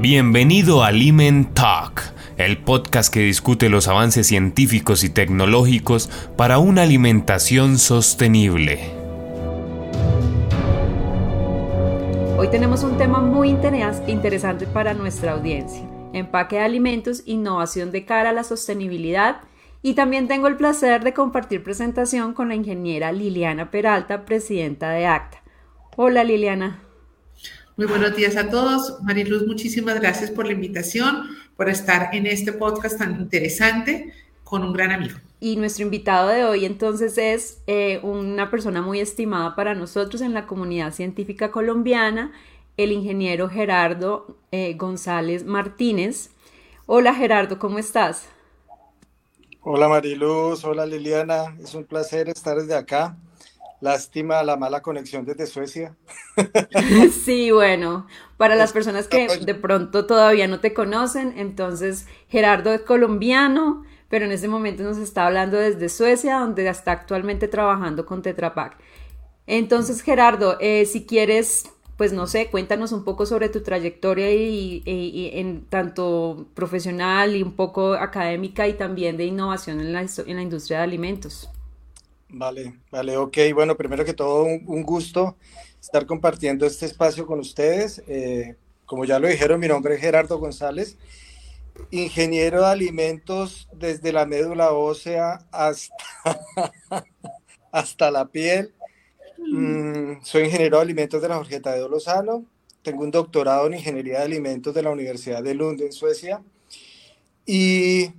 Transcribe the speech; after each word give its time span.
Bienvenido 0.00 0.82
a 0.82 0.86
Aliment 0.86 1.52
Talk, 1.52 2.00
el 2.38 2.56
podcast 2.56 3.12
que 3.12 3.20
discute 3.20 3.68
los 3.68 3.86
avances 3.86 4.26
científicos 4.26 5.04
y 5.04 5.10
tecnológicos 5.10 6.08
para 6.38 6.58
una 6.58 6.84
alimentación 6.84 7.76
sostenible. 7.76 8.80
Hoy 12.38 12.48
tenemos 12.50 12.82
un 12.82 12.96
tema 12.96 13.20
muy 13.20 13.50
interesante 13.50 14.66
para 14.66 14.94
nuestra 14.94 15.32
audiencia. 15.32 15.86
Empaque 16.14 16.56
de 16.56 16.62
alimentos, 16.62 17.22
innovación 17.26 17.92
de 17.92 18.06
cara 18.06 18.30
a 18.30 18.32
la 18.32 18.44
sostenibilidad 18.44 19.42
y 19.82 19.92
también 19.92 20.28
tengo 20.28 20.46
el 20.46 20.56
placer 20.56 21.04
de 21.04 21.12
compartir 21.12 21.62
presentación 21.62 22.32
con 22.32 22.48
la 22.48 22.54
ingeniera 22.54 23.12
Liliana 23.12 23.70
Peralta, 23.70 24.24
presidenta 24.24 24.88
de 24.92 25.04
ACTA. 25.04 25.42
Hola 25.94 26.24
Liliana. 26.24 26.89
Muy 27.80 27.86
buenos 27.86 28.14
días 28.14 28.36
a 28.36 28.50
todos. 28.50 29.02
Mariluz, 29.04 29.46
muchísimas 29.46 29.98
gracias 29.98 30.30
por 30.30 30.44
la 30.44 30.52
invitación, 30.52 31.30
por 31.56 31.70
estar 31.70 32.14
en 32.14 32.26
este 32.26 32.52
podcast 32.52 32.98
tan 32.98 33.18
interesante 33.18 34.12
con 34.44 34.62
un 34.62 34.74
gran 34.74 34.90
amigo. 34.90 35.16
Y 35.40 35.56
nuestro 35.56 35.84
invitado 35.84 36.28
de 36.28 36.44
hoy 36.44 36.66
entonces 36.66 37.16
es 37.16 37.62
eh, 37.66 37.98
una 38.02 38.50
persona 38.50 38.82
muy 38.82 39.00
estimada 39.00 39.56
para 39.56 39.74
nosotros 39.74 40.20
en 40.20 40.34
la 40.34 40.46
comunidad 40.46 40.92
científica 40.92 41.50
colombiana, 41.50 42.32
el 42.76 42.92
ingeniero 42.92 43.48
Gerardo 43.48 44.36
eh, 44.52 44.74
González 44.74 45.46
Martínez. 45.46 46.32
Hola 46.84 47.14
Gerardo, 47.14 47.58
¿cómo 47.58 47.78
estás? 47.78 48.28
Hola 49.62 49.88
Mariluz, 49.88 50.66
hola 50.66 50.84
Liliana, 50.84 51.56
es 51.58 51.74
un 51.74 51.84
placer 51.84 52.28
estar 52.28 52.58
desde 52.58 52.74
acá 52.74 53.16
Lástima 53.80 54.42
la 54.42 54.56
mala 54.56 54.82
conexión 54.82 55.24
desde 55.24 55.46
Suecia. 55.46 55.96
Sí, 57.24 57.50
bueno, 57.50 58.06
para 58.36 58.56
las 58.56 58.72
personas 58.72 59.08
que 59.08 59.28
de 59.28 59.54
pronto 59.54 60.06
todavía 60.06 60.48
no 60.48 60.60
te 60.60 60.72
conocen, 60.72 61.34
entonces 61.36 62.06
Gerardo 62.28 62.72
es 62.72 62.82
colombiano, 62.82 63.84
pero 64.08 64.24
en 64.24 64.32
este 64.32 64.48
momento 64.48 64.82
nos 64.82 64.98
está 64.98 65.26
hablando 65.26 65.56
desde 65.56 65.88
Suecia, 65.88 66.38
donde 66.38 66.68
está 66.68 66.92
actualmente 66.92 67.48
trabajando 67.48 68.06
con 68.06 68.22
Tetra 68.22 68.54
Pak. 68.54 68.76
Entonces, 69.46 70.02
Gerardo, 70.02 70.58
eh, 70.60 70.84
si 70.86 71.06
quieres, 71.06 71.64
pues 71.96 72.12
no 72.12 72.26
sé, 72.26 72.50
cuéntanos 72.50 72.92
un 72.92 73.04
poco 73.04 73.26
sobre 73.26 73.48
tu 73.48 73.62
trayectoria 73.62 74.32
y, 74.32 74.82
en 74.86 75.66
tanto 75.66 76.46
profesional 76.54 77.36
y 77.36 77.42
un 77.42 77.52
poco 77.52 77.94
académica 77.94 78.68
y 78.68 78.74
también 78.74 79.16
de 79.16 79.24
innovación 79.24 79.80
en 79.80 79.92
la, 79.92 80.00
en 80.02 80.36
la 80.36 80.42
industria 80.42 80.78
de 80.78 80.84
alimentos. 80.84 81.50
Vale, 82.32 82.74
vale, 82.90 83.16
ok. 83.16 83.38
Bueno, 83.54 83.76
primero 83.76 84.04
que 84.04 84.14
todo, 84.14 84.44
un, 84.44 84.82
gusto 84.82 85.36
estar 85.80 86.06
compartiendo 86.06 86.64
este 86.64 86.86
espacio 86.86 87.26
con 87.26 87.40
ustedes. 87.40 88.02
Eh, 88.06 88.56
como 88.86 89.04
ya 89.04 89.18
lo 89.18 89.28
dijeron, 89.28 89.58
mi 89.58 89.68
nombre 89.68 89.94
es 89.94 90.00
Gerardo 90.00 90.38
González, 90.38 90.96
ingeniero 91.90 92.60
de 92.60 92.66
alimentos 92.66 93.68
desde 93.72 94.12
la 94.12 94.26
médula 94.26 94.72
ósea 94.72 95.44
hasta, 95.50 95.94
hasta 97.72 98.10
la 98.10 98.26
piel. 98.26 98.74
Mm, 99.38 100.22
soy 100.22 100.44
ingeniero 100.44 100.76
de 100.76 100.82
alimentos 100.82 101.22
de 101.22 101.28
la 101.28 101.36
Jorge 101.36 101.60
de 101.60 101.88
Lozano. 101.88 102.44
Tengo 102.82 103.02
un 103.02 103.10
doctorado 103.10 103.66
en 103.66 103.74
ingeniería 103.74 104.18
de 104.18 104.24
alimentos 104.24 104.72
de 104.74 104.82
la 104.82 104.90
Universidad 104.90 105.42
de 105.42 105.54
Lund 105.54 105.80
en 105.80 105.92
Suecia. 105.92 106.42
Y 107.44 108.12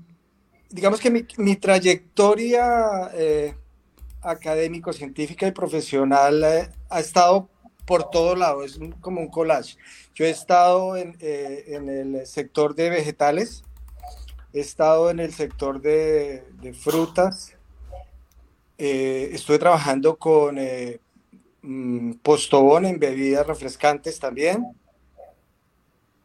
digamos 0.69 0.99
que 0.99 1.09
mi, 1.09 1.25
mi 1.37 1.55
trayectoria 1.55 3.09
eh, 3.13 3.55
académico, 4.21 4.93
científica 4.93 5.47
y 5.47 5.51
profesional 5.51 6.43
eh, 6.43 6.69
ha 6.89 6.99
estado 6.99 7.49
por 7.85 8.09
todo 8.09 8.35
lado, 8.35 8.63
es 8.63 8.79
como 9.01 9.21
un 9.21 9.27
collage. 9.27 9.75
Yo 10.13 10.25
he 10.25 10.29
estado 10.29 10.95
en, 10.95 11.17
eh, 11.19 11.65
en, 11.67 11.89
el 11.89 12.25
sector 12.25 12.75
de 12.75 12.89
vegetales, 12.89 13.63
he 14.53 14.59
estado 14.59 15.09
en 15.09 15.19
el 15.19 15.33
sector 15.33 15.81
de, 15.81 16.43
frutas, 16.79 17.57
eh, 18.77 19.29
estuve 19.33 19.59
trabajando 19.59 20.17
con 20.17 20.57
mm, 21.61 22.13
Postobón 22.21 22.85
en 22.85 22.99
bebidas 22.99 23.45
refrescantes 23.47 24.19
también. 24.19 24.65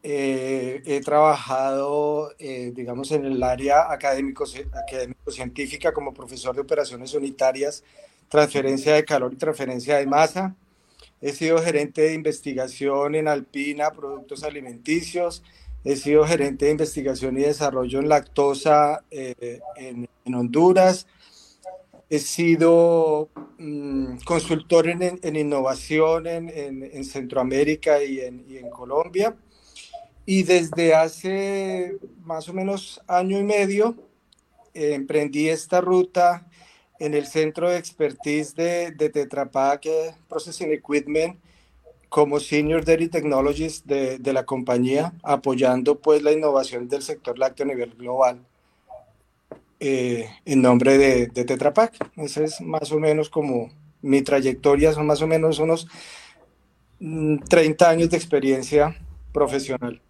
He 0.09 1.01
trabajado, 1.05 2.33
digamos, 2.39 3.11
en 3.11 3.25
el 3.25 3.43
área 3.43 3.91
académico-científica 3.91 5.93
como 5.93 6.15
profesor 6.15 6.55
de 6.55 6.61
operaciones 6.61 7.13
unitarias 7.15 7.83
transferencia 8.29 8.95
de 8.95 9.05
calor 9.05 9.33
y 9.33 9.37
transferencia 9.37 9.97
de 9.97 10.07
masa. 10.07 10.55
He 11.21 11.33
sido 11.33 11.59
gerente 11.59 12.03
de 12.03 12.15
investigación 12.15 13.15
en 13.15 13.29
Alpina, 13.29 13.91
productos 13.91 14.45
alimenticios. 14.45 15.43
He 15.85 15.97
sido 15.97 16.27
gerente 16.27 16.67
de 16.67 16.73
investigación 16.73 17.39
y 17.39 17.43
desarrollo 17.43 18.01
en 18.01 18.09
lactosa 18.09 19.05
eh, 19.11 19.61
en, 19.77 20.09
Honduras. 20.35 21.07
He 22.11 22.19
sido 22.19 23.31
mm, 23.59 24.19
consultor 24.25 24.89
en, 24.89 25.21
en 25.23 25.37
innovación 25.37 26.27
en, 26.27 26.51
en, 26.51 27.05
Centroamérica 27.05 28.03
y, 28.03 28.19
y 28.49 28.59
en, 28.59 28.71
Colombia. 28.71 29.37
Y 30.27 30.43
desde 30.43 30.95
hace 30.95 31.97
más 32.25 32.49
o 32.49 32.53
menos 32.53 33.01
año 33.07 33.39
y 33.39 33.45
medio 33.45 33.95
eh, 34.75 34.95
emprendí 34.95 35.49
esta 35.49 35.81
ruta 35.81 36.47
en 36.99 37.15
el 37.15 37.27
centro 37.27 37.71
de 37.71 37.79
expertise 37.79 38.55
de, 38.55 38.91
de 38.91 39.09
Tetra 39.11 39.51
Pak 39.51 39.87
eh, 39.87 40.15
Processing 40.29 40.73
Equipment 40.73 41.39
como 42.09 42.41
Senior 42.41 42.85
Dairy 42.85 43.09
Technologist 43.09 43.85
de, 43.87 44.19
de, 44.19 44.33
la 44.33 44.45
compañía, 44.45 45.13
apoyando 45.23 45.99
pues 45.99 46.23
la 46.23 46.33
innovación 46.33 46.89
del 46.89 47.03
sector 47.03 47.39
lácteo 47.39 47.65
a 47.65 47.69
nivel 47.69 47.95
global 47.95 48.47
eh, 49.81 50.31
en 50.45 50.63
nombre 50.63 50.97
de, 50.99 51.27
de 51.27 51.45
Tetra 51.45 51.75
Pak. 51.75 52.11
Esa 52.17 52.45
es 52.45 52.61
más 52.61 52.91
o 52.93 52.99
menos 52.99 53.29
como 53.29 53.71
mi 54.03 54.23
trayectoria, 54.23 54.93
son 54.93 55.07
más 55.07 55.21
o 55.21 55.27
menos 55.27 55.59
unos 55.59 55.89
30 56.99 57.85
mm, 57.85 57.91
años 57.91 58.11
de 58.11 58.17
experiencia 58.17 58.97
profesional. 59.33 60.01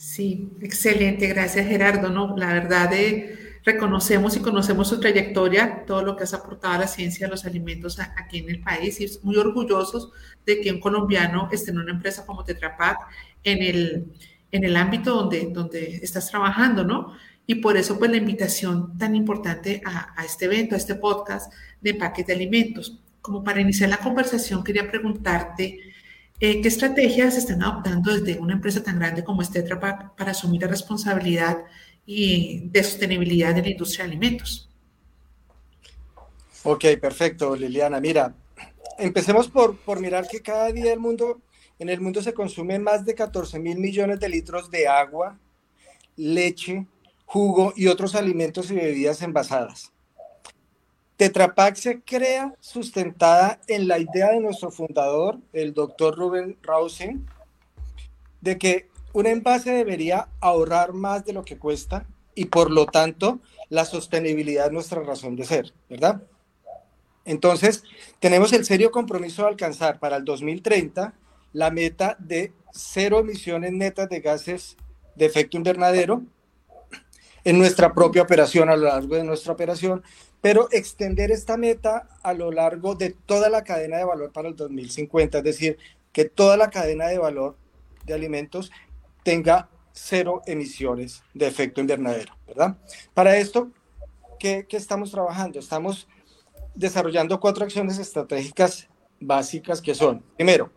Sí, 0.00 0.48
excelente, 0.62 1.26
gracias 1.26 1.66
Gerardo. 1.66 2.08
No, 2.08 2.34
la 2.34 2.54
verdad 2.54 2.88
de 2.88 3.58
reconocemos 3.64 4.34
y 4.34 4.40
conocemos 4.40 4.88
su 4.88 4.98
trayectoria, 4.98 5.84
todo 5.84 6.00
lo 6.02 6.16
que 6.16 6.24
has 6.24 6.32
aportado 6.32 6.72
a 6.72 6.78
la 6.78 6.86
ciencia 6.86 7.26
de 7.26 7.32
los 7.32 7.44
alimentos 7.44 7.98
aquí 8.00 8.38
en 8.38 8.48
el 8.48 8.62
país 8.62 8.98
y 9.02 9.06
muy 9.22 9.36
orgullosos 9.36 10.10
de 10.46 10.62
que 10.62 10.72
un 10.72 10.80
colombiano 10.80 11.50
esté 11.52 11.70
en 11.72 11.80
una 11.80 11.92
empresa 11.92 12.24
como 12.24 12.44
Tetra 12.44 12.78
Pak 12.78 12.96
en 13.44 13.62
el, 13.62 14.06
en 14.50 14.64
el 14.64 14.74
ámbito 14.74 15.14
donde, 15.14 15.50
donde 15.52 15.96
estás 15.96 16.30
trabajando, 16.30 16.82
¿no? 16.82 17.14
Y 17.46 17.56
por 17.56 17.76
eso, 17.76 17.98
pues, 17.98 18.10
la 18.10 18.16
invitación 18.16 18.96
tan 18.96 19.14
importante 19.14 19.82
a, 19.84 20.18
a 20.18 20.24
este 20.24 20.46
evento, 20.46 20.76
a 20.76 20.78
este 20.78 20.94
podcast 20.94 21.52
de 21.82 21.90
empaque 21.90 22.24
de 22.24 22.32
alimentos. 22.32 23.02
Como 23.20 23.44
para 23.44 23.60
iniciar 23.60 23.90
la 23.90 23.98
conversación, 23.98 24.64
quería 24.64 24.90
preguntarte 24.90 25.89
eh, 26.40 26.62
qué 26.62 26.68
estrategias 26.68 27.36
están 27.36 27.62
adoptando 27.62 28.12
desde 28.12 28.38
una 28.40 28.54
empresa 28.54 28.82
tan 28.82 28.98
grande 28.98 29.22
como 29.22 29.42
es 29.42 29.50
Tetra 29.50 29.78
Pak 29.78 30.16
para 30.16 30.30
asumir 30.30 30.62
la 30.62 30.68
responsabilidad 30.68 31.58
y 32.06 32.68
de 32.70 32.82
sostenibilidad 32.82 33.54
de 33.54 33.62
la 33.62 33.68
industria 33.68 34.04
de 34.04 34.12
alimentos. 34.12 34.70
Ok, 36.62 36.84
perfecto, 37.00 37.54
Liliana. 37.54 38.00
Mira, 38.00 38.34
empecemos 38.98 39.48
por, 39.48 39.76
por 39.78 40.00
mirar 40.00 40.26
que 40.28 40.40
cada 40.40 40.72
día 40.72 40.92
el 40.92 40.98
mundo, 40.98 41.40
en 41.78 41.88
el 41.88 42.00
mundo 42.00 42.22
se 42.22 42.34
consume 42.34 42.78
más 42.78 43.04
de 43.04 43.14
14 43.14 43.58
mil 43.58 43.78
millones 43.78 44.18
de 44.18 44.28
litros 44.28 44.70
de 44.70 44.88
agua, 44.88 45.38
leche, 46.16 46.86
jugo 47.26 47.72
y 47.76 47.86
otros 47.86 48.14
alimentos 48.14 48.70
y 48.70 48.74
bebidas 48.74 49.22
envasadas. 49.22 49.92
Tetra 51.20 51.54
Pak 51.54 51.76
se 51.76 52.00
crea 52.00 52.54
sustentada 52.60 53.60
en 53.68 53.88
la 53.88 53.98
idea 53.98 54.30
de 54.30 54.40
nuestro 54.40 54.70
fundador, 54.70 55.36
el 55.52 55.74
doctor 55.74 56.16
Rubén 56.16 56.56
Rausen, 56.62 57.26
de 58.40 58.56
que 58.56 58.88
un 59.12 59.26
envase 59.26 59.70
debería 59.70 60.28
ahorrar 60.40 60.94
más 60.94 61.26
de 61.26 61.34
lo 61.34 61.44
que 61.44 61.58
cuesta 61.58 62.06
y 62.34 62.46
por 62.46 62.70
lo 62.70 62.86
tanto 62.86 63.38
la 63.68 63.84
sostenibilidad 63.84 64.68
es 64.68 64.72
nuestra 64.72 65.02
razón 65.02 65.36
de 65.36 65.44
ser, 65.44 65.74
¿verdad? 65.90 66.22
Entonces, 67.26 67.84
tenemos 68.18 68.54
el 68.54 68.64
serio 68.64 68.90
compromiso 68.90 69.42
de 69.42 69.48
alcanzar 69.48 69.98
para 69.98 70.16
el 70.16 70.24
2030 70.24 71.12
la 71.52 71.70
meta 71.70 72.16
de 72.18 72.54
cero 72.72 73.18
emisiones 73.18 73.72
netas 73.72 74.08
de 74.08 74.20
gases 74.20 74.78
de 75.16 75.26
efecto 75.26 75.58
invernadero 75.58 76.22
en 77.44 77.58
nuestra 77.58 77.92
propia 77.92 78.22
operación, 78.22 78.70
a 78.70 78.76
lo 78.76 78.86
largo 78.86 79.16
de 79.16 79.24
nuestra 79.24 79.52
operación, 79.52 80.02
pero 80.40 80.68
extender 80.72 81.30
esta 81.30 81.56
meta 81.56 82.08
a 82.22 82.32
lo 82.32 82.50
largo 82.50 82.94
de 82.94 83.10
toda 83.10 83.48
la 83.50 83.64
cadena 83.64 83.98
de 83.98 84.04
valor 84.04 84.32
para 84.32 84.48
el 84.48 84.56
2050, 84.56 85.38
es 85.38 85.44
decir, 85.44 85.78
que 86.12 86.24
toda 86.24 86.56
la 86.56 86.70
cadena 86.70 87.08
de 87.08 87.18
valor 87.18 87.56
de 88.06 88.14
alimentos 88.14 88.70
tenga 89.22 89.68
cero 89.92 90.42
emisiones 90.46 91.22
de 91.34 91.46
efecto 91.46 91.80
invernadero, 91.80 92.34
¿verdad? 92.46 92.76
Para 93.12 93.36
esto, 93.36 93.70
¿qué, 94.38 94.66
estamos 94.70 95.10
trabajando? 95.10 95.58
Estamos 95.58 96.08
desarrollando 96.74 97.38
cuatro 97.38 97.64
acciones 97.64 97.98
estratégicas 97.98 98.88
básicas 99.20 99.82
que 99.82 99.94
son, 99.94 100.22
primero, 100.36 100.70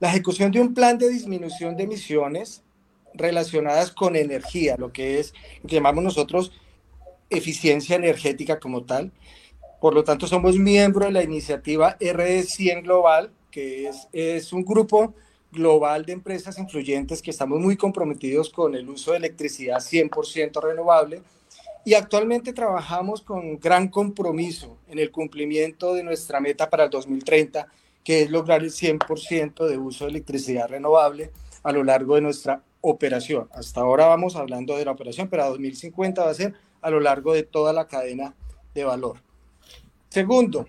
La 0.00 0.08
ejecución 0.08 0.50
de 0.50 0.60
un 0.60 0.74
plan 0.74 0.98
de 0.98 1.08
disminución 1.08 1.76
de 1.76 1.84
emisiones 1.84 2.64
relacionadas 3.14 3.92
con 3.92 4.16
energía, 4.16 4.74
lo 4.76 4.92
que 4.92 5.20
es 5.20 5.32
lo 5.62 5.68
que 5.68 5.76
llamamos 5.76 6.02
nosotros 6.02 6.50
eficiencia 7.32 7.96
energética 7.96 8.60
como 8.60 8.84
tal. 8.84 9.12
Por 9.80 9.94
lo 9.94 10.04
tanto, 10.04 10.26
somos 10.26 10.56
miembro 10.56 11.06
de 11.06 11.12
la 11.12 11.22
iniciativa 11.22 11.98
RD100 11.98 12.82
Global, 12.82 13.32
que 13.50 13.88
es, 13.88 14.08
es 14.12 14.52
un 14.52 14.64
grupo 14.64 15.14
global 15.50 16.04
de 16.06 16.12
empresas 16.12 16.58
influyentes 16.58 17.20
que 17.20 17.30
estamos 17.30 17.60
muy 17.60 17.76
comprometidos 17.76 18.50
con 18.50 18.74
el 18.74 18.88
uso 18.88 19.12
de 19.12 19.18
electricidad 19.18 19.78
100% 19.78 20.62
renovable 20.62 21.22
y 21.84 21.94
actualmente 21.94 22.52
trabajamos 22.52 23.20
con 23.20 23.58
gran 23.58 23.88
compromiso 23.88 24.78
en 24.88 24.98
el 24.98 25.10
cumplimiento 25.10 25.94
de 25.94 26.04
nuestra 26.04 26.40
meta 26.40 26.70
para 26.70 26.84
el 26.84 26.90
2030 26.90 27.66
que 28.04 28.22
es 28.22 28.30
lograr 28.30 28.62
el 28.62 28.70
100% 28.70 29.66
de 29.66 29.78
uso 29.78 30.04
de 30.04 30.10
electricidad 30.10 30.68
renovable 30.68 31.30
a 31.62 31.72
lo 31.72 31.84
largo 31.84 32.16
de 32.16 32.22
nuestra 32.22 32.62
operación. 32.80 33.48
Hasta 33.52 33.80
ahora 33.80 34.06
vamos 34.06 34.34
hablando 34.34 34.76
de 34.76 34.84
la 34.84 34.90
operación, 34.90 35.28
pero 35.28 35.44
a 35.44 35.48
2050 35.48 36.24
va 36.24 36.30
a 36.30 36.34
ser 36.34 36.54
a 36.82 36.90
lo 36.90 37.00
largo 37.00 37.32
de 37.32 37.44
toda 37.44 37.72
la 37.72 37.86
cadena 37.86 38.34
de 38.74 38.84
valor. 38.84 39.18
Segundo, 40.10 40.66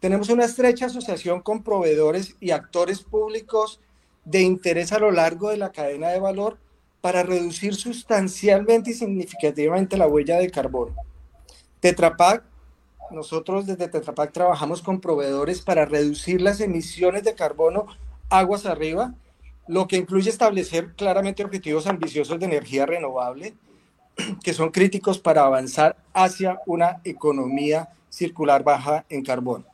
tenemos 0.00 0.28
una 0.30 0.44
estrecha 0.44 0.86
asociación 0.86 1.40
con 1.40 1.62
proveedores 1.62 2.36
y 2.40 2.50
actores 2.50 3.02
públicos 3.02 3.80
de 4.24 4.40
interés 4.40 4.92
a 4.92 4.98
lo 4.98 5.10
largo 5.10 5.50
de 5.50 5.58
la 5.58 5.72
cadena 5.72 6.08
de 6.08 6.20
valor 6.20 6.58
para 7.00 7.22
reducir 7.22 7.74
sustancialmente 7.74 8.92
y 8.92 8.94
significativamente 8.94 9.98
la 9.98 10.06
huella 10.06 10.38
de 10.38 10.50
carbono. 10.50 10.94
Tetra 11.80 12.16
Pak 12.16 12.44
nosotros 13.10 13.66
desde 13.66 13.88
Tetra 13.88 14.14
Pak 14.14 14.32
trabajamos 14.32 14.82
con 14.82 15.00
proveedores 15.00 15.62
para 15.62 15.84
reducir 15.84 16.40
las 16.40 16.60
emisiones 16.60 17.22
de 17.22 17.34
carbono 17.34 17.86
aguas 18.30 18.66
arriba, 18.66 19.14
lo 19.66 19.86
que 19.86 19.96
incluye 19.96 20.30
establecer 20.30 20.94
claramente 20.94 21.44
objetivos 21.44 21.86
ambiciosos 21.86 22.38
de 22.38 22.46
energía 22.46 22.86
renovable 22.86 23.54
que 24.42 24.52
son 24.52 24.70
críticos 24.70 25.18
para 25.18 25.44
avanzar 25.44 25.96
hacia 26.12 26.60
una 26.66 27.00
economía 27.04 27.88
circular 28.08 28.62
baja 28.62 29.04
en 29.08 29.22
carbono. 29.22 29.66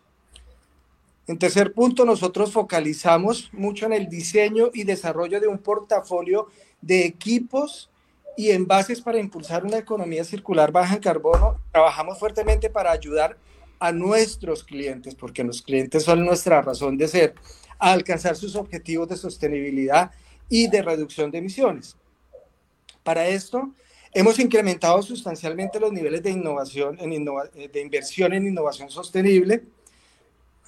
En 1.27 1.39
tercer 1.39 1.73
punto, 1.73 2.05
nosotros 2.05 2.53
focalizamos 2.53 3.51
mucho 3.53 3.87
en 3.87 3.93
el 3.93 4.09
diseño 4.09 4.71
y 4.75 4.85
desarrollo 4.85 5.41
de 5.41 5.47
un 5.47 5.59
portafolio 5.59 6.49
de 6.81 7.05
equipos 7.05 7.91
y 8.37 8.51
envases 8.51 9.01
para 9.01 9.21
impulsar 9.21 9.65
una 9.65 9.79
economía 9.79 10.25
circular 10.25 10.73
baja 10.73 10.95
en 10.95 11.01
carbono. 11.01 11.61
Trabajamos 11.71 12.19
fuertemente 12.19 12.71
para 12.71 12.91
ayudar 12.91 13.37
a 13.79 13.93
nuestros 13.93 14.65
clientes, 14.65 15.15
porque 15.15 15.45
los 15.45 15.63
clientes 15.63 16.03
son 16.03 16.25
nuestra 16.25 16.63
razón 16.63 16.97
de 16.97 17.09
ser, 17.09 17.35
a 17.79 17.93
alcanzar 17.93 18.37
sus 18.37 18.57
objetivos 18.57 19.09
de 19.09 19.17
sostenibilidad 19.17 20.11
y 20.49 20.69
de 20.69 20.83
reducción 20.83 21.31
de 21.31 21.39
emisiones. 21.39 21.97
Para 23.03 23.29
esto, 23.29 23.73
hemos 24.13 24.39
incrementado 24.39 25.03
sustancialmente 25.03 25.81
los 25.81 25.93
niveles 25.93 26.23
de 26.23 26.31
innovación, 26.31 26.99
eh, 27.01 27.69
de 27.73 27.81
inversión 27.81 28.33
en 28.33 28.47
innovación 28.47 28.91
sostenible, 28.91 29.65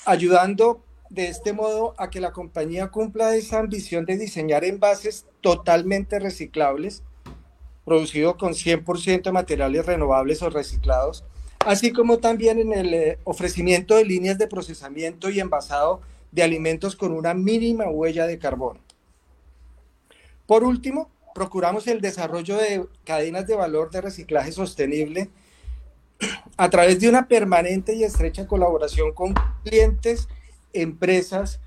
ayudando 0.04 0.82
de 1.10 1.28
este 1.28 1.52
modo 1.52 1.94
a 1.98 2.08
que 2.08 2.20
la 2.20 2.32
compañía 2.32 2.88
cumpla 2.88 3.36
esa 3.36 3.58
ambición 3.58 4.06
de 4.06 4.16
diseñar 4.16 4.64
envases 4.64 5.26
totalmente 5.40 6.18
reciclables 6.18 7.02
producido 7.84 8.36
con 8.36 8.54
100% 8.54 9.22
de 9.24 9.32
materiales 9.32 9.86
renovables 9.86 10.42
o 10.42 10.50
reciclados, 10.50 11.24
así 11.60 11.92
como 11.92 12.18
también 12.18 12.58
en 12.58 12.72
el 12.72 12.94
eh, 12.94 13.18
ofrecimiento 13.24 13.96
de 13.96 14.04
líneas 14.04 14.38
de 14.38 14.46
procesamiento 14.46 15.30
y 15.30 15.40
envasado 15.40 16.00
de 16.30 16.42
alimentos 16.42 16.96
con 16.96 17.12
una 17.12 17.34
mínima 17.34 17.88
huella 17.88 18.26
de 18.26 18.38
carbono. 18.38 18.80
Por 20.46 20.64
último, 20.64 21.10
procuramos 21.34 21.86
el 21.86 22.00
desarrollo 22.00 22.56
de 22.56 22.86
cadenas 23.04 23.46
de 23.46 23.54
valor 23.54 23.90
de 23.90 24.00
reciclaje 24.00 24.52
sostenible 24.52 25.30
a 26.56 26.70
través 26.70 27.00
de 27.00 27.08
una 27.08 27.26
permanente 27.28 27.94
y 27.94 28.04
estrecha 28.04 28.46
colaboración 28.46 29.12
con 29.12 29.34
clientes, 29.64 30.28
empresas 30.72 31.60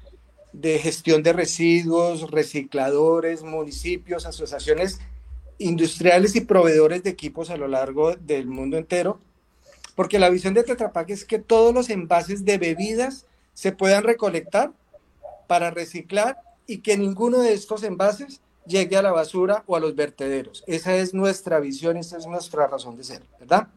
de 0.54 0.80
gestión 0.80 1.22
de 1.24 1.34
residuos, 1.34 2.32
recicladores, 2.32 3.44
municipios, 3.44 4.26
asociaciones 4.26 5.00
industriales 5.58 6.36
y 6.36 6.42
proveedores 6.42 7.04
de 7.04 7.10
equipos 7.10 7.50
a 7.50 7.58
lo 7.58 7.68
largo 7.68 8.16
del 8.16 8.48
mundo 8.48 8.78
entero, 8.78 9.20
porque 9.96 10.20
la 10.20 10.30
visión 10.30 10.54
de 10.54 10.64
Tetra 10.64 10.92
Pak 10.92 11.10
es 11.10 11.26
que 11.26 11.40
todos 11.40 11.74
los 11.74 11.90
envases 11.90 12.46
de 12.46 12.58
bebidas 12.58 13.26
se 13.54 13.72
puedan 13.72 14.04
recolectar 14.04 14.72
para 15.48 15.72
reciclar 15.72 16.38
y 16.68 16.80
que 16.80 16.98
ninguno 16.98 17.40
de 17.40 17.54
estos 17.54 17.84
envases 17.84 18.42
llegue 18.66 18.98
a 18.98 19.02
la 19.02 19.12
basura 19.12 19.64
o 19.68 19.76
a 19.76 19.80
los 19.80 19.96
vertederos. 19.96 20.64
Esa 20.68 20.96
es 20.96 21.14
nuestra 21.14 21.60
visión, 21.60 21.98
esa 21.98 22.18
es 22.18 22.28
nuestra 22.28 22.68
razón 22.68 22.98
de 22.98 23.04
ser, 23.04 23.24
¿verdad? 23.40 23.68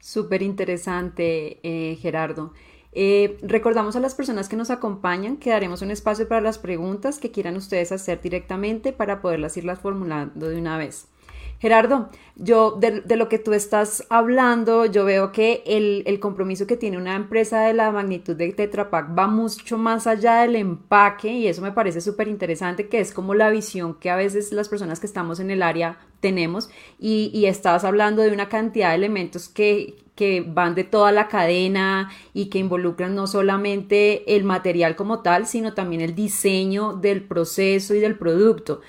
Súper 0.00 0.42
interesante, 0.42 1.58
eh, 1.62 1.96
Gerardo. 1.96 2.52
Eh, 2.92 3.38
recordamos 3.42 3.96
a 3.96 4.00
las 4.00 4.14
personas 4.14 4.48
que 4.48 4.56
nos 4.56 4.70
acompañan 4.70 5.36
que 5.36 5.50
daremos 5.50 5.82
un 5.82 5.90
espacio 5.90 6.28
para 6.28 6.40
las 6.40 6.58
preguntas 6.58 7.18
que 7.18 7.32
quieran 7.32 7.56
ustedes 7.56 7.90
hacer 7.90 8.20
directamente 8.20 8.92
para 8.92 9.20
poderlas 9.20 9.56
irlas 9.56 9.80
formulando 9.80 10.48
de 10.48 10.58
una 10.58 10.78
vez. 10.78 11.08
Gerardo, 11.60 12.10
yo 12.36 12.72
de, 12.72 13.16
lo 13.16 13.28
que 13.28 13.38
tú 13.38 13.52
estás 13.52 14.04
hablando, 14.10 14.86
yo 14.86 15.04
veo 15.04 15.30
que 15.32 15.62
el, 15.66 16.18
compromiso 16.20 16.66
que 16.66 16.76
tiene 16.76 16.98
una 16.98 17.14
empresa 17.14 17.62
de 17.62 17.74
la 17.74 17.90
magnitud 17.92 18.34
de 18.34 18.52
Tetra 18.52 18.90
Pak 18.90 19.16
va 19.16 19.28
mucho 19.28 19.78
más 19.78 20.06
allá 20.06 20.40
del 20.40 20.56
empaque 20.56 21.32
y 21.32 21.46
eso 21.46 21.62
me 21.62 21.72
parece 21.72 22.00
súper 22.00 22.28
interesante, 22.28 22.88
que 22.88 23.00
es 23.00 23.12
como 23.12 23.34
la 23.34 23.50
visión 23.50 23.94
que 23.94 24.10
a 24.10 24.16
veces 24.16 24.52
las 24.52 24.68
personas 24.68 25.00
que 25.00 25.06
estamos 25.06 25.38
en 25.40 25.50
el 25.50 25.62
área 25.62 25.98
tenemos 26.20 26.70
y, 26.98 27.44
estabas 27.46 27.84
hablando 27.84 28.22
de 28.22 28.32
una 28.32 28.48
cantidad 28.48 28.90
de 28.90 28.96
elementos 28.96 29.48
que, 29.48 29.94
que 30.14 30.44
van 30.46 30.74
de 30.74 30.84
toda 30.84 31.12
la 31.12 31.28
cadena 31.28 32.10
y 32.32 32.46
que 32.46 32.58
involucran 32.58 33.14
no 33.14 33.26
solamente 33.26 34.34
el 34.34 34.44
material 34.44 34.96
como 34.96 35.20
tal, 35.20 35.46
sino 35.46 35.74
también 35.74 36.00
el 36.00 36.14
diseño 36.14 36.94
del 36.94 37.22
proceso 37.22 37.94
y 37.94 38.00
del 38.00 38.16
producto. 38.16 38.80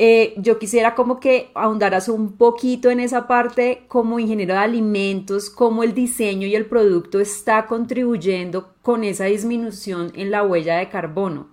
Eh, 0.00 0.34
yo 0.36 0.60
quisiera 0.60 0.94
como 0.94 1.18
que 1.18 1.50
ahondaras 1.54 2.08
un 2.08 2.36
poquito 2.36 2.88
en 2.88 3.00
esa 3.00 3.26
parte 3.26 3.82
como 3.88 4.20
ingeniero 4.20 4.54
de 4.54 4.60
alimentos, 4.60 5.50
cómo 5.50 5.82
el 5.82 5.92
diseño 5.92 6.46
y 6.46 6.54
el 6.54 6.66
producto 6.66 7.18
está 7.18 7.66
contribuyendo 7.66 8.74
con 8.80 9.02
esa 9.02 9.24
disminución 9.24 10.12
en 10.14 10.30
la 10.30 10.44
huella 10.44 10.76
de 10.76 10.88
carbono. 10.88 11.48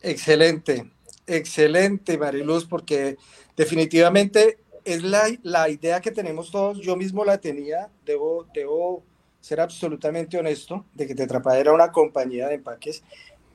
Excelente, 0.00 0.92
excelente 1.26 2.16
Mariluz, 2.16 2.64
porque 2.66 3.16
definitivamente 3.56 4.58
es 4.84 5.02
la, 5.02 5.68
idea 5.68 6.00
que 6.00 6.12
tenemos 6.12 6.52
todos, 6.52 6.78
yo 6.78 6.94
mismo 6.94 7.24
la 7.24 7.38
tenía, 7.38 7.90
debo, 8.06 8.46
debo 8.54 9.02
ser 9.40 9.58
absolutamente 9.58 10.38
honesto, 10.38 10.86
de 10.94 11.08
que 11.08 11.16
Tetrapada 11.16 11.58
era 11.58 11.72
una 11.72 11.90
compañía 11.90 12.46
de 12.46 12.54
empaques, 12.54 13.02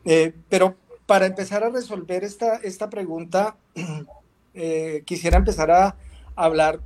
eh, 0.03 0.33
pero 0.49 0.75
para 1.05 1.25
empezar 1.25 1.63
a 1.63 1.69
resolver 1.69 2.23
esta, 2.23 2.57
esta 2.57 2.89
pregunta, 2.89 3.57
eh, 4.53 5.03
quisiera 5.05 5.37
empezar 5.37 5.71
a 5.71 5.95
hablar 6.35 6.79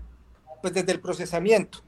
pues, 0.62 0.74
desde 0.74 0.92
el 0.92 1.00
procesamiento. 1.00 1.80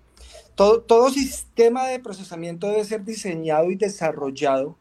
Todo, 0.55 0.81
todo 0.81 1.09
sistema 1.09 1.87
de 1.87 1.99
procesamiento 1.99 2.67
debe 2.67 2.83
ser 2.83 3.03
diseñado 3.03 3.71
y 3.71 3.75
desarrollado 3.75 4.75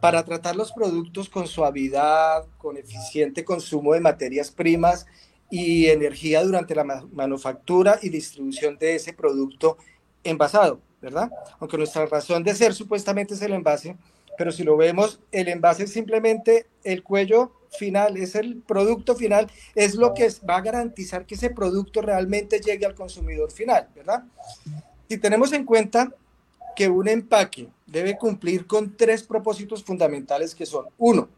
para 0.00 0.24
tratar 0.24 0.56
los 0.56 0.72
productos 0.72 1.28
con 1.28 1.46
suavidad, 1.46 2.46
con 2.56 2.76
eficiente 2.76 3.44
consumo 3.44 3.94
de 3.94 4.00
materias 4.00 4.50
primas 4.50 5.06
y 5.50 5.86
energía 5.86 6.42
durante 6.44 6.74
la 6.74 6.84
manufactura 6.84 7.98
y 8.02 8.08
distribución 8.08 8.78
de 8.78 8.96
ese 8.96 9.12
producto 9.12 9.76
envasado, 10.24 10.80
¿verdad? 11.00 11.30
Aunque 11.58 11.78
nuestra 11.78 12.06
razón 12.06 12.42
de 12.44 12.54
ser 12.54 12.74
supuestamente 12.74 13.34
es 13.34 13.42
el 13.42 13.52
envase, 13.52 13.96
pero 14.38 14.52
si 14.52 14.62
lo 14.62 14.76
vemos, 14.76 15.18
el 15.32 15.48
envase 15.48 15.82
es 15.84 15.92
simplemente 15.92 16.66
el 16.84 17.02
cuello 17.02 17.52
final, 17.76 18.16
es 18.16 18.36
el 18.36 18.62
producto 18.62 19.16
final, 19.16 19.50
es 19.74 19.96
lo 19.96 20.14
que 20.14 20.32
va 20.48 20.56
a 20.56 20.62
garantizar 20.62 21.26
que 21.26 21.34
ese 21.34 21.50
producto 21.50 22.00
realmente 22.00 22.60
llegue 22.60 22.86
al 22.86 22.94
consumidor 22.94 23.50
final, 23.50 23.88
¿verdad? 23.94 24.22
Si 25.08 25.18
tenemos 25.18 25.52
en 25.52 25.64
cuenta 25.64 26.14
que 26.76 26.88
un 26.88 27.08
empaque 27.08 27.68
debe 27.84 28.16
cumplir 28.16 28.66
con 28.66 28.96
tres 28.96 29.24
propósitos 29.24 29.82
fundamentales 29.82 30.54
que 30.54 30.64
son, 30.64 30.86
uno, 30.98 31.28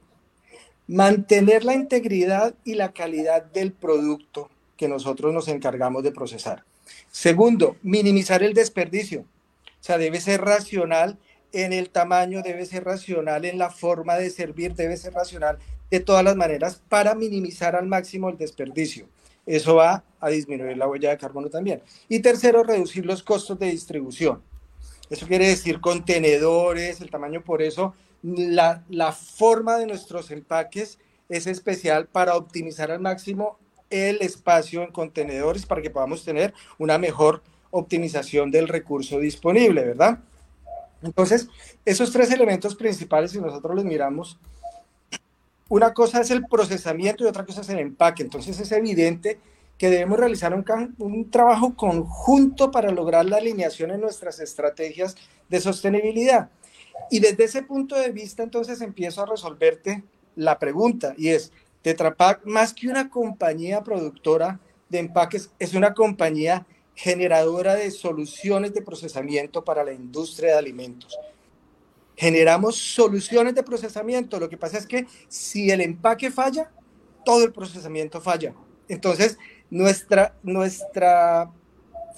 mantener 0.86 1.64
la 1.64 1.74
integridad 1.74 2.54
y 2.64 2.74
la 2.74 2.92
calidad 2.92 3.44
del 3.44 3.72
producto 3.72 4.50
que 4.76 4.88
nosotros 4.88 5.32
nos 5.32 5.48
encargamos 5.48 6.02
de 6.02 6.12
procesar. 6.12 6.64
Segundo, 7.10 7.76
minimizar 7.82 8.42
el 8.42 8.52
desperdicio. 8.52 9.20
O 9.20 9.82
sea, 9.82 9.96
debe 9.96 10.20
ser 10.20 10.42
racional 10.42 11.16
en 11.52 11.72
el 11.72 11.90
tamaño, 11.90 12.42
debe 12.42 12.66
ser 12.66 12.84
racional 12.84 13.44
en 13.44 13.58
la 13.58 13.70
forma 13.70 14.16
de 14.16 14.30
servir, 14.30 14.74
debe 14.74 14.96
ser 14.96 15.12
racional 15.14 15.58
de 15.90 16.00
todas 16.00 16.24
las 16.24 16.36
maneras 16.36 16.82
para 16.88 17.14
minimizar 17.14 17.74
al 17.74 17.86
máximo 17.86 18.28
el 18.28 18.38
desperdicio. 18.38 19.08
Eso 19.46 19.76
va 19.76 20.04
a 20.20 20.28
disminuir 20.28 20.76
la 20.76 20.86
huella 20.86 21.10
de 21.10 21.18
carbono 21.18 21.48
también. 21.48 21.82
Y 22.08 22.20
tercero, 22.20 22.62
reducir 22.62 23.04
los 23.04 23.22
costos 23.22 23.58
de 23.58 23.66
distribución. 23.66 24.42
Eso 25.08 25.26
quiere 25.26 25.48
decir 25.48 25.80
contenedores, 25.80 27.00
el 27.00 27.10
tamaño, 27.10 27.42
por 27.42 27.62
eso 27.62 27.94
la, 28.22 28.84
la 28.88 29.12
forma 29.12 29.76
de 29.76 29.86
nuestros 29.86 30.30
empaques 30.30 30.98
es 31.28 31.46
especial 31.46 32.06
para 32.06 32.36
optimizar 32.36 32.90
al 32.90 33.00
máximo 33.00 33.58
el 33.88 34.22
espacio 34.22 34.82
en 34.82 34.92
contenedores 34.92 35.66
para 35.66 35.82
que 35.82 35.90
podamos 35.90 36.24
tener 36.24 36.54
una 36.78 36.98
mejor 36.98 37.42
optimización 37.70 38.50
del 38.50 38.68
recurso 38.68 39.18
disponible, 39.18 39.84
¿verdad? 39.84 40.20
Entonces, 41.02 41.48
esos 41.84 42.12
tres 42.12 42.30
elementos 42.30 42.74
principales, 42.74 43.30
si 43.30 43.40
nosotros 43.40 43.74
los 43.74 43.84
miramos, 43.84 44.38
una 45.68 45.94
cosa 45.94 46.20
es 46.20 46.30
el 46.30 46.46
procesamiento 46.46 47.24
y 47.24 47.28
otra 47.28 47.46
cosa 47.46 47.60
es 47.62 47.68
el 47.68 47.78
empaque. 47.78 48.22
Entonces, 48.22 48.58
es 48.58 48.72
evidente 48.72 49.38
que 49.78 49.88
debemos 49.88 50.18
realizar 50.18 50.52
un, 50.52 50.64
un, 50.98 51.30
trabajo 51.30 51.74
conjunto 51.74 52.70
para 52.70 52.90
lograr 52.90 53.24
la 53.24 53.38
alineación 53.38 53.90
en 53.90 54.00
nuestras 54.00 54.38
estrategias 54.40 55.16
de 55.48 55.60
sostenibilidad. 55.60 56.50
Y 57.10 57.20
desde 57.20 57.44
ese 57.44 57.62
punto 57.62 57.96
de 57.96 58.10
vista, 58.10 58.42
entonces 58.42 58.82
empiezo 58.82 59.22
a 59.22 59.26
resolverte 59.26 60.04
la 60.36 60.58
pregunta 60.58 61.14
y 61.16 61.28
es, 61.28 61.52
Tetra 61.82 62.14
Pak, 62.14 62.44
más 62.44 62.74
que 62.74 62.88
una 62.88 63.08
compañía 63.08 63.82
productora 63.82 64.60
de 64.90 64.98
empaques, 64.98 65.50
es 65.58 65.72
una 65.72 65.94
compañía 65.94 66.66
generadora 67.02 67.76
de 67.76 67.90
soluciones 67.90 68.74
de 68.74 68.82
procesamiento 68.82 69.64
para 69.64 69.82
la 69.82 69.92
industria 69.94 70.52
de 70.52 70.58
alimentos. 70.58 71.18
Generamos 72.14 72.76
soluciones 72.76 73.54
de 73.54 73.62
procesamiento. 73.62 74.38
Lo 74.38 74.50
que 74.50 74.58
pasa 74.58 74.76
es 74.76 74.86
que 74.86 75.06
si 75.26 75.70
el 75.70 75.80
empaque 75.80 76.30
falla, 76.30 76.70
todo 77.24 77.42
el 77.44 77.52
procesamiento 77.52 78.20
falla. 78.20 78.52
Entonces, 78.86 79.38
nuestra, 79.70 80.36
nuestra 80.42 81.50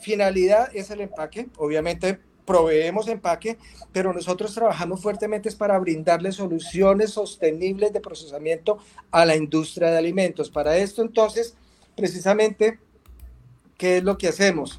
finalidad 0.01 0.75
es 0.75 0.91
el 0.91 1.03
empaque. 1.03 1.47
Obviamente, 1.59 2.19
proveemos 2.45 3.07
empaque, 3.07 3.59
pero 3.93 4.13
nosotros 4.13 4.53
trabajamos 4.53 5.01
fuertemente 5.01 5.53
para 5.53 5.79
brindarle 5.79 6.33
soluciones 6.33 7.11
sostenibles 7.13 7.93
de 7.93 8.01
procesamiento 8.01 8.79
a 9.13 9.25
la 9.25 9.37
industria 9.37 9.93
de 9.93 9.99
alimentos. 9.99 10.51
Para 10.51 10.77
esto, 10.77 11.03
entonces, 11.03 11.55
precisamente, 11.95 12.81
¿qué 13.83 13.97
es 13.97 14.05
lo 14.05 14.17
que 14.17 14.29
hacemos? 14.29 14.79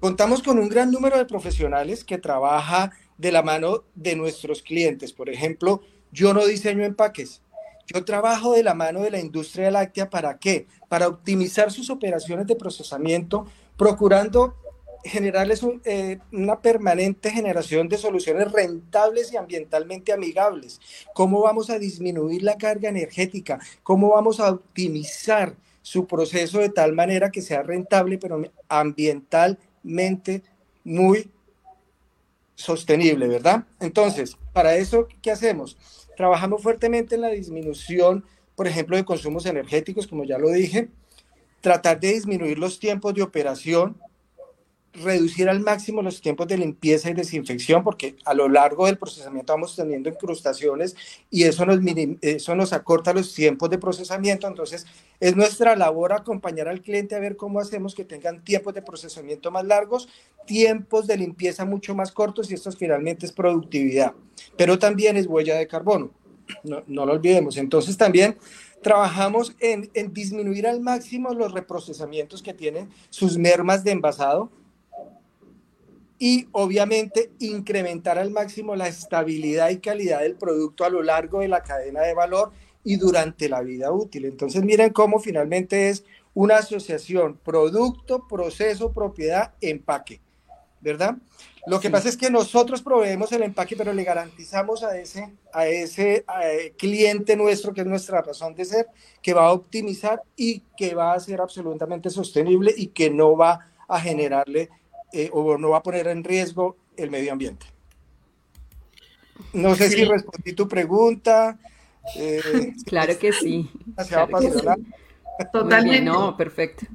Contamos 0.00 0.42
con 0.42 0.58
un 0.58 0.68
gran 0.68 0.90
número 0.90 1.16
de 1.16 1.24
profesionales 1.24 2.02
que 2.02 2.18
trabaja 2.18 2.90
de 3.16 3.30
la 3.30 3.44
mano 3.44 3.84
de 3.94 4.16
nuestros 4.16 4.60
clientes. 4.60 5.12
Por 5.12 5.30
ejemplo, 5.30 5.82
yo 6.10 6.34
no 6.34 6.44
diseño 6.44 6.82
empaques. 6.82 7.42
Yo 7.86 8.04
trabajo 8.04 8.54
de 8.54 8.64
la 8.64 8.74
mano 8.74 9.02
de 9.02 9.12
la 9.12 9.20
industria 9.20 9.70
láctea. 9.70 10.10
¿Para 10.10 10.36
qué? 10.36 10.66
Para 10.88 11.06
optimizar 11.06 11.70
sus 11.70 11.90
operaciones 11.90 12.48
de 12.48 12.56
procesamiento, 12.56 13.46
procurando 13.76 14.56
generarles 15.04 15.64
eh, 15.84 16.18
una 16.32 16.60
permanente 16.60 17.30
generación 17.30 17.88
de 17.88 17.98
soluciones 17.98 18.50
rentables 18.50 19.32
y 19.32 19.36
ambientalmente 19.36 20.12
amigables. 20.12 20.80
¿Cómo 21.14 21.40
vamos 21.42 21.70
a 21.70 21.78
disminuir 21.78 22.42
la 22.42 22.58
carga 22.58 22.88
energética? 22.88 23.60
¿Cómo 23.84 24.08
vamos 24.08 24.40
a 24.40 24.50
optimizar 24.50 25.54
su 25.84 26.06
proceso 26.06 26.60
de 26.60 26.70
tal 26.70 26.94
manera 26.94 27.30
que 27.30 27.42
sea 27.42 27.62
rentable, 27.62 28.16
pero 28.16 28.40
ambientalmente 28.70 30.42
muy 30.82 31.28
sostenible, 32.54 33.28
¿verdad? 33.28 33.66
Entonces, 33.80 34.38
para 34.54 34.76
eso, 34.76 35.06
¿qué 35.20 35.30
hacemos? 35.30 35.76
Trabajamos 36.16 36.62
fuertemente 36.62 37.16
en 37.16 37.20
la 37.20 37.28
disminución, 37.28 38.24
por 38.56 38.66
ejemplo, 38.66 38.96
de 38.96 39.04
consumos 39.04 39.44
energéticos, 39.44 40.06
como 40.06 40.24
ya 40.24 40.38
lo 40.38 40.48
dije, 40.48 40.88
tratar 41.60 42.00
de 42.00 42.14
disminuir 42.14 42.58
los 42.58 42.78
tiempos 42.78 43.12
de 43.12 43.20
operación, 43.20 43.94
reducir 44.94 45.48
al 45.48 45.60
máximo 45.60 46.02
los 46.02 46.20
tiempos 46.20 46.46
de 46.46 46.56
limpieza 46.56 47.10
y 47.10 47.14
desinfección, 47.14 47.82
porque 47.82 48.16
a 48.24 48.32
lo 48.32 48.48
largo 48.48 48.86
del 48.86 48.96
procesamiento 48.96 49.52
vamos 49.52 49.74
teniendo 49.74 50.08
incrustaciones 50.08 50.94
y 51.30 51.44
eso 51.44 51.66
nos, 51.66 51.80
eso 52.20 52.54
nos 52.54 52.72
acorta 52.72 53.12
los 53.12 53.34
tiempos 53.34 53.70
de 53.70 53.78
procesamiento. 53.78 54.46
Entonces, 54.46 54.86
es 55.18 55.34
nuestra 55.34 55.74
labor 55.74 56.12
acompañar 56.12 56.68
al 56.68 56.80
cliente 56.80 57.16
a 57.16 57.18
ver 57.18 57.36
cómo 57.36 57.60
hacemos 57.60 57.94
que 57.94 58.04
tengan 58.04 58.44
tiempos 58.44 58.74
de 58.74 58.82
procesamiento 58.82 59.50
más 59.50 59.64
largos, 59.64 60.08
tiempos 60.46 61.06
de 61.06 61.16
limpieza 61.16 61.64
mucho 61.64 61.94
más 61.94 62.12
cortos 62.12 62.50
y 62.50 62.54
esto 62.54 62.70
finalmente 62.70 63.26
es 63.26 63.32
productividad, 63.32 64.12
pero 64.56 64.78
también 64.78 65.16
es 65.16 65.26
huella 65.26 65.56
de 65.56 65.66
carbono. 65.66 66.10
No, 66.62 66.82
no 66.86 67.06
lo 67.06 67.14
olvidemos. 67.14 67.56
Entonces, 67.56 67.96
también 67.96 68.36
trabajamos 68.82 69.56
en, 69.60 69.90
en 69.94 70.12
disminuir 70.12 70.66
al 70.66 70.80
máximo 70.80 71.32
los 71.32 71.52
reprocesamientos 71.52 72.42
que 72.42 72.52
tienen 72.52 72.90
sus 73.08 73.38
mermas 73.38 73.82
de 73.82 73.92
envasado 73.92 74.50
y 76.24 76.48
obviamente 76.52 77.32
incrementar 77.38 78.18
al 78.18 78.30
máximo 78.30 78.74
la 78.76 78.88
estabilidad 78.88 79.68
y 79.68 79.76
calidad 79.76 80.20
del 80.20 80.36
producto 80.36 80.86
a 80.86 80.88
lo 80.88 81.02
largo 81.02 81.40
de 81.40 81.48
la 81.48 81.62
cadena 81.62 82.00
de 82.00 82.14
valor 82.14 82.50
y 82.82 82.96
durante 82.96 83.46
la 83.46 83.60
vida 83.60 83.92
útil. 83.92 84.24
Entonces 84.24 84.64
miren 84.64 84.88
cómo 84.88 85.20
finalmente 85.20 85.90
es 85.90 86.02
una 86.32 86.56
asociación 86.56 87.38
producto, 87.44 88.26
proceso, 88.26 88.90
propiedad, 88.90 89.52
empaque, 89.60 90.22
¿verdad? 90.80 91.18
Lo 91.66 91.78
que 91.78 91.90
pasa 91.90 92.08
es 92.08 92.16
que 92.16 92.30
nosotros 92.30 92.80
proveemos 92.80 93.30
el 93.32 93.42
empaque, 93.42 93.76
pero 93.76 93.92
le 93.92 94.02
garantizamos 94.02 94.82
a 94.82 94.96
ese, 94.96 95.30
a 95.52 95.66
ese 95.66 96.24
cliente 96.78 97.36
nuestro, 97.36 97.74
que 97.74 97.82
es 97.82 97.86
nuestra 97.86 98.22
razón 98.22 98.54
de 98.54 98.64
ser, 98.64 98.86
que 99.20 99.34
va 99.34 99.48
a 99.48 99.52
optimizar 99.52 100.22
y 100.36 100.60
que 100.74 100.94
va 100.94 101.12
a 101.12 101.20
ser 101.20 101.42
absolutamente 101.42 102.08
sostenible 102.08 102.72
y 102.74 102.86
que 102.86 103.10
no 103.10 103.36
va 103.36 103.70
a 103.86 104.00
generarle 104.00 104.70
eh, 105.12 105.30
o 105.32 105.56
no 105.58 105.70
va 105.70 105.78
a 105.78 105.82
poner 105.82 106.08
en 106.08 106.24
riesgo 106.24 106.76
el 106.96 107.10
medio 107.10 107.32
ambiente. 107.32 107.66
No 109.52 109.74
sé 109.74 109.90
si 109.90 110.04
respondí 110.04 110.52
tu 110.52 110.68
pregunta. 110.68 111.58
Eh, 112.16 112.72
claro 112.86 113.18
que 113.18 113.32
sí. 113.32 113.70
Totalmente. 115.52 116.00
no, 116.02 116.36
perfecto. 116.36 116.86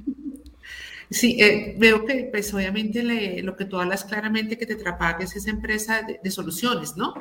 Sí, 1.10 1.36
eh, 1.40 1.74
veo 1.76 2.04
que 2.04 2.28
pues 2.30 2.54
obviamente 2.54 3.02
lo 3.42 3.56
que 3.56 3.64
tú 3.64 3.80
hablas 3.80 4.04
claramente 4.04 4.56
que 4.56 4.66
te 4.66 4.76
es 5.20 5.36
esa 5.36 5.50
empresa 5.50 6.06
de, 6.22 6.30
soluciones, 6.30 6.96
¿no? 6.96 7.14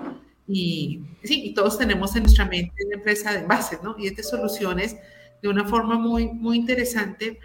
Y 0.48 1.02
sí, 1.24 1.48
y 1.48 1.54
todos 1.56 1.78
tenemos 1.78 2.16
en 2.16 2.24
nuestra 2.24 2.46
mente 2.46 2.86
una 2.86 2.98
empresa 2.98 3.34
de 3.34 3.46
bases, 3.46 3.82
¿no? 3.82 3.96
Y 3.98 4.08
es 4.08 4.16
de 4.16 4.24
soluciones 4.24 4.96
de 5.42 5.50
una 5.50 5.66
forma 5.66 5.98
muy, 5.98 6.28
muy 6.28 6.58
interesante 6.58 7.40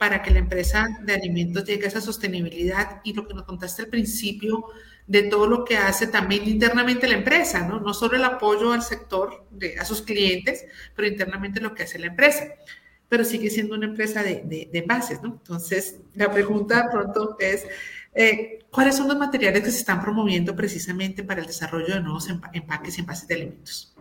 para 0.00 0.22
que 0.22 0.30
la 0.30 0.38
empresa 0.38 0.88
de 1.02 1.12
alimentos 1.12 1.62
llegue 1.62 1.84
a 1.84 1.88
esa 1.88 2.00
sostenibilidad 2.00 3.02
y 3.04 3.12
lo 3.12 3.28
que 3.28 3.34
nos 3.34 3.42
contaste 3.42 3.82
al 3.82 3.88
principio 3.88 4.64
de 5.06 5.24
todo 5.24 5.46
lo 5.46 5.62
que 5.62 5.76
hace 5.76 6.06
también 6.06 6.48
internamente 6.48 7.06
la 7.06 7.16
empresa, 7.16 7.68
¿no? 7.68 7.80
No 7.80 7.92
solo 7.92 8.16
el 8.16 8.24
apoyo 8.24 8.72
al 8.72 8.82
sector, 8.82 9.44
de, 9.50 9.78
a 9.78 9.84
sus 9.84 10.00
clientes, 10.00 10.64
pero 10.96 11.06
internamente 11.06 11.60
lo 11.60 11.74
que 11.74 11.82
hace 11.82 11.98
la 11.98 12.06
empresa. 12.06 12.46
Pero 13.10 13.24
sigue 13.24 13.50
siendo 13.50 13.74
una 13.74 13.88
empresa 13.88 14.22
de, 14.22 14.68
de, 14.72 14.82
bases, 14.88 15.20
¿no? 15.20 15.34
Entonces, 15.34 15.96
la 16.14 16.32
pregunta 16.32 16.88
pronto 16.90 17.36
es, 17.38 17.66
eh, 18.14 18.60
¿cuáles 18.70 18.96
son 18.96 19.06
los 19.06 19.18
materiales 19.18 19.62
que 19.62 19.70
se 19.70 19.80
están 19.80 20.00
promoviendo 20.00 20.56
precisamente 20.56 21.24
para 21.24 21.42
el 21.42 21.46
desarrollo 21.46 21.92
de 21.92 22.00
nuevos 22.00 22.26
empaques 22.54 22.96
y 22.96 23.00
envases 23.02 23.28
de 23.28 23.34
alimentos? 23.34 23.94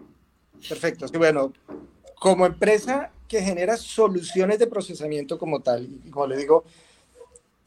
Perfecto. 0.69 1.09
Sí, 1.09 1.17
bueno, 1.17 1.51
como 2.15 2.45
empresa 2.45 3.11
que 3.29 3.41
genera 3.41 3.77
soluciones 3.77 4.59
de 4.59 4.67
procesamiento 4.67 5.37
como 5.37 5.61
tal, 5.61 5.87
y 6.03 6.09
como 6.09 6.27
le 6.27 6.35
digo, 6.35 6.65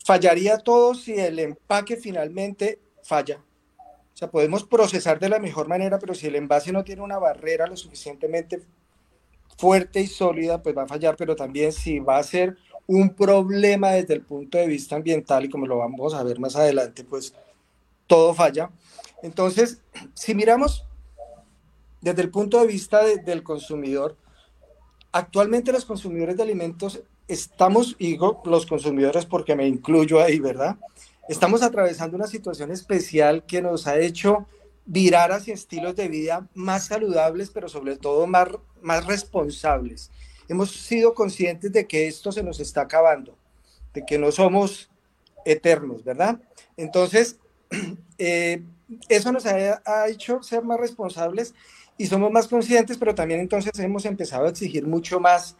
fallaría 0.04 0.58
todo 0.58 0.94
si 0.94 1.14
el 1.14 1.38
empaque 1.38 1.96
finalmente 1.96 2.80
falla. 3.02 3.40
O 3.78 4.16
sea, 4.16 4.30
podemos 4.30 4.64
procesar 4.64 5.18
de 5.20 5.28
la 5.28 5.38
mejor 5.38 5.68
manera, 5.68 5.98
pero 5.98 6.14
si 6.14 6.26
el 6.26 6.34
envase 6.34 6.72
no 6.72 6.84
tiene 6.84 7.00
una 7.00 7.18
barrera 7.18 7.66
lo 7.66 7.76
suficientemente 7.76 8.60
fuerte 9.56 10.00
y 10.00 10.08
sólida, 10.08 10.60
pues 10.62 10.76
va 10.76 10.82
a 10.82 10.88
fallar, 10.88 11.16
pero 11.16 11.36
también 11.36 11.72
si 11.72 12.00
va 12.00 12.18
a 12.18 12.22
ser 12.24 12.56
un 12.88 13.14
problema 13.14 13.92
desde 13.92 14.14
el 14.14 14.22
punto 14.22 14.58
de 14.58 14.66
vista 14.66 14.96
ambiental, 14.96 15.44
y 15.44 15.48
como 15.48 15.66
lo 15.66 15.78
vamos 15.78 16.12
a 16.12 16.24
ver 16.24 16.40
más 16.40 16.56
adelante, 16.56 17.04
pues 17.04 17.32
todo 18.08 18.34
falla. 18.34 18.70
Entonces, 19.22 19.80
si 20.14 20.34
miramos 20.34 20.84
desde 22.00 22.22
el 22.22 22.30
punto 22.30 22.60
de 22.60 22.66
vista 22.66 23.04
del 23.04 23.44
consumidor, 23.44 24.16
actualmente 25.12 25.72
los 25.72 25.84
consumidores 25.84 26.36
de 26.36 26.42
alimentos 26.42 27.02
estamos, 27.28 27.96
digo 27.98 28.42
los 28.44 28.66
consumidores 28.66 29.26
porque 29.26 29.54
me 29.54 29.66
incluyo 29.66 30.20
ahí, 30.20 30.40
¿verdad? 30.40 30.76
Estamos 31.28 31.62
atravesando 31.62 32.16
una 32.16 32.26
situación 32.26 32.72
especial 32.72 33.44
que 33.46 33.62
nos 33.62 33.86
ha 33.86 33.98
hecho 33.98 34.46
virar 34.84 35.30
hacia 35.30 35.54
estilos 35.54 35.94
de 35.94 36.08
vida 36.08 36.48
más 36.54 36.86
saludables, 36.86 37.50
pero 37.50 37.68
sobre 37.68 37.96
todo 37.96 38.26
más, 38.26 38.48
más 38.80 39.06
responsables. 39.06 40.10
Hemos 40.48 40.72
sido 40.72 41.14
conscientes 41.14 41.70
de 41.72 41.86
que 41.86 42.08
esto 42.08 42.32
se 42.32 42.42
nos 42.42 42.58
está 42.58 42.82
acabando, 42.82 43.36
de 43.94 44.04
que 44.04 44.18
no 44.18 44.32
somos 44.32 44.90
eternos, 45.44 46.02
¿verdad? 46.02 46.40
Entonces, 46.76 47.38
eh, 48.18 48.62
eso 49.08 49.32
nos 49.32 49.46
ha 49.46 50.08
hecho 50.08 50.42
ser 50.42 50.64
más 50.64 50.80
responsables 50.80 51.54
y 51.98 52.06
somos 52.06 52.30
más 52.30 52.48
conscientes, 52.48 52.98
pero 52.98 53.14
también 53.14 53.40
entonces 53.40 53.78
hemos 53.78 54.04
empezado 54.04 54.46
a 54.46 54.48
exigir 54.48 54.86
mucho 54.86 55.20
más 55.20 55.56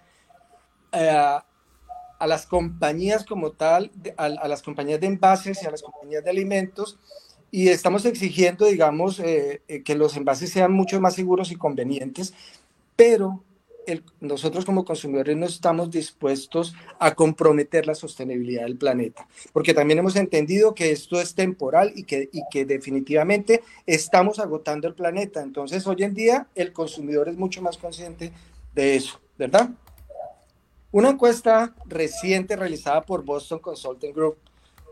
eh, 0.93 1.11
a 1.11 2.27
las 2.29 2.47
compañías 2.47 3.25
como 3.25 3.51
tal, 3.51 3.91
a, 4.17 4.29
las 4.47 4.63
compañías 4.63 5.01
de 5.01 5.09
envases 5.09 5.61
y 5.61 5.67
a 5.67 5.73
las 5.73 5.83
compañías 5.83 6.23
de 6.23 6.31
alimentos, 6.31 6.99
y 7.51 7.69
estamos 7.69 8.05
exigiendo, 8.05 8.67
digamos, 8.67 9.19
eh, 9.19 9.63
eh, 9.67 9.83
que 9.83 9.97
los 9.97 10.17
envases 10.17 10.51
sean 10.51 10.73
mucho 10.73 11.01
más 11.01 11.15
seguros 11.15 11.51
y 11.51 11.57
convenientes, 11.57 12.33
pero 12.95 13.43
nosotros 14.21 14.65
como 14.65 14.85
consumidores 14.85 15.37
no 15.37 15.47
estamos 15.47 15.91
dispuestos 15.91 16.75
a 16.99 17.15
comprometer 17.15 17.87
la 17.87 17.95
sostenibilidad 17.95 18.63
del 18.63 18.77
planeta, 18.77 19.27
porque 19.53 19.75
también 19.75 19.99
hemos 19.99 20.17
entendido 20.17 20.75
que 20.75 20.93
esto 20.93 21.21
es 21.21 21.35
temporal 21.35 21.93
y 21.95 22.05
que, 22.05 22.29
y 22.33 22.43
que 22.51 22.65
definitivamente 22.65 23.63
estamos 23.87 24.39
agotando 24.39 24.89
el 24.89 24.95
planeta. 24.95 25.43
Entonces, 25.43 25.87
hoy 25.87 26.03
en 26.03 26.15
día 26.15 26.49
el 26.55 26.73
consumidor 26.73 27.29
es 27.29 27.37
mucho 27.37 27.63
más 27.63 27.77
consciente 27.77 28.33
de 28.75 28.97
eso, 28.97 29.21
¿verdad? 29.39 29.71
Una 30.91 31.11
encuesta 31.11 31.75
reciente 31.87 32.55
realizada 32.55 33.03
por 33.03 33.25
Boston 33.25 33.59
Consulting 33.59 34.13
Group 34.13 34.37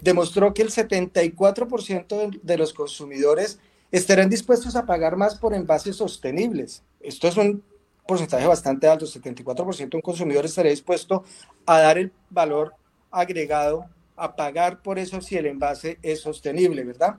demostró 0.01 0.55
que 0.55 0.63
el 0.63 0.71
74% 0.71 2.41
de 2.43 2.57
los 2.57 2.73
consumidores 2.73 3.59
estarán 3.91 4.31
dispuestos 4.31 4.77
a 4.77 4.87
pagar 4.87 5.17
más 5.17 5.37
por 5.39 5.55
envases 5.55 5.97
sostenibles. 5.97 6.83
Esto 7.01 7.29
es 7.29 7.37
un 7.37 7.63
porcentaje 8.11 8.45
bastante 8.45 8.89
alto, 8.89 9.07
74% 9.07 9.89
de 9.89 9.97
un 9.97 10.03
consumidor 10.03 10.45
estaría 10.45 10.73
dispuesto 10.73 11.23
a 11.65 11.79
dar 11.79 11.97
el 11.97 12.13
valor 12.29 12.75
agregado, 13.09 13.87
a 14.17 14.35
pagar 14.35 14.83
por 14.83 14.99
eso 14.99 15.21
si 15.21 15.37
el 15.37 15.47
envase 15.47 16.01
es 16.03 16.21
sostenible, 16.21 16.83
¿verdad? 16.83 17.19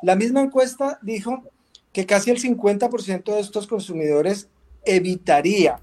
La 0.00 0.16
misma 0.16 0.40
encuesta 0.40 0.98
dijo 1.02 1.44
que 1.92 2.06
casi 2.06 2.30
el 2.30 2.40
50% 2.40 3.34
de 3.34 3.40
estos 3.40 3.66
consumidores 3.66 4.48
evitaría, 4.86 5.78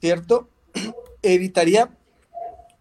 ¿cierto? 0.00 0.48
evitaría 1.22 1.90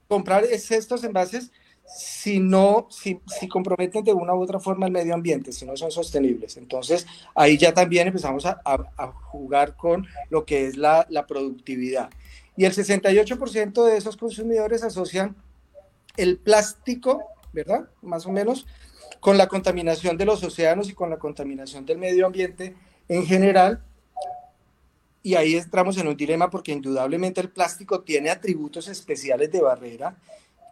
comprar 0.07 0.43
estos 0.43 1.03
envases 1.03 1.51
si 1.89 2.39
no, 2.39 2.87
si, 2.91 3.19
si, 3.25 3.47
comprometen 3.47 4.03
de 4.03 4.13
una 4.13 4.35
u 4.35 4.41
otra 4.41 4.59
forma 4.59 4.85
el 4.85 4.91
medio 4.91 5.13
ambiente, 5.13 5.51
si 5.51 5.65
no 5.65 5.75
son 5.75 5.91
sostenibles. 5.91 6.55
Entonces, 6.57 7.07
ahí 7.33 7.57
ya 7.57 7.73
también 7.73 8.07
empezamos 8.07 8.45
a, 8.45 8.61
a, 8.63 9.07
jugar 9.07 9.75
con 9.75 10.07
lo 10.29 10.45
que 10.45 10.67
es 10.67 10.77
la, 10.77 11.07
la 11.09 11.25
productividad. 11.25 12.09
Y 12.55 12.65
el 12.65 12.73
68% 12.73 13.85
de 13.85 13.97
esos 13.97 14.17
consumidores 14.17 14.83
asocian 14.83 15.35
el 16.15 16.37
plástico, 16.37 17.23
¿verdad? 17.53 17.89
Más 18.01 18.25
o 18.25 18.31
menos, 18.31 18.67
con 19.19 19.37
la 19.37 19.47
contaminación 19.47 20.17
de 20.17 20.25
los 20.25 20.43
océanos 20.43 20.89
y 20.89 20.93
con 20.93 21.09
la 21.09 21.17
contaminación 21.17 21.85
del 21.85 21.97
medio 21.97 22.25
ambiente 22.25 22.75
en 23.07 23.25
general. 23.25 23.83
Y 25.23 25.35
ahí 25.35 25.55
entramos 25.55 25.97
en 25.97 26.07
un 26.07 26.15
dilema 26.15 26.49
porque 26.49 26.71
indudablemente 26.71 27.41
el 27.41 27.49
plástico 27.49 28.01
tiene 28.01 28.29
atributos 28.29 28.87
especiales 28.87 29.51
de 29.51 29.61
barrera 29.61 30.15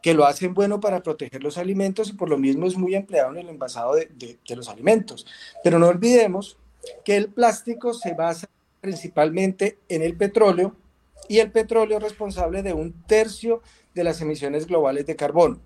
que 0.01 0.13
lo 0.13 0.25
hacen 0.25 0.54
bueno 0.54 0.80
para 0.80 1.01
proteger 1.01 1.44
los 1.44 1.58
alimentos 1.58 2.10
y 2.10 2.13
por 2.13 2.30
lo 2.30 2.38
mismo 2.38 2.68
es 2.68 2.77
muy 2.77 2.96
empleado 2.96 3.32
en 3.32 3.39
el 3.39 3.50
envasado 3.50 3.96
de, 3.96 4.38
los 4.56 4.70
alimentos. 4.70 5.25
Pero 5.63 5.80
no 5.80 5.88
olvidemos 5.88 6.58
que 7.04 7.18
el 7.18 7.30
plástico 7.30 7.94
se 7.94 8.13
basa 8.13 8.48
principalmente 8.82 9.77
en 9.89 10.01
el 10.01 10.16
petróleo 10.16 10.75
y 11.27 11.39
el 11.39 11.51
petróleo 11.51 11.98
es 11.98 12.04
responsable 12.04 12.63
de 12.63 12.74
un 12.74 12.94
tercio 13.04 13.62
de 13.94 14.04
las 14.04 14.22
emisiones 14.22 14.68
globales 14.68 15.06
de 15.06 15.16
carbono. 15.16 15.60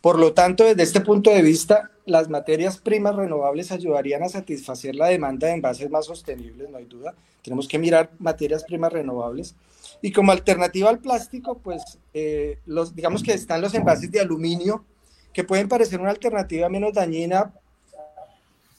Por 0.00 0.18
lo 0.18 0.32
tanto, 0.32 0.64
desde 0.64 0.82
este 0.82 1.00
punto 1.00 1.30
de 1.30 1.42
vista, 1.42 1.90
las 2.06 2.28
materias 2.28 2.78
primas 2.78 3.16
renovables 3.16 3.72
ayudarían 3.72 4.22
a 4.22 4.28
satisfacer 4.28 4.94
la 4.94 5.08
demanda 5.08 5.48
de 5.48 5.54
envases 5.54 5.90
más 5.90 6.06
sostenibles, 6.06 6.70
no 6.70 6.78
hay 6.78 6.84
duda. 6.84 7.14
Tenemos 7.42 7.66
que 7.66 7.78
mirar 7.78 8.10
materias 8.18 8.64
primas 8.64 8.92
renovables. 8.92 9.54
Y 10.02 10.12
como 10.12 10.32
alternativa 10.32 10.90
al 10.90 11.00
plástico, 11.00 11.58
pues 11.58 11.98
eh, 12.14 12.58
digamos 12.94 13.22
que 13.22 13.32
están 13.32 13.60
los 13.60 13.74
envases 13.74 14.10
de 14.10 14.20
aluminio, 14.20 14.84
que 15.32 15.44
pueden 15.44 15.68
parecer 15.68 16.00
una 16.00 16.10
alternativa 16.10 16.68
menos 16.68 16.92
dañina. 16.92 17.52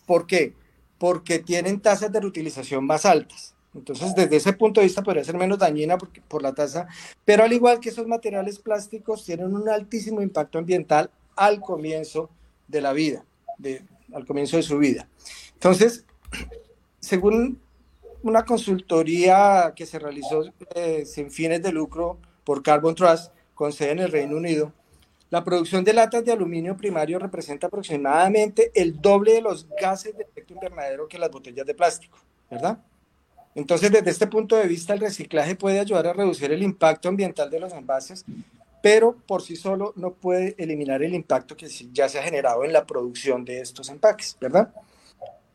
¿Por 0.06 0.26
qué? 0.26 0.54
Porque 0.98 1.40
tienen 1.40 1.80
tasas 1.80 2.12
de 2.12 2.20
reutilización 2.20 2.86
más 2.86 3.06
altas. 3.06 3.56
Entonces, 3.76 4.16
desde 4.16 4.36
ese 4.36 4.54
punto 4.54 4.82
de 4.82 4.88
vista 4.88 5.04
podría 5.04 5.24
ser 5.24 5.38
menos 5.38 5.60
dañina 5.60 5.98
por, 5.98 6.42
la 6.42 6.54
tasa, 6.54 6.88
pero 7.24 7.44
al 7.44 7.54
igual 7.54 7.80
que 7.80 7.90
esos 7.90 8.08
materiales 8.08 8.58
plásticos 8.58 9.24
tienen 9.24 9.54
un 9.54 9.70
altísimo 9.70 10.22
impacto 10.22 10.58
ambiental 10.58 11.12
al 11.36 11.62
comienzo 11.62 12.30
de 12.68 12.82
la 12.82 12.94
vida, 12.94 13.24
al 14.12 14.26
comienzo 14.26 14.58
de 14.58 14.64
su 14.64 14.80
vida. 14.80 15.08
Entonces, 15.54 16.04
según 17.00 17.60
una 18.24 18.46
consultoría 18.46 19.74
que 19.76 19.86
se 19.86 20.00
realizó 20.00 20.44
eh, 20.76 21.06
sin 21.06 21.32
fines 21.32 21.62
de 21.62 21.72
lucro 21.72 22.20
por 22.44 22.64
Carbon 22.64 22.96
Trust, 22.96 23.32
con 23.54 23.72
sede 23.74 23.92
en 23.92 24.00
el 24.00 24.12
Reino 24.12 24.38
Unido, 24.38 24.74
la 25.30 25.44
producción 25.44 25.84
de 25.84 25.94
latas 25.94 26.26
de 26.26 26.32
aluminio 26.32 26.76
primario 26.76 27.20
representa 27.20 27.68
aproximadamente 27.68 28.72
el 28.74 29.00
doble 29.00 29.34
de 29.34 29.42
los 29.42 29.68
gases 29.70 30.18
de 30.18 30.24
efecto 30.24 30.54
invernadero 30.56 31.08
que 31.08 31.20
las 31.20 31.30
botellas 31.30 31.68
de 31.68 31.76
plástico, 31.76 32.18
¿verdad? 32.50 32.80
Entonces, 33.54 33.92
desde 33.92 34.10
este 34.10 34.28
punto 34.28 34.56
de 34.56 34.68
vista, 34.68 34.94
el 34.94 35.00
reciclaje 35.00 35.56
puede 35.56 35.80
ayudar 35.80 36.08
a 36.08 36.14
reducir 36.14 36.52
el 36.52 36.64
impacto 36.64 37.10
ambiental 37.10 37.50
de 37.50 37.60
los 37.60 37.74
envases, 37.74 38.26
pero 38.82 39.18
por 39.28 39.42
sí 39.44 39.56
solo 39.56 39.94
no 39.96 40.14
puede 40.14 40.56
eliminar 40.58 41.04
el 41.04 41.14
impacto 41.14 41.56
que 41.56 41.68
ya 41.68 42.10
se 42.10 42.18
ha 42.20 42.24
generado 42.24 42.64
en 42.64 42.74
la 42.74 42.86
producción 42.86 43.46
de 43.46 43.60
estos 43.60 43.90
empaques, 43.90 44.36
¿verdad? 44.40 44.74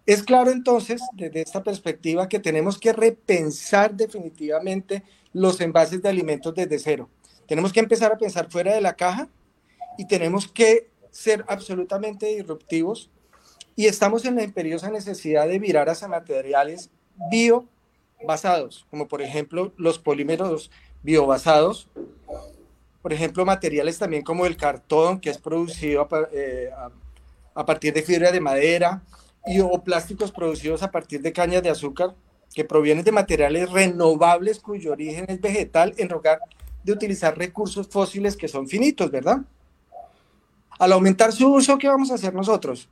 Es 0.06 0.22
claro 0.22 0.50
entonces, 0.50 1.00
desde 1.14 1.40
esta 1.40 1.62
perspectiva, 1.62 2.28
que 2.28 2.38
tenemos 2.38 2.78
que 2.78 2.92
repensar 2.92 3.94
definitivamente 3.94 5.02
los 5.32 5.60
envases 5.60 6.02
de 6.02 6.08
alimentos 6.08 6.54
desde 6.54 6.78
cero. 6.78 7.08
Tenemos 7.46 7.72
que 7.72 7.80
empezar 7.80 8.12
a 8.12 8.18
pensar 8.18 8.50
fuera 8.50 8.74
de 8.74 8.80
la 8.80 8.96
caja 8.96 9.28
y 9.96 10.06
tenemos 10.06 10.46
que 10.48 10.88
ser 11.10 11.44
absolutamente 11.48 12.26
disruptivos 12.26 13.10
y 13.76 13.86
estamos 13.86 14.24
en 14.24 14.36
la 14.36 14.42
imperiosa 14.42 14.90
necesidad 14.90 15.48
de 15.48 15.58
virar 15.58 15.88
hacia 15.88 16.08
materiales 16.08 16.90
bio 17.30 17.66
basados, 18.26 18.86
como 18.90 19.08
por 19.08 19.22
ejemplo 19.22 19.72
los 19.76 19.98
polímeros 19.98 20.70
biobasados, 21.02 21.88
por 23.02 23.12
ejemplo 23.12 23.44
materiales 23.44 23.98
también 23.98 24.22
como 24.22 24.46
el 24.46 24.56
cartón, 24.56 25.20
que 25.20 25.30
es 25.30 25.38
producido 25.38 26.02
a, 26.02 26.28
eh, 26.32 26.70
partir 27.66 27.92
de 27.92 28.02
fibra 28.02 28.32
de 28.32 28.40
madera, 28.40 29.02
y 29.46 29.60
o 29.60 29.82
plásticos 29.82 30.32
producidos 30.32 30.82
a 30.82 30.90
partir 30.90 31.20
de 31.22 31.32
cañas 31.32 31.62
de 31.62 31.70
azúcar, 31.70 32.14
que 32.54 32.64
provienen 32.64 33.04
de 33.04 33.12
materiales 33.12 33.70
renovables 33.70 34.60
cuyo 34.60 34.92
origen 34.92 35.26
es 35.28 35.40
vegetal, 35.40 35.94
en 35.96 36.08
lugar 36.08 36.38
de 36.82 36.92
utilizar 36.92 37.36
recursos 37.36 37.88
fósiles 37.88 38.36
que 38.36 38.48
son 38.48 38.68
finitos, 38.68 39.10
¿verdad? 39.10 39.38
Al 40.78 40.92
aumentar 40.92 41.32
su 41.32 41.52
uso, 41.52 41.78
¿qué 41.78 41.88
vamos 41.88 42.10
a 42.10 42.14
hacer 42.14 42.34
nosotros? 42.34 42.88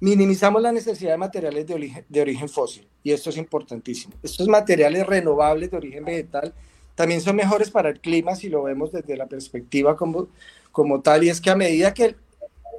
minimizamos 0.00 0.60
la 0.60 0.72
necesidad 0.72 1.12
de 1.12 1.16
materiales 1.16 1.66
de 1.66 1.74
origen, 1.74 2.04
de 2.08 2.20
origen 2.20 2.48
fósil, 2.48 2.86
y 3.02 3.12
esto 3.12 3.30
es 3.30 3.36
importantísimo. 3.36 4.14
Estos 4.22 4.48
materiales 4.48 5.06
renovables 5.06 5.70
de 5.70 5.76
origen 5.76 6.04
vegetal 6.04 6.52
también 6.94 7.20
son 7.20 7.36
mejores 7.36 7.70
para 7.70 7.88
el 7.88 8.00
clima 8.00 8.34
si 8.34 8.48
lo 8.48 8.62
vemos 8.64 8.92
desde 8.92 9.16
la 9.16 9.26
perspectiva 9.26 9.96
como, 9.96 10.28
como 10.72 11.00
tal, 11.00 11.24
y 11.24 11.30
es 11.30 11.40
que 11.40 11.50
a 11.50 11.56
medida 11.56 11.94
que 11.94 12.16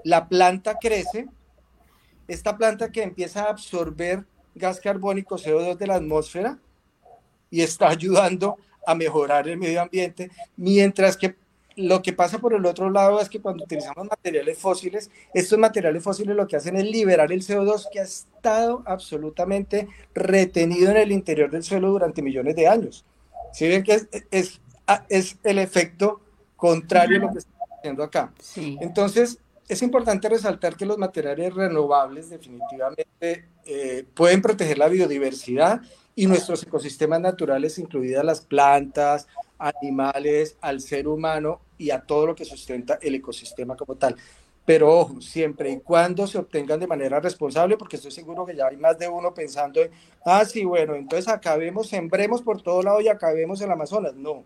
la 0.03 0.27
planta 0.27 0.77
crece, 0.79 1.27
esta 2.27 2.57
planta 2.57 2.91
que 2.91 3.03
empieza 3.03 3.43
a 3.43 3.49
absorber 3.49 4.25
gas 4.55 4.79
carbónico 4.79 5.37
CO2 5.37 5.77
de 5.77 5.87
la 5.87 5.95
atmósfera 5.95 6.59
y 7.49 7.61
está 7.61 7.89
ayudando 7.89 8.57
a 8.85 8.95
mejorar 8.95 9.47
el 9.47 9.57
medio 9.57 9.81
ambiente, 9.81 10.29
mientras 10.55 11.17
que 11.17 11.35
lo 11.75 12.01
que 12.01 12.13
pasa 12.13 12.39
por 12.39 12.53
el 12.53 12.65
otro 12.65 12.89
lado 12.89 13.19
es 13.19 13.29
que 13.29 13.41
cuando 13.41 13.65
utilizamos 13.65 14.07
materiales 14.07 14.57
fósiles, 14.57 15.11
estos 15.33 15.59
materiales 15.59 16.01
fósiles 16.03 16.35
lo 16.35 16.47
que 16.47 16.55
hacen 16.55 16.77
es 16.77 16.85
liberar 16.85 17.31
el 17.31 17.41
CO2 17.41 17.87
que 17.91 17.99
ha 17.99 18.03
estado 18.03 18.81
absolutamente 18.85 19.87
retenido 20.13 20.91
en 20.91 20.97
el 20.97 21.11
interior 21.11 21.51
del 21.51 21.63
suelo 21.63 21.89
durante 21.89 22.21
millones 22.21 22.55
de 22.55 22.67
años. 22.67 23.03
¿Sí 23.51 23.67
ven 23.67 23.83
que 23.83 23.93
es, 23.93 24.07
es, 24.31 24.61
es 25.09 25.37
el 25.43 25.59
efecto 25.59 26.21
contrario 26.55 27.17
a 27.17 27.21
lo 27.21 27.31
que 27.31 27.39
estamos 27.39 27.69
haciendo 27.77 28.03
acá? 28.03 28.33
Entonces, 28.55 29.39
es 29.67 29.81
importante 29.81 30.29
resaltar 30.29 30.75
que 30.75 30.85
los 30.85 30.97
materiales 30.97 31.53
renovables 31.53 32.29
definitivamente 32.29 33.05
eh, 33.65 34.05
pueden 34.13 34.41
proteger 34.41 34.77
la 34.77 34.87
biodiversidad 34.87 35.81
y 36.15 36.27
nuestros 36.27 36.63
ecosistemas 36.63 37.19
naturales, 37.19 37.77
incluidas 37.79 38.23
las 38.23 38.41
plantas, 38.41 39.27
animales, 39.57 40.55
al 40.61 40.81
ser 40.81 41.07
humano 41.07 41.61
y 41.77 41.89
a 41.89 41.99
todo 41.99 42.27
lo 42.27 42.35
que 42.35 42.45
sustenta 42.45 42.99
el 43.01 43.15
ecosistema 43.15 43.75
como 43.75 43.95
tal. 43.95 44.15
Pero 44.65 44.91
ojo, 44.91 45.21
siempre 45.21 45.71
y 45.71 45.79
cuando 45.79 46.25
se 46.25 46.39
obtengan 46.39 46.79
de 46.79 46.87
manera 46.87 47.19
responsable, 47.19 47.77
porque 47.77 47.97
estoy 47.97 48.11
seguro 48.11 48.45
que 48.45 48.55
ya 48.55 48.67
hay 48.67 48.77
más 48.77 48.97
de 48.97 49.07
uno 49.07 49.33
pensando 49.33 49.81
en, 49.81 49.91
ah, 50.25 50.43
sí, 50.45 50.63
bueno, 50.63 50.95
entonces 50.95 51.27
acabemos, 51.27 51.87
sembremos 51.87 52.41
por 52.41 52.61
todo 52.61 52.81
lado 52.81 53.01
y 53.01 53.07
acabemos 53.07 53.61
en 53.61 53.67
el 53.67 53.73
Amazonas. 53.73 54.15
No, 54.15 54.43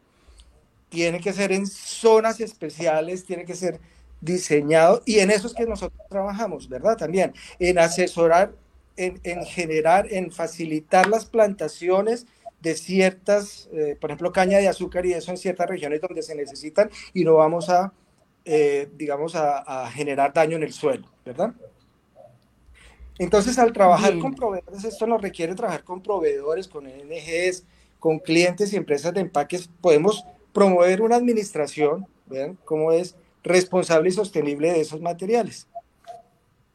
tiene 0.90 1.22
que 1.22 1.32
ser 1.32 1.52
en 1.52 1.68
zonas 1.68 2.42
especiales, 2.42 3.24
tiene 3.26 3.46
que 3.46 3.56
ser 3.56 3.80
diseñado 4.22 5.02
y 5.06 5.20
en 5.20 5.32
eso 5.32 5.48
es 5.48 5.54
que 5.54 5.66
nosotros 5.66 6.02
trabajamos, 6.10 6.68
¿verdad? 6.70 6.98
También 6.98 7.34
en 7.60 7.80
asesorar, 7.80 8.54
en, 8.98 9.20
en 9.24 9.46
generar, 9.46 10.08
en 10.12 10.32
facilitar 10.32 11.08
las 11.08 11.26
plantaciones 11.26 12.26
de 12.62 12.76
ciertas, 12.76 13.70
eh, 13.72 13.98
por 14.00 14.10
ejemplo, 14.10 14.32
caña 14.32 14.58
de 14.58 14.68
azúcar 14.68 15.06
y 15.06 15.14
eso 15.14 15.32
en 15.32 15.38
ciertas 15.38 15.70
regiones 15.70 16.02
donde 16.02 16.22
se 16.22 16.36
necesitan 16.36 16.90
y 17.14 17.24
no 17.24 17.36
vamos 17.36 17.70
a, 17.70 17.94
eh, 18.46 18.90
digamos, 18.96 19.36
a, 19.36 19.90
generar 19.92 20.34
daño 20.34 20.58
en 20.58 20.64
el 20.64 20.74
suelo, 20.74 21.08
¿verdad? 21.26 21.54
Entonces, 23.18 23.58
al 23.60 23.74
trabajar 23.74 24.18
con 24.20 24.34
proveedores, 24.34 24.84
esto 24.84 25.06
nos 25.06 25.22
requiere 25.22 25.54
trabajar 25.56 25.84
con 25.84 26.02
proveedores, 26.02 26.68
con 26.68 26.86
ONGs, 26.86 27.66
con 28.00 28.20
clientes 28.20 28.72
y 28.72 28.78
empresas 28.78 29.14
de 29.14 29.22
empaques, 29.22 29.70
podemos 29.82 30.24
promover 30.54 31.02
una 31.02 31.18
administración, 31.18 32.08
vean 32.28 32.58
cómo 32.64 32.94
es 32.94 33.16
responsable 33.44 34.10
y 34.10 34.14
sostenible 34.14 34.72
de 34.72 34.82
esos 34.82 35.02
materiales. 35.02 35.68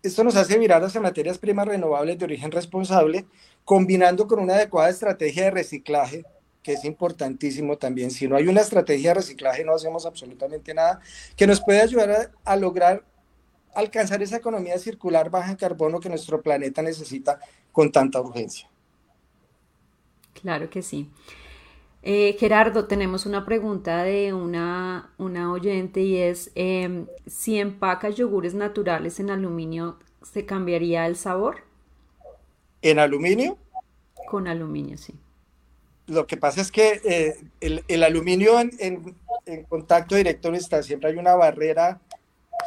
Esto 0.03 0.23
nos 0.23 0.37
hace 0.37 0.59
virar 0.59 0.85
hacia 0.85 1.01
materias 1.01 1.39
primas 1.39 1.67
renovables 1.67 2.19
de 2.19 2.27
origen 2.27 2.51
responsable, 2.51 3.25
combinando 3.65 4.27
con 4.27 4.39
una 4.39 4.55
adecuada 4.55 4.91
estrategia 4.91 5.45
de 5.45 5.51
reciclaje, 5.51 6.25
que 6.63 6.75
es 6.75 6.85
importantísimo 6.85 7.79
también. 7.79 8.11
Si 8.11 8.29
no 8.29 8.37
hay 8.37 8.47
una 8.47 8.61
estrategia 8.61 9.11
de 9.11 9.15
reciclaje, 9.15 9.65
no 9.65 9.75
hacemos 9.75 10.05
absolutamente 10.05 10.75
nada, 10.75 11.01
que 11.37 11.47
nos 11.47 11.61
puede 11.63 11.81
ayudar 11.81 12.33
a, 12.45 12.57
lograr 12.57 13.05
alcanzar 13.75 14.23
esa 14.23 14.37
economía 14.37 14.79
circular 14.79 15.31
baja 15.31 15.51
en 15.51 15.57
carbono 15.57 16.01
que 16.01 16.09
nuestro 16.09 16.43
planeta 16.43 16.83
necesita 16.83 17.39
con 17.73 17.91
tanta 17.91 18.21
urgencia. 18.21 18.69
Claro 20.35 20.69
que 20.69 20.83
sí. 20.83 21.11
Eh, 22.07 22.37
Gerardo, 22.39 22.87
tenemos 22.87 23.25
una 23.25 23.47
pregunta 23.47 24.03
de 24.03 24.35
una, 24.35 25.11
una 25.17 25.51
oyente 25.51 26.03
y 26.03 26.19
es, 26.19 26.51
em, 26.55 27.07
si 27.27 27.59
empacas 27.59 28.15
yogures 28.15 28.53
naturales 28.53 29.21
en 29.21 29.31
aluminio, 29.31 29.99
¿se 30.23 30.45
cambiaría 30.45 31.07
el 31.07 31.17
sabor? 31.17 31.63
¿En 32.83 32.99
aluminio? 32.99 33.57
Con 34.27 34.49
aluminio, 34.49 34.99
sí. 34.99 35.15
Lo 36.07 36.27
que 36.27 36.37
pasa 36.37 36.61
es 36.61 36.71
que 36.71 37.01
eh, 37.07 37.83
el, 37.89 38.03
aluminio 38.03 38.61
en, 38.61 39.17
contacto 39.67 40.15
directo 40.15 40.53
está, 40.53 40.83
siempre 40.83 41.09
hay 41.09 41.17
una 41.17 41.35
barrera 41.35 42.03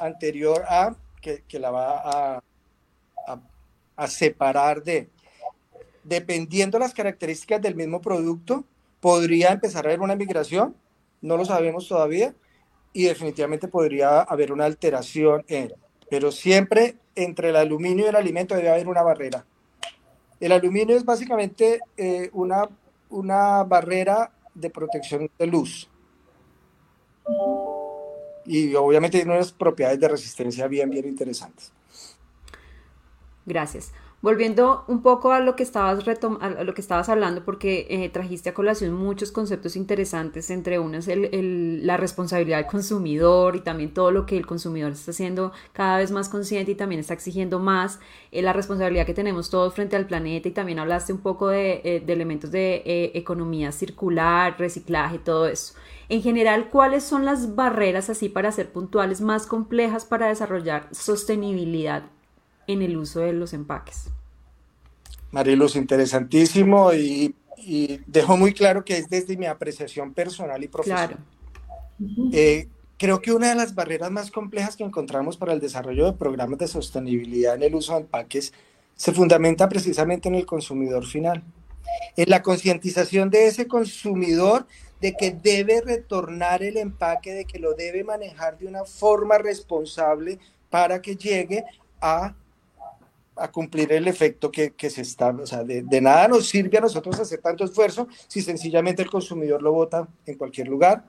anterior 0.02 0.63
a 0.67 0.95
que, 1.21 1.60
la 1.60 1.69
va 1.69 2.38
a, 2.38 2.41
a 3.95 4.08
separar 4.08 4.84
de, 4.84 5.10
dependiendo 6.04 6.80
las 6.80 6.95
características 6.95 7.62
del 7.62 7.76
mismo 7.76 8.02
producto, 8.02 8.65
podría 9.07 9.53
empezar 9.53 9.85
a 9.85 9.87
haber 9.87 10.01
una 10.01 10.17
migración, 10.17 10.75
no 11.21 11.37
lo 11.37 11.45
sabemos 11.45 11.87
todavía, 11.87 12.35
y 12.91 13.05
definitivamente 13.05 13.69
podría 13.69 14.19
haber 14.19 14.51
una 14.51 14.65
alteración 14.65 15.45
en, 15.47 15.73
pero 16.09 16.29
siempre 16.29 16.97
entre 17.15 17.51
el 17.51 17.55
aluminio 17.55 18.03
y 18.03 18.09
el 18.09 18.17
alimento 18.17 18.53
debe 18.53 18.69
haber 18.69 18.89
una 18.89 19.03
barrera. 19.03 19.45
El 20.41 20.51
aluminio 20.51 20.97
es 20.97 21.05
básicamente 21.05 21.79
eh, 21.95 22.29
una, 22.33 22.67
una 23.09 23.63
barrera 23.63 24.29
de 24.53 24.69
protección 24.69 25.31
de 25.39 25.47
luz. 25.47 25.89
Y 28.45 28.75
obviamente 28.75 29.19
tiene 29.19 29.35
unas 29.35 29.53
propiedades 29.53 30.01
de 30.01 30.07
resistencia 30.09 30.67
bien, 30.67 30.89
bien 30.89 31.07
interesantes. 31.07 31.71
Gracias. 33.45 33.93
Volviendo 34.19 34.84
un 34.88 35.03
poco 35.03 35.32
a 35.32 35.39
lo 35.41 35.56
que 35.56 35.62
estabas, 35.62 36.03
a 36.08 36.63
lo 36.63 36.73
que 36.73 36.82
estabas 36.82 37.08
hablando, 37.08 37.45
porque 37.45 37.86
eh, 37.91 38.10
trajiste 38.10 38.49
a 38.49 38.53
colación 38.56 38.93
muchos 38.93 39.32
conceptos 39.32 39.75
interesantes, 39.75 40.49
entre 40.49 40.80
unos 40.80 41.08
el, 41.08 41.86
la 41.86 41.97
responsabilidad 41.97 42.58
del 42.58 42.65
consumidor 42.65 43.56
y 43.56 43.60
también 43.60 43.93
todo 43.93 44.10
lo 44.10 44.25
que 44.25 44.36
el 44.36 44.47
consumidor 44.47 44.93
está 44.93 45.12
haciendo 45.12 45.51
cada 45.71 45.99
vez 45.99 46.10
más 46.10 46.30
consciente 46.30 46.71
y 46.71 46.75
también 46.75 46.99
está 46.99 47.13
exigiendo 47.13 47.60
más, 47.60 47.99
eh, 48.32 48.41
la 48.41 48.53
responsabilidad 48.53 49.06
que 49.06 49.13
tenemos 49.13 49.51
todos 49.51 49.75
frente 49.75 49.95
al 49.95 50.08
planeta 50.08 50.47
y 50.49 50.51
también 50.51 50.80
hablaste 50.80 51.13
un 51.13 51.19
poco 51.19 51.49
de, 51.49 51.82
eh, 51.84 52.03
de 52.03 52.13
elementos 52.13 52.49
de 52.49 53.12
economía 53.13 53.71
circular, 53.71 54.56
reciclaje, 54.58 55.19
todo 55.19 55.45
eso. 55.45 55.75
En 56.10 56.23
general, 56.23 56.69
¿cuáles 56.71 57.03
son 57.03 57.23
las 57.23 57.53
barreras 57.56 58.10
así 58.10 58.30
para 58.30 58.51
ser 58.51 58.71
puntuales 58.71 59.21
más 59.21 59.45
complejas 59.45 60.06
para 60.06 60.27
desarrollar 60.27 60.88
sostenibilidad 60.91 62.16
en 62.67 62.82
el 62.82 62.97
uso 62.97 63.21
de 63.21 63.34
los 63.34 63.53
empaques. 63.53 64.10
Mariluz, 65.32 65.75
interesantísimo 65.75 66.93
y, 66.93 67.34
dejo 68.06 68.38
muy 68.38 68.53
claro 68.53 68.86
que 68.86 68.97
es 68.97 69.10
desde 69.10 69.36
mi 69.36 69.45
apreciación 69.45 70.13
personal 70.13 70.63
y 70.63 70.67
profesional. 70.67 71.17
Claro. 71.17 72.30
Eh, 72.32 72.67
creo 72.97 73.21
que 73.21 73.34
una 73.34 73.49
de 73.49 73.56
las 73.56 73.75
barreras 73.75 74.12
más 74.12 74.32
complejas 74.32 74.75
que 74.75 74.84
encontramos 74.84 75.38
para 75.38 75.53
el 75.53 75.60
desarrollo 75.60 76.06
de 76.06 76.13
programas 76.13 76.60
de 76.60 76.67
sostenibilidad 76.67 77.56
en 77.56 77.63
el 77.63 77.75
uso 77.75 77.93
de 77.93 78.01
empaques 78.01 78.53
se 78.95 79.12
fundamenta 79.12 79.67
precisamente 79.69 80.30
en 80.30 80.36
el 80.36 80.45
consumidor 80.45 81.06
final, 81.06 81.43
en 82.15 82.30
la 82.30 82.41
concientización 82.41 83.30
de 83.30 83.47
ese 83.47 83.67
consumidor 83.67 84.65
de 85.01 85.13
que 85.13 85.32
debe 85.32 85.82
retornar 85.82 86.63
el 86.63 86.77
empaque, 86.77 87.34
de 87.34 87.45
que 87.45 87.60
lo 87.60 87.73
debe 87.73 88.03
manejar 88.03 88.58
de 88.58 88.67
una 88.67 88.84
forma 88.86 89.38
responsable 89.38 90.39
para 90.69 91.01
que 91.01 91.15
llegue 91.15 91.63
a 92.01 92.36
a 93.39 93.52
cumplir 93.52 93.91
el 93.91 94.08
efecto 94.08 94.52
que, 94.52 94.73
se 94.89 95.02
está, 95.02 95.30
o 95.30 95.45
sea, 95.45 95.63
de, 95.63 96.02
nada 96.02 96.28
nos 96.28 96.47
sirve 96.47 96.78
a 96.78 96.82
nosotros 96.82 97.19
hacer 97.19 97.39
tanto 97.41 97.63
esfuerzo 97.63 98.08
si 98.28 98.41
sencillamente 98.41 99.02
el 99.02 99.10
consumidor 99.10 99.62
lo 99.62 99.71
vota 99.71 100.08
en 100.26 100.38
cualquier 100.38 100.67
lugar, 100.67 101.04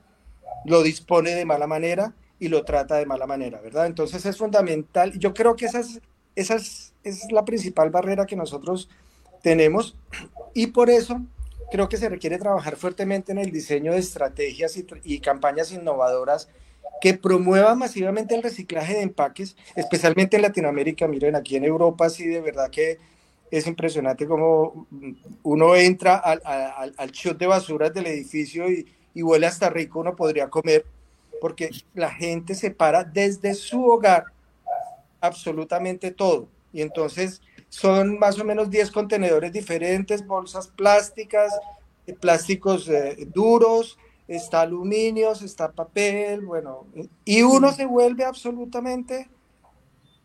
lo 0.65 0.83
dispone 0.83 1.35
de 1.35 1.45
mala 1.45 1.67
manera 1.67 2.15
y 2.39 2.49
lo 2.49 2.65
trata 2.65 2.97
de 2.97 3.07
mala 3.07 3.27
manera, 3.27 3.61
¿verdad? 3.61 3.87
Entonces 3.87 4.25
es 4.27 4.37
fundamental, 4.37 5.19
yo 5.19 5.35
creo 5.35 5.57
que 5.57 5.67
esa 5.67 5.81
es, 5.81 6.01
es, 6.35 7.33
la 7.33 7.45
principal 7.45 7.91
barrera 7.91 8.27
que 8.27 8.37
nosotros 8.37 8.89
tenemos 9.43 9.97
y 10.55 10.69
por 10.69 10.91
eso 10.91 11.21
creo 11.71 11.89
que 11.89 11.97
se 11.97 12.09
requiere 12.09 12.39
trabajar 12.39 12.77
fuertemente 12.77 13.33
en 13.33 13.39
el 13.39 13.51
diseño 13.51 13.93
de 13.93 13.99
estrategias 13.99 14.77
y, 14.77 14.87
y 15.05 15.21
campañas 15.21 15.73
innovadoras 15.73 16.49
que 17.01 17.15
promueva 17.15 17.75
masivamente 17.75 18.35
el 18.35 18.43
reciclaje 18.43 18.95
de 18.95 19.03
empaques, 19.03 19.57
especialmente 19.77 20.37
en 20.37 20.43
Latinoamérica. 20.43 21.07
Miren, 21.07 21.37
aquí 21.37 21.57
en 21.57 21.65
Europa 21.65 22.11
sí, 22.11 22.27
de 22.27 22.41
verdad 22.41 22.71
que 22.71 22.99
es 23.51 23.67
impresionante 23.67 24.27
como 24.27 24.87
uno 25.43 25.75
entra 25.75 26.17
al, 26.17 26.43
al, 26.45 26.95
al 26.97 27.39
de 27.39 27.47
basuras 27.47 27.95
del 27.95 28.07
edificio 28.07 28.71
y, 28.71 28.87
y, 29.15 29.23
huele 29.23 29.47
hasta 29.47 29.71
rico, 29.71 30.01
uno 30.01 30.15
podría 30.15 30.49
comer, 30.49 30.85
porque 31.41 31.71
la 31.95 32.11
gente 32.11 32.55
separa 32.55 33.05
desde 33.05 33.55
su 33.55 33.87
hogar 33.87 34.25
absolutamente 35.21 36.11
todo. 36.11 36.49
Y 36.73 36.83
entonces 36.83 37.41
son 37.69 38.19
más 38.19 38.39
o 38.39 38.45
menos 38.45 38.71
10 38.71 38.91
contenedores 38.91 39.53
diferentes, 39.53 40.27
bolsas 40.27 40.69
plásticas, 40.69 41.53
plásticos 42.21 42.89
eh, 42.89 43.27
duros, 43.33 43.99
está 44.29 44.61
aluminio, 44.61 45.33
está 45.33 45.73
papel, 45.73 46.43
bueno, 46.43 46.87
y 47.25 47.43
uno 47.43 47.73
se 47.73 47.87
vuelve 47.87 48.25
absolutamente 48.25 49.29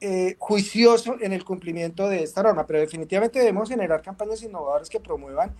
eh, 0.02 0.36
juicioso 0.38 1.16
en 1.22 1.32
el 1.32 1.46
cumplimiento 1.46 2.10
de 2.10 2.24
esta 2.24 2.44
norma, 2.44 2.68
pero 2.68 2.82
definitivamente 2.82 3.40
debemos 3.40 3.70
generar 3.70 4.02
campañas 4.02 4.44
innovadoras 4.44 4.90
que 4.90 5.00
promuevan 5.00 5.56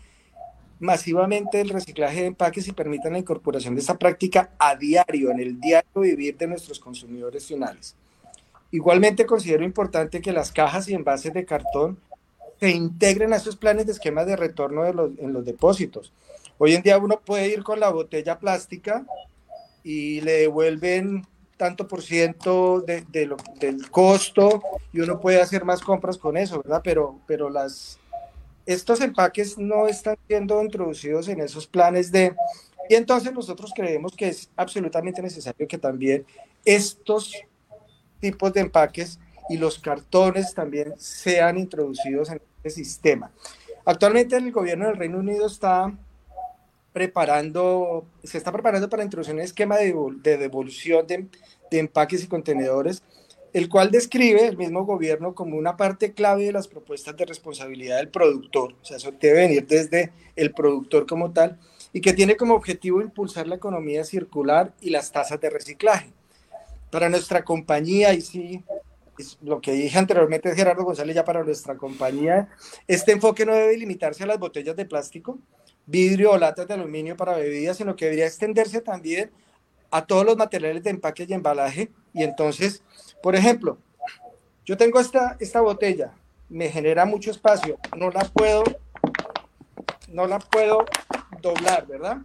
masivamente 0.80 1.62
el 1.62 1.70
reciclaje 1.70 2.22
de 2.22 2.28
empaques 2.28 2.68
y 2.68 2.74
permitan 2.74 3.14
la 3.14 3.20
incorporación 3.20 3.74
de 3.74 3.80
esta 3.80 3.98
práctica 3.98 4.52
a 4.60 4.76
diario, 4.76 5.32
en 5.32 5.40
el 5.40 5.62
diario 5.62 6.02
vivir 6.02 6.38
de 6.38 6.48
nuestros 6.48 6.78
consumidores 6.78 7.46
finales. 7.46 7.96
Igualmente 8.70 9.26
considero 9.26 9.64
importante 9.64 10.20
que 10.20 10.34
las 10.34 10.52
cajas 10.52 10.90
y 10.90 10.94
envases 10.94 11.34
de 11.34 11.46
cartón 11.46 11.98
se 12.60 12.72
integren 12.72 13.32
a 13.32 13.38
esos 13.38 13.56
planes 13.56 13.86
de 13.86 13.94
esquemas 13.94 14.26
de 14.26 14.36
retorno 14.36 14.84
de 14.84 14.94
los, 14.94 15.12
en 15.20 15.32
los 15.32 15.46
depósitos. 15.46 16.12
Hoy 16.58 16.76
en 16.76 16.82
día 16.82 16.98
uno 16.98 17.20
puede 17.20 17.48
ir 17.48 17.64
con 17.64 17.80
la 17.80 17.90
botella 17.90 18.40
plástica 18.40 19.06
y 19.84 20.22
le 20.22 20.34
devuelven 20.34 21.26
tanto 21.58 21.88
por 21.88 22.02
ciento 22.02 22.82
de, 22.82 23.26
lo, 23.26 23.38
del 23.60 23.90
costo 23.90 24.62
y 24.92 25.00
uno 25.00 25.20
puede 25.20 25.42
hacer 25.42 25.66
más 25.66 25.82
compras 25.82 26.18
con 26.18 26.38
eso, 26.38 26.62
¿verdad? 26.62 26.82
Pero, 26.84 27.20
pero 27.28 27.50
las, 27.50 28.00
estos 28.66 29.02
empaques 29.02 29.58
no 29.58 29.88
están 29.88 30.18
siendo 30.28 30.62
introducidos 30.62 31.28
en 31.28 31.42
esos 31.42 31.68
planes 31.68 32.12
de... 32.12 32.36
Y 32.90 32.96
entonces 32.96 33.32
nosotros 33.34 33.72
creemos 33.74 34.14
que 34.16 34.28
es 34.28 34.50
absolutamente 34.56 35.22
necesario 35.22 35.68
que 35.68 35.78
también 35.78 36.26
estos 36.66 37.34
tipos 38.20 38.54
de 38.54 38.62
empaques 38.62 39.20
y 39.50 39.58
los 39.58 39.80
cartones 39.80 40.54
también 40.54 40.94
sean 40.98 41.58
introducidos 41.58 42.30
en 42.30 42.42
este 42.58 42.70
sistema. 42.70 43.32
Actualmente 43.86 44.36
el 44.36 44.52
gobierno 44.52 44.88
del 44.88 44.98
Reino 44.98 45.18
Unido 45.18 45.46
está 45.46 45.94
preparando, 46.94 48.06
se 48.24 48.38
está 48.38 48.52
preparando 48.52 48.88
para 48.90 49.04
introducir 49.04 49.34
un 49.34 49.42
esquema 49.42 49.78
de, 49.78 50.38
devolución 50.38 51.08
de, 51.08 51.28
empaques 51.72 52.24
y 52.24 52.28
contenedores, 52.28 53.02
el 53.52 53.68
cual 53.68 53.90
describe 53.90 54.46
el 54.46 54.58
mismo 54.58 54.86
gobierno 54.86 55.34
como 55.34 55.58
una 55.58 55.76
parte 55.76 56.14
clave 56.14 56.46
de 56.46 56.52
las 56.52 56.68
propuestas 56.68 57.18
de 57.18 57.26
responsabilidad 57.26 57.98
del 57.98 58.10
productor. 58.10 58.76
O 58.82 58.86
sea, 58.86 58.98
eso 58.98 59.12
debe 59.20 59.42
venir 59.48 59.66
desde 59.66 60.12
el 60.36 60.54
productor 60.54 61.08
como 61.08 61.32
tal 61.32 61.60
y 61.92 62.02
que 62.02 62.14
tiene 62.14 62.36
como 62.36 62.54
objetivo 62.54 63.02
impulsar 63.02 63.48
la 63.48 63.56
economía 63.56 64.04
circular 64.04 64.74
y 64.80 64.92
las 64.92 65.12
tasas 65.12 65.42
de 65.42 65.50
reciclaje. 65.50 66.14
Para 66.92 67.10
nuestra 67.10 67.44
compañía, 67.44 68.14
y 68.14 68.22
sí, 68.22 68.64
es 69.18 69.38
lo 69.42 69.62
que 69.62 69.72
dije 69.72 69.98
anteriormente 69.98 70.54
Gerardo 70.56 70.84
González, 70.84 71.16
ya 71.16 71.26
para 71.26 71.44
nuestra 71.44 71.76
compañía, 71.76 72.50
este 72.88 73.12
enfoque 73.12 73.46
no 73.46 73.54
debe 73.54 73.78
limitarse 73.78 74.24
a 74.24 74.28
las 74.28 74.40
botellas 74.40 74.76
de 74.76 74.86
plástico, 74.86 75.40
vidrio 75.86 76.32
o 76.32 76.38
latas 76.38 76.68
de 76.68 76.74
aluminio 76.74 77.18
para 77.18 77.36
bebidas, 77.36 77.78
sino 77.78 77.96
que 77.96 78.06
debería 78.06 78.28
extenderse 78.28 78.82
también 78.82 79.32
a 79.92 80.06
todos 80.06 80.26
los 80.26 80.38
materiales 80.38 80.84
de 80.84 80.90
empaque 80.90 81.26
y 81.28 81.34
embalaje. 81.34 81.92
Y 82.14 82.24
entonces, 82.24 82.84
por 83.22 83.36
ejemplo, 83.36 83.78
yo 84.66 84.78
tengo 84.78 85.00
esta, 85.00 85.38
esta 85.40 85.62
botella, 85.62 86.14
me 86.50 86.70
genera 86.70 87.06
mucho 87.06 87.32
espacio. 87.32 87.78
No 87.98 88.10
la 88.10 88.24
puedo, 88.26 88.64
no 90.10 90.28
la 90.28 90.40
puedo 90.40 90.86
doblar, 91.42 91.86
¿verdad? 91.88 92.18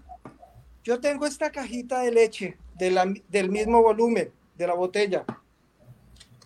Yo 0.84 1.00
tengo 1.00 1.26
esta 1.26 1.50
cajita 1.50 2.00
de 2.00 2.12
leche 2.12 2.56
del 2.76 3.50
mismo 3.50 3.82
volumen 3.82 4.32
de 4.56 4.66
la 4.66 4.74
botella, 4.74 5.24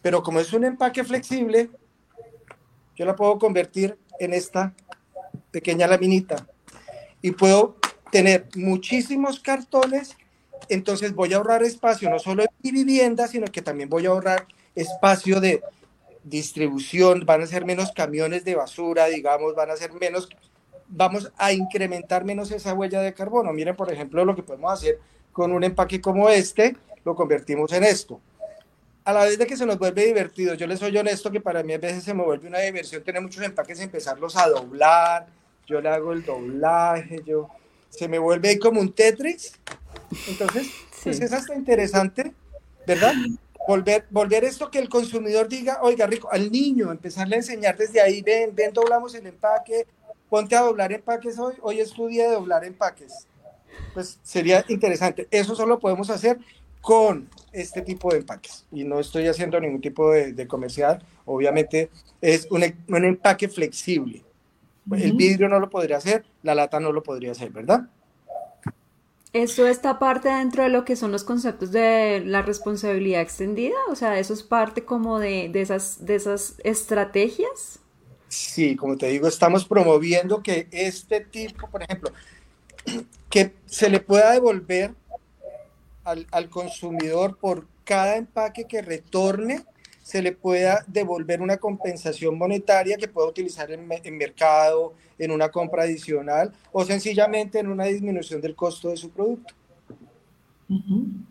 pero 0.01 0.23
como 0.23 0.41
es 0.41 0.53
un 0.53 0.65
empaque 0.65 1.05
flexible, 1.05 1.71
yo 2.97 3.05
la 3.05 3.15
puedo 3.15 3.39
convertir 3.39 3.99
en 4.19 4.33
esta 4.33 4.75
pequeña 5.51 5.87
laminita 5.87 6.47
y 7.23 7.31
puedo 7.31 7.77
tener 8.11 8.49
muchísimos 8.57 9.41
cartones, 9.41 10.17
entonces 10.69 11.15
voy 11.15 11.33
a 11.33 11.39
ahorrar 11.39 11.63
espacio 11.63 12.11
no 12.11 12.19
solo 12.19 12.43
en 12.43 12.49
mi 12.63 12.73
vivienda, 12.73 13.27
sino 13.29 13.47
que 13.47 13.63
también 13.63 13.89
voy 13.89 14.07
a 14.07 14.11
ahorrar 14.11 14.47
espacio 14.75 15.41
de 15.41 15.63
distribución, 16.25 17.25
van 17.25 17.43
a 17.43 17.47
ser 17.47 17.65
menos 17.65 17.93
camiones 17.93 18.45
de 18.45 18.55
basura, 18.55 19.07
digamos, 19.07 19.55
van 19.55 19.71
a 19.71 19.77
ser 19.77 19.93
menos, 19.93 20.29
vamos 20.89 21.33
a 21.37 21.53
incrementar 21.53 22.25
menos 22.25 22.51
esa 22.51 22.75
huella 22.75 23.01
de 23.01 23.15
carbono. 23.15 23.53
Miren, 23.53 23.77
por 23.77 23.93
ejemplo, 23.93 24.25
lo 24.25 24.37
que 24.37 24.43
podemos 24.43 24.73
hacer 24.73 24.99
con 25.33 25.53
un 25.53 25.65
empaque 25.65 26.01
como 26.01 26.29
este, 26.29 26.77
lo 27.05 27.15
convertimos 27.15 27.73
en 27.73 27.85
esto. 27.85 28.21
A 29.05 29.13
la 29.13 29.25
vez 29.25 29.37
de 29.37 29.47
que 29.47 29.57
se 29.57 29.67
nos 29.67 29.79
vuelve 29.79 30.07
divertido, 30.07 30.55
yo 30.55 30.67
les 30.67 30.79
soy 30.79 30.97
honesto 30.97 31.31
que 31.31 31.41
para 31.41 31.63
mí 31.65 31.73
a 31.73 31.79
veces 31.79 32.05
se 32.05 32.15
me 32.15 32.23
vuelve 32.23 32.47
una 32.47 32.61
diversión 32.61 33.03
tener 33.03 33.21
muchos 33.21 33.43
empaques 33.43 33.81
y 33.81 33.83
empezarlos 33.83 34.37
a 34.37 34.49
doblar, 34.49 35.27
yo 35.67 35.81
le 35.81 35.89
hago 35.89 36.13
el 36.13 36.25
doblaje, 36.25 37.23
yo 37.25 37.49
se 37.89 38.09
me 38.09 38.19
vuelve 38.19 38.59
como 38.59 38.81
un 38.81 38.93
Tetris. 38.93 39.53
Entonces, 40.29 40.69
pues 41.03 41.21
es 41.21 41.33
hasta 41.33 41.55
interesante, 41.55 42.33
¿verdad? 42.87 43.15
Volver, 43.67 44.07
volver 44.11 44.45
esto 44.45 44.71
que 44.71 44.79
el 44.79 44.89
consumidor 44.89 45.49
diga, 45.49 45.79
oiga, 45.83 46.07
rico, 46.07 46.29
al 46.31 46.51
niño, 46.51 46.91
empezarle 46.91 47.37
a 47.37 47.39
enseñar 47.39 47.77
desde 47.77 48.01
ahí, 48.01 48.23
ven, 48.23 48.55
ven, 48.55 48.73
doblamos 48.73 49.15
el 49.15 49.27
empaque, 49.27 49.87
ponte 50.29 50.57
a 50.57 50.63
doblar 50.63 50.93
empaques 50.93 51.39
hoy, 51.39 51.55
hoy 51.63 51.81
es 51.81 51.93
tu 51.93 52.09
día 52.09 52.29
de 52.29 52.35
doblar 52.35 52.65
empaques. 52.65 53.27
Pues 53.95 54.19
sería 54.23 54.65
interesante. 54.69 55.29
Eso 55.31 55.55
solo 55.55 55.79
podemos 55.79 56.11
hacer 56.11 56.39
con 56.81 57.29
este 57.53 57.83
tipo 57.83 58.11
de 58.11 58.19
empaques. 58.19 58.65
Y 58.73 58.85
no 58.85 58.99
estoy 58.99 59.29
haciendo 59.29 59.61
ningún 59.61 59.81
tipo 59.81 60.11
de, 60.11 60.47
comercial. 60.47 61.03
Obviamente 61.25 61.91
es 62.21 62.49
un, 62.51 62.65
un 62.89 63.05
empaque 63.05 63.49
flexible. 63.49 64.25
El 64.91 65.13
vidrio 65.13 65.49
no 65.49 65.61
lo 65.61 65.71
podría 65.71 65.99
hacer, 65.99 66.25
la 66.43 66.55
lata 66.55 66.81
no 66.81 66.93
lo 66.93 67.03
podría 67.03 67.33
hacer, 67.33 67.51
¿verdad? 67.51 67.89
¿Eso 69.33 69.67
está 69.67 69.99
parte 69.99 70.29
dentro 70.29 70.63
de 70.63 70.69
lo 70.69 70.85
que 70.85 70.95
son 70.95 71.11
los 71.11 71.25
conceptos 71.25 71.73
de 71.73 72.23
la 72.25 72.43
responsabilidad 72.43 73.23
extendida? 73.23 73.77
O 73.89 73.97
sea, 73.97 74.19
¿eso 74.19 74.35
es 74.35 74.43
parte 74.43 74.85
como 74.85 75.19
de, 75.19 75.51
esas, 75.55 76.05
de 76.05 76.17
esas 76.17 76.57
estrategias? 76.65 77.79
Sí, 78.29 78.77
como 78.77 78.99
te 78.99 79.09
digo, 79.09 79.29
estamos 79.29 79.65
promoviendo 79.65 80.43
que 80.43 80.67
este 80.71 81.21
tipo, 81.21 81.69
por 81.69 81.83
ejemplo, 81.83 82.11
que 83.31 83.55
se 83.67 83.89
le 83.89 84.01
pueda 84.01 84.33
devolver 84.33 84.93
al, 86.05 86.27
al 86.31 86.51
consumidor 86.51 87.39
por 87.39 87.67
cada 87.85 88.17
empaque 88.17 88.67
que 88.67 88.83
retorne 88.83 89.65
se 90.03 90.21
le 90.21 90.33
pueda 90.33 90.85
devolver 90.87 91.41
una 91.41 91.57
compensación 91.57 92.37
monetaria 92.37 92.97
que 92.97 93.09
pueda 93.09 93.29
utilizar 93.29 93.71
en, 93.71 93.89
en, 93.91 94.17
mercado, 94.17 94.95
en 95.19 95.31
una 95.31 95.51
compra 95.51 95.85
adicional 95.85 96.53
o 96.73 96.85
sencillamente 96.85 97.61
en 97.61 97.69
una 97.69 97.85
disminución 97.85 98.41
del 98.41 98.55
costo 98.55 98.89
de 98.89 98.97
su 98.97 99.11
producto. 99.11 99.55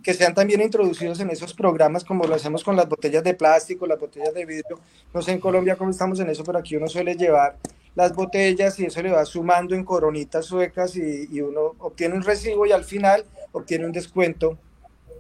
Que 0.04 0.14
sean 0.14 0.36
también 0.36 0.62
introducidos 0.62 1.20
en 1.20 1.32
esos 1.32 1.54
programas 1.56 2.04
como 2.04 2.26
lo 2.26 2.36
hacemos 2.36 2.64
con 2.64 2.76
las 2.76 2.88
botellas 2.88 3.24
de 3.24 3.34
plástico, 3.34 3.88
las 3.88 4.00
botellas 4.00 4.34
de 4.36 4.46
vidrio. 4.46 4.80
No 5.14 5.22
sé 5.24 5.32
en 5.32 5.40
Colombia 5.40 5.76
cómo 5.76 5.90
estamos 5.90 6.20
en 6.20 6.30
eso, 6.30 6.44
pero 6.44 6.60
aquí 6.60 6.76
uno 6.76 6.88
suele 6.88 7.16
llevar 7.16 7.58
las 7.96 8.14
botellas 8.14 8.80
y 8.80 8.86
eso 8.86 9.02
le 9.02 9.12
va 9.12 9.26
sumando 9.26 9.74
en 9.74 9.84
coronitas 9.84 10.46
suecas 10.46 10.96
y, 10.96 11.28
y 11.32 11.42
uno 11.42 11.74
obtiene 11.80 12.16
un 12.16 12.22
recibo 12.22 12.68
y 12.68 12.72
al 12.72 12.84
final 12.84 13.26
obtiene 13.52 13.86
un 13.86 13.92
descuento 13.92 14.60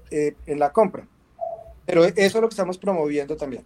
eh, 0.10 0.36
en 0.46 0.60
la 0.60 0.72
compra. 0.72 1.08
Pero 1.86 2.06
eso 2.06 2.16
es 2.16 2.34
lo 2.36 2.48
que 2.48 2.54
estamos 2.54 2.78
promoviendo 2.78 3.36
también. 3.36 3.64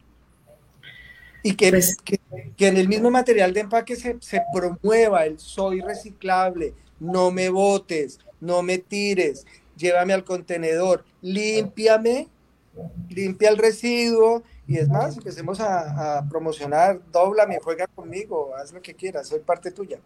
Y 1.43 1.55
que, 1.55 1.69
pues 1.69 1.97
que, 2.03 2.19
en 2.57 2.77
el 2.77 2.87
mismo 2.87 3.11
material 3.11 3.53
de 3.53 3.59
empaque 3.59 3.95
se, 3.95 4.17
se 4.19 4.41
promueva 4.53 5.25
el 5.25 5.37
soy 5.37 5.81
reciclable, 5.81 6.73
no 6.99 7.29
me 7.29 7.49
botes, 7.49 8.19
no 8.39 8.63
me 8.63 8.79
tires, 8.79 9.45
llévame 9.77 10.13
al 10.13 10.23
contenedor, 10.23 11.05
límpiame, 11.21 12.29
limpia 13.09 13.49
el 13.49 13.57
residuo 13.57 14.43
y 14.67 14.77
es 14.77 14.89
más, 14.89 15.17
empecemos 15.17 15.59
a, 15.59 16.17
a 16.17 16.27
promocionar, 16.27 16.99
doblame, 17.11 17.59
juega 17.61 17.85
conmigo, 17.87 18.55
haz 18.55 18.73
lo 18.73 18.81
que 18.81 18.95
quieras, 18.95 19.27
soy 19.27 19.39
parte 19.39 19.69
tuya. 19.69 19.99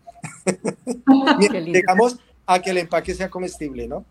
Llegamos 1.65 2.19
a 2.45 2.59
que 2.59 2.71
el 2.71 2.79
empaque 2.79 3.13
sea 3.13 3.29
comestible, 3.29 3.87
¿no? 3.87 4.03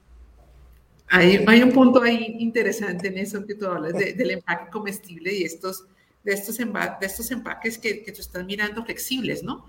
Hay, 1.11 1.45
hay, 1.47 1.63
un 1.63 1.73
punto 1.73 2.03
ahí 2.03 2.37
interesante 2.39 3.09
en 3.09 3.19
eso 3.19 3.47
que 3.47 3.55
tú 3.55 3.67
hablas 3.67 3.95
del 3.95 4.31
empaque 4.31 4.71
comestible 4.71 5.33
y 5.33 5.45
estos, 5.45 5.87
de, 6.23 6.33
estos 6.35 6.59
de 6.59 7.07
estos 7.07 7.31
empaques 7.31 7.79
que, 7.79 8.03
que 8.03 8.13
tú 8.13 8.21
estás 8.21 8.45
mirando 8.45 8.85
flexibles, 8.85 9.43
¿no? 9.43 9.67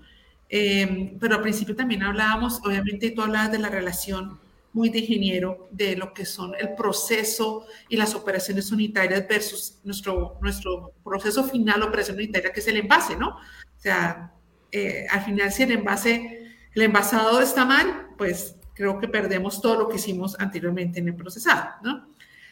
Eh, 0.50 1.16
pero 1.20 1.36
al 1.36 1.42
principio 1.42 1.76
también 1.76 2.02
hablábamos, 2.02 2.60
obviamente 2.64 3.12
tú 3.12 3.22
hablabas 3.22 3.52
de 3.52 3.58
la 3.60 3.68
relación 3.68 4.38
muy 4.72 4.88
de 4.88 4.98
ingeniero 4.98 5.68
de 5.70 5.96
lo 5.96 6.12
que 6.12 6.24
son 6.24 6.54
el 6.58 6.74
proceso 6.74 7.66
y 7.88 7.96
las 7.96 8.14
operaciones 8.14 8.70
unitarias 8.70 9.26
versus 9.28 9.78
nuestro, 9.84 10.38
nuestro 10.40 10.92
proceso 11.04 11.44
final, 11.44 11.82
operación 11.82 12.16
unitaria, 12.16 12.52
que 12.52 12.60
es 12.60 12.68
el 12.68 12.76
envase, 12.76 13.16
¿no? 13.16 13.28
O 13.30 13.80
sea, 13.80 14.32
eh, 14.72 15.06
al 15.10 15.22
final 15.22 15.52
si 15.52 15.62
el 15.64 15.72
envase, 15.72 16.54
el 16.74 16.82
envasado 16.82 17.40
está 17.40 17.64
mal, 17.64 18.08
pues 18.16 18.56
creo 18.74 18.98
que 18.98 19.08
perdemos 19.08 19.60
todo 19.60 19.76
lo 19.76 19.88
que 19.88 19.96
hicimos 19.96 20.38
anteriormente 20.38 21.00
en 21.00 21.08
el 21.08 21.14
procesado, 21.14 21.70
¿no? 21.82 22.06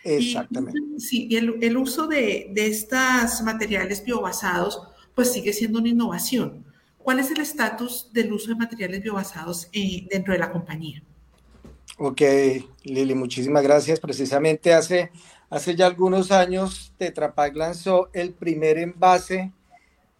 Exactamente. 0.04 0.78
sí, 0.98 1.26
y 1.30 1.36
el, 1.36 1.58
el 1.60 1.76
uso 1.76 2.06
de, 2.06 2.50
de 2.52 2.66
estos 2.66 3.42
materiales 3.42 4.04
biobasados, 4.04 4.82
pues 5.14 5.32
sigue 5.32 5.52
siendo 5.52 5.80
una 5.80 5.88
innovación. 5.88 6.64
¿Cuál 6.98 7.18
es 7.18 7.30
el 7.30 7.40
estatus 7.40 8.10
del 8.12 8.32
uso 8.32 8.48
de 8.48 8.56
materiales 8.56 9.02
biobasados 9.02 9.68
eh, 9.72 10.06
dentro 10.10 10.32
de 10.32 10.38
la 10.38 10.52
compañía? 10.52 11.02
Ok, 11.96 12.22
Lili, 12.84 13.14
muchísimas 13.14 13.62
gracias. 13.62 13.98
Precisamente 13.98 14.72
hace, 14.72 15.10
hace 15.50 15.74
ya 15.74 15.86
algunos 15.86 16.30
años 16.30 16.92
Tetra 16.96 17.34
Pak 17.34 17.56
lanzó 17.56 18.10
el 18.12 18.34
primer 18.34 18.78
envase 18.78 19.52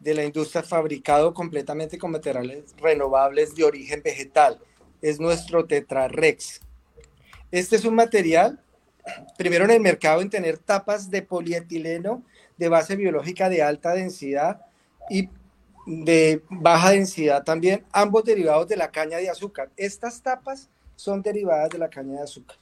de 0.01 0.15
la 0.15 0.25
industria 0.25 0.63
fabricado 0.63 1.35
completamente 1.35 1.99
con 1.99 2.11
materiales 2.11 2.75
renovables 2.79 3.55
de 3.55 3.65
origen 3.65 4.03
vegetal 4.03 4.59
es 5.03 5.21
nuestro 5.21 5.67
Tetrarex. 5.67 6.61
Este 7.51 7.77
es 7.77 7.85
un 7.85 7.95
material, 7.95 8.61
primero 9.37 9.65
en 9.65 9.71
el 9.71 9.81
mercado 9.81 10.21
en 10.21 10.31
tener 10.31 10.59
tapas 10.59 11.11
de 11.11 11.23
polietileno 11.23 12.23
de 12.57 12.69
base 12.69 12.97
biológica 12.97 13.49
de 13.49 13.63
alta 13.63 13.95
densidad 13.95 14.61
y 15.09 15.31
de 15.87 16.43
baja 16.51 16.91
densidad 16.91 17.45
también, 17.45 17.85
ambos 17.93 18.25
derivados 18.25 18.69
de 18.69 18.77
la 18.77 18.91
caña 18.91 19.17
de 19.19 19.31
azúcar. 19.31 19.71
Estas 19.77 20.23
tapas 20.23 20.69
son 20.97 21.23
derivadas 21.23 21.71
de 21.71 21.79
la 21.79 21.89
caña 21.89 22.15
de 22.15 22.23
azúcar. 22.23 22.59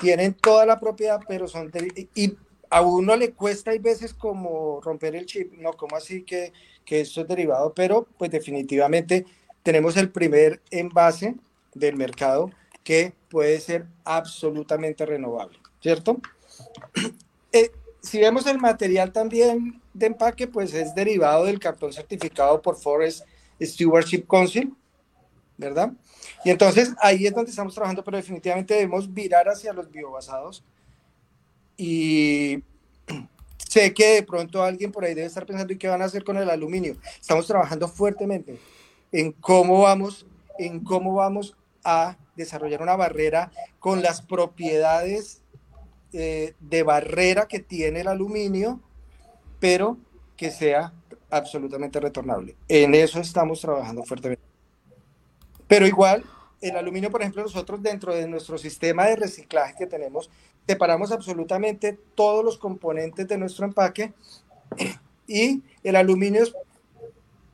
Tienen 0.00 0.34
toda 0.34 0.64
la 0.64 0.78
propiedad, 0.78 1.20
pero 1.26 1.48
son 1.48 1.72
y 2.14 2.36
a 2.70 2.82
uno 2.82 3.16
le 3.16 3.32
cuesta 3.32 3.72
hay 3.72 3.78
veces 3.78 4.14
como 4.14 4.80
romper 4.80 5.16
el 5.16 5.26
chip, 5.26 5.52
no 5.54 5.72
como 5.72 5.96
así 5.96 6.22
que, 6.22 6.52
que 6.84 7.00
esto 7.00 7.22
es 7.22 7.28
derivado, 7.28 7.72
pero 7.74 8.06
pues 8.16 8.30
definitivamente 8.30 9.26
tenemos 9.68 9.98
el 9.98 10.10
primer 10.10 10.62
envase 10.70 11.34
del 11.74 11.94
mercado 11.94 12.50
que 12.82 13.12
puede 13.28 13.60
ser 13.60 13.84
absolutamente 14.02 15.04
renovable, 15.04 15.58
¿cierto? 15.82 16.18
Eh, 17.52 17.70
si 18.02 18.18
vemos 18.18 18.46
el 18.46 18.58
material 18.58 19.10
también 19.10 19.80
de 19.94 20.06
empaque, 20.06 20.46
pues 20.46 20.72
es 20.74 20.94
derivado 20.94 21.44
del 21.44 21.58
cartón 21.58 21.94
certificado 21.94 22.60
por 22.60 22.76
Forest 22.76 23.26
Stewardship 23.60 24.26
Council, 24.26 24.74
¿verdad? 25.56 25.92
Y 26.44 26.50
entonces 26.50 26.94
ahí 27.00 27.26
es 27.26 27.34
donde 27.34 27.50
estamos 27.50 27.74
trabajando, 27.74 28.04
pero 28.04 28.18
definitivamente 28.18 28.74
debemos 28.74 29.12
virar 29.12 29.48
hacia 29.48 29.72
los 29.72 29.90
biobasados. 29.90 30.62
Y 31.76 32.62
sé 33.68 33.94
que 33.94 34.14
de 34.14 34.22
pronto 34.22 34.62
alguien 34.62 34.92
por 34.92 35.04
ahí 35.04 35.14
debe 35.14 35.26
estar 35.26 35.46
pensando, 35.46 35.72
¿y 35.74 35.78
qué 35.78 35.88
van 35.88 36.02
a 36.02 36.06
hacer 36.06 36.24
con 36.24 36.38
el 36.38 36.48
aluminio? 36.48 36.96
Estamos 37.18 37.46
trabajando 37.46 37.88
fuertemente 37.88 38.58
en 39.12 39.32
cómo 39.32 39.80
vamos, 39.82 40.26
en 40.58 40.80
cómo 40.84 41.14
vamos 41.14 41.56
a 41.84 42.16
desarrollar 42.36 42.82
una 42.82 42.96
barrera 42.96 43.50
con 43.78 44.02
las 44.02 44.22
propiedades 44.22 45.42
eh, 46.12 46.54
de 46.60 46.82
barrera 46.82 47.48
que 47.48 47.60
tiene 47.60 48.00
el 48.00 48.08
aluminio, 48.08 48.80
pero 49.60 49.98
que 50.36 50.50
sea 50.50 50.92
absolutamente 51.30 52.00
retornable. 52.00 52.56
En 52.68 52.94
eso 52.94 53.20
estamos 53.20 53.60
trabajando 53.60 54.04
fuertemente. 54.04 54.42
Pero 55.66 55.86
igual, 55.86 56.24
el 56.60 56.76
aluminio, 56.76 57.10
por 57.10 57.20
ejemplo, 57.20 57.42
nosotros 57.42 57.82
dentro 57.82 58.14
de 58.14 58.26
nuestro 58.26 58.56
sistema 58.56 59.06
de 59.06 59.16
reciclaje 59.16 59.74
que 59.76 59.86
tenemos, 59.86 60.30
separamos 60.66 61.12
absolutamente 61.12 61.98
todos 62.14 62.44
los 62.44 62.58
componentes 62.58 63.28
de 63.28 63.38
nuestro 63.38 63.66
empaque 63.66 64.12
y 65.26 65.62
el 65.82 65.96
aluminio 65.96 66.42
es 66.42 66.54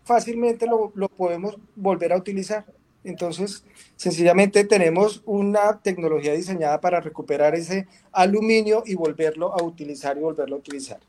fácilmente 0.04 0.66
lo, 0.66 0.90
podemos 1.08 1.56
volver 1.74 2.12
a 2.12 2.16
utilizar. 2.16 2.64
Entonces, 3.02 3.64
sencillamente 3.96 4.64
tenemos 4.64 5.22
una 5.26 5.80
tecnología 5.80 6.32
diseñada 6.32 6.80
para 6.80 7.00
recuperar 7.00 7.54
ese 7.54 7.86
aluminio 8.12 8.82
y 8.86 8.94
volverlo 8.94 9.52
a 9.52 9.62
utilizar 9.62 10.16
y 10.16 10.20
volverlo 10.20 10.56
a 10.56 10.58
utilizar. 10.58 11.00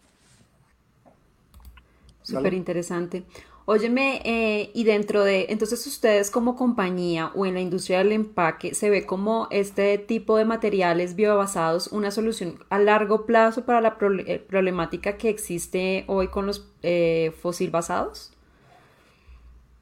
Súper 2.22 2.54
interesante. 2.54 3.24
Óyeme, 3.68 4.22
eh, 4.26 4.70
y 4.76 4.84
dentro 4.84 5.24
de, 5.24 5.48
entonces 5.50 5.88
ustedes 5.88 6.30
como 6.30 6.56
compañía 6.56 7.32
o 7.34 7.48
en 7.48 7.56
la 7.56 7.62
industria 7.62 8.00
del 8.00 8.12
empaque, 8.12 8.76
¿se 8.76 8.92
ve 8.92 9.08
como 9.08 9.48
este 9.50 9.98
tipo 9.98 10.38
de 10.38 10.46
materiales 10.46 11.16
biobasados 11.16 11.88
una 11.88 12.12
solución 12.12 12.60
a 12.70 12.78
largo 12.78 13.26
plazo 13.26 13.66
para 13.66 13.82
la 13.82 13.98
eh, 14.28 14.38
problemática 14.38 15.18
que 15.18 15.30
existe 15.30 16.04
hoy 16.08 16.28
con 16.28 16.46
los 16.46 16.72
eh, 16.84 17.34
fósil 17.42 17.72
basados? 17.72 18.35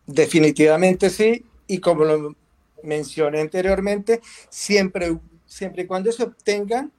Definitivamente 0.06 1.10
sí, 1.10 1.46
y 1.68 1.80
como 1.80 2.04
lo 2.04 2.36
mencioné 2.84 3.40
anteriormente, 3.40 4.22
siempre, 4.50 5.18
siempre 5.46 5.84
y 5.84 5.88
cuando 5.88 6.12
se 6.12 6.24
obtengan 6.24 6.92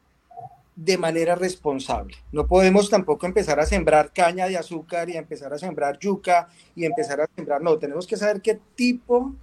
de 0.77 0.99
manera 0.99 1.35
responsable. 1.35 2.17
No 2.33 2.47
podemos 2.47 2.90
tampoco 2.90 3.27
empezar 3.27 3.61
a 3.61 3.67
sembrar 3.67 4.12
caña 4.12 4.49
de 4.49 4.57
azúcar 4.57 5.09
y 5.09 5.17
empezar 5.17 5.53
a 5.53 5.59
sembrar 5.59 5.99
yuca 5.99 6.49
y 6.75 6.85
empezar 6.85 7.21
a 7.21 7.29
sembrar, 7.37 7.62
no, 7.62 7.79
tenemos 7.79 8.07
que 8.07 8.17
saber 8.17 8.40
qué 8.40 8.59
tipo 8.75 9.35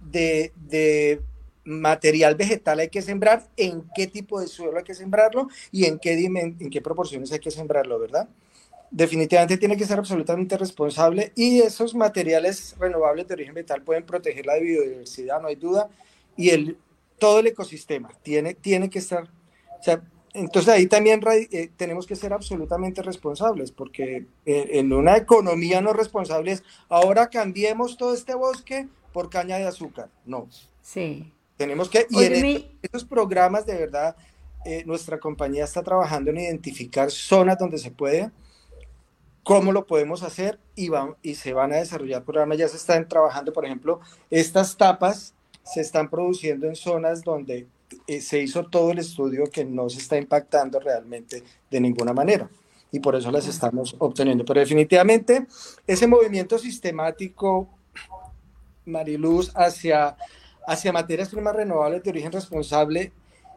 de, 0.00 0.52
de 0.68 1.22
material 1.64 2.34
vegetal 2.34 2.78
hay 2.78 2.88
que 2.88 3.02
sembrar, 3.02 3.46
en 3.56 3.84
qué 3.94 4.06
tipo 4.06 4.40
de 4.40 4.48
suelo 4.48 4.78
hay 4.78 4.84
que 4.84 4.94
sembrarlo 4.94 5.48
y 5.72 5.86
en 5.86 5.98
qué, 5.98 6.12
en 6.12 6.70
qué 6.70 6.80
proporciones 6.82 7.32
hay 7.32 7.40
que 7.40 7.50
sembrarlo, 7.50 7.98
¿verdad? 7.98 8.28
Definitivamente 8.96 9.58
tiene 9.58 9.76
que 9.76 9.84
ser 9.84 9.98
absolutamente 9.98 10.56
responsable 10.56 11.30
y 11.36 11.60
esos 11.60 11.94
materiales 11.94 12.74
renovables 12.78 13.28
de 13.28 13.34
origen 13.34 13.52
vegetal 13.52 13.82
pueden 13.82 14.06
proteger 14.06 14.46
la 14.46 14.56
biodiversidad, 14.56 15.38
no 15.42 15.48
hay 15.48 15.56
duda, 15.56 15.90
y 16.34 16.48
el, 16.48 16.78
todo 17.18 17.40
el 17.40 17.48
ecosistema 17.48 18.08
tiene, 18.22 18.54
tiene 18.54 18.88
que 18.88 19.00
estar, 19.00 19.24
o 19.78 19.82
sea, 19.82 20.02
entonces 20.32 20.72
ahí 20.72 20.86
también 20.86 21.20
eh, 21.28 21.68
tenemos 21.76 22.06
que 22.06 22.16
ser 22.16 22.32
absolutamente 22.32 23.02
responsables, 23.02 23.70
porque 23.70 24.24
eh, 24.46 24.68
en 24.72 24.90
una 24.94 25.18
economía 25.18 25.82
no 25.82 25.92
responsable 25.92 26.52
es, 26.52 26.62
ahora 26.88 27.28
cambiemos 27.28 27.98
todo 27.98 28.14
este 28.14 28.34
bosque 28.34 28.88
por 29.12 29.28
caña 29.28 29.58
de 29.58 29.66
azúcar. 29.66 30.08
No. 30.24 30.48
Sí. 30.80 31.30
Tenemos 31.58 31.90
que, 31.90 32.06
y 32.08 32.24
en 32.24 32.64
estos, 32.80 33.04
programas 33.04 33.66
de 33.66 33.74
verdad, 33.76 34.16
eh, 34.64 34.84
nuestra 34.86 35.20
compañía 35.20 35.64
está 35.64 35.82
trabajando 35.82 36.30
en 36.30 36.38
identificar 36.38 37.10
zonas 37.10 37.58
donde 37.58 37.76
se 37.76 37.90
puede, 37.90 38.30
cómo 39.46 39.70
lo 39.70 39.86
podemos 39.86 40.24
hacer 40.24 40.58
y, 40.74 40.88
van, 40.88 41.14
y 41.22 41.36
se 41.36 41.52
van 41.52 41.72
a 41.72 41.76
desarrollar 41.76 42.24
programas, 42.24 42.58
ya 42.58 42.66
se 42.66 42.78
están 42.78 43.08
trabajando, 43.08 43.52
por 43.52 43.64
ejemplo, 43.64 44.00
estas 44.28 44.76
tapas 44.76 45.34
se 45.62 45.82
están 45.82 46.10
produciendo 46.10 46.66
en 46.66 46.74
zonas 46.74 47.22
donde 47.22 47.68
eh, 48.08 48.20
se 48.20 48.40
hizo 48.40 48.64
todo 48.66 48.90
el 48.90 48.98
estudio 48.98 49.44
que 49.44 49.64
no 49.64 49.88
se 49.88 50.00
está 50.00 50.16
impactando 50.16 50.80
realmente 50.80 51.44
de 51.70 51.80
ninguna 51.80 52.12
manera 52.12 52.50
y 52.90 52.98
por 52.98 53.14
eso 53.14 53.30
las 53.30 53.46
estamos 53.46 53.94
obteniendo. 54.00 54.44
Pero 54.44 54.58
definitivamente 54.58 55.46
ese 55.86 56.08
movimiento 56.08 56.58
sistemático, 56.58 57.68
Mariluz, 58.84 59.52
hacia, 59.54 60.16
hacia 60.66 60.92
materias 60.92 61.28
primas 61.28 61.54
renovables 61.54 62.02
de 62.02 62.10
origen 62.10 62.32
responsable, 62.32 63.12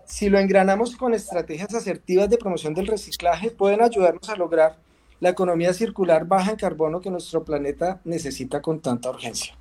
si 0.06 0.30
lo 0.30 0.38
engranamos 0.38 0.95
con 0.95 1.15
estrategias 1.15 1.73
asertivas 1.73 2.30
de 2.30 2.38
promoción 2.38 2.75
del 2.75 2.86
reciclaje, 2.86 3.49
pueden 3.49 3.82
ayudarnos 3.82 4.30
a 4.30 4.36
lograr 4.36 4.78
la 5.19 5.29
economía 5.29 5.73
circular 5.73 6.25
baja 6.25 6.51
en 6.51 6.58
carbono 6.58 7.01
que 7.01 7.12
nuestro 7.12 7.43
planeta 7.43 8.01
necesita 8.03 8.62
con 8.62 8.79
tanta 8.79 9.10
urgencia. 9.10 9.55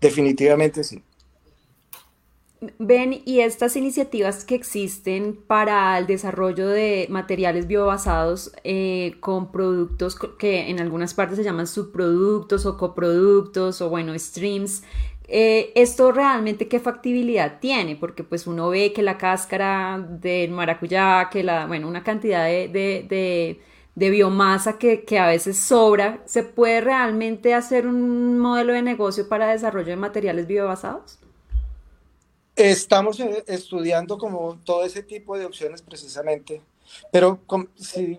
Definitivamente 0.00 0.84
sí. 0.84 1.02
Ben, 2.78 3.22
y 3.24 3.40
estas 3.40 3.74
iniciativas 3.74 4.44
que 4.44 4.54
existen 4.54 5.34
para 5.34 5.98
el 5.98 6.06
desarrollo 6.06 6.68
de 6.68 7.08
materiales 7.10 7.66
biobasados 7.66 8.52
eh, 8.62 9.16
con 9.18 9.50
productos 9.50 10.16
que 10.38 10.70
en 10.70 10.78
algunas 10.78 11.12
partes 11.12 11.38
se 11.38 11.44
llaman 11.44 11.66
subproductos 11.66 12.64
o 12.64 12.76
coproductos 12.76 13.80
o 13.80 13.90
bueno, 13.90 14.16
streams, 14.16 14.84
eh, 15.26 15.72
¿esto 15.74 16.12
realmente 16.12 16.68
qué 16.68 16.78
factibilidad 16.78 17.58
tiene? 17.58 17.96
Porque 17.96 18.22
pues 18.22 18.46
uno 18.46 18.68
ve 18.68 18.92
que 18.92 19.02
la 19.02 19.18
cáscara 19.18 19.98
del 19.98 20.52
maracuyá, 20.52 21.30
que 21.30 21.42
la, 21.42 21.66
bueno, 21.66 21.88
una 21.88 22.04
cantidad 22.04 22.44
de, 22.44 23.60
biomasa 23.94 24.78
que, 24.78 25.04
que, 25.04 25.18
a 25.18 25.26
veces 25.26 25.58
sobra, 25.58 26.22
¿se 26.24 26.42
puede 26.42 26.80
realmente 26.80 27.54
hacer 27.54 27.86
un 27.86 28.38
modelo 28.38 28.72
de 28.72 28.82
negocio 28.82 29.28
para 29.28 29.50
desarrollo 29.50 29.88
de 29.88 29.96
materiales 29.96 30.46
biobasados? 30.46 31.18
Estamos 32.56 33.20
eh, 33.20 33.44
estudiando 33.46 34.18
como 34.18 34.58
todo 34.64 34.84
ese 34.84 35.02
tipo 35.02 35.38
de 35.38 35.46
opciones 35.46 35.82
precisamente, 35.82 36.62
pero 37.10 37.40
si, 37.76 38.18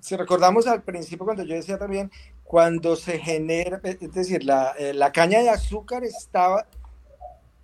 si, 0.00 0.16
recordamos 0.16 0.66
al 0.66 0.82
principio 0.82 1.24
cuando 1.26 1.44
yo 1.44 1.54
decía 1.54 1.78
también, 1.78 2.10
cuando 2.42 2.96
se 2.96 3.18
genera, 3.18 3.80
eh, 3.84 3.98
es 4.00 4.12
decir, 4.12 4.44
la, 4.44 4.72
eh, 4.78 4.94
la 4.94 5.12
caña 5.12 5.40
de 5.40 5.50
azúcar 5.50 6.04
estaba 6.04 6.66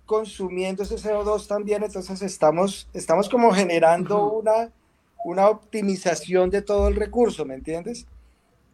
consumiendo 0.05 0.83
ese 0.83 0.95
CO2 0.95 1.47
también, 1.47 1.83
entonces 1.83 2.21
estamos, 2.21 2.87
estamos 2.93 3.29
como 3.29 3.51
generando 3.51 4.29
una, 4.29 4.71
una 5.25 5.49
optimización 5.49 6.49
de 6.49 6.61
todo 6.61 6.87
el 6.87 6.95
recurso, 6.95 7.45
¿me 7.45 7.55
entiendes? 7.55 8.05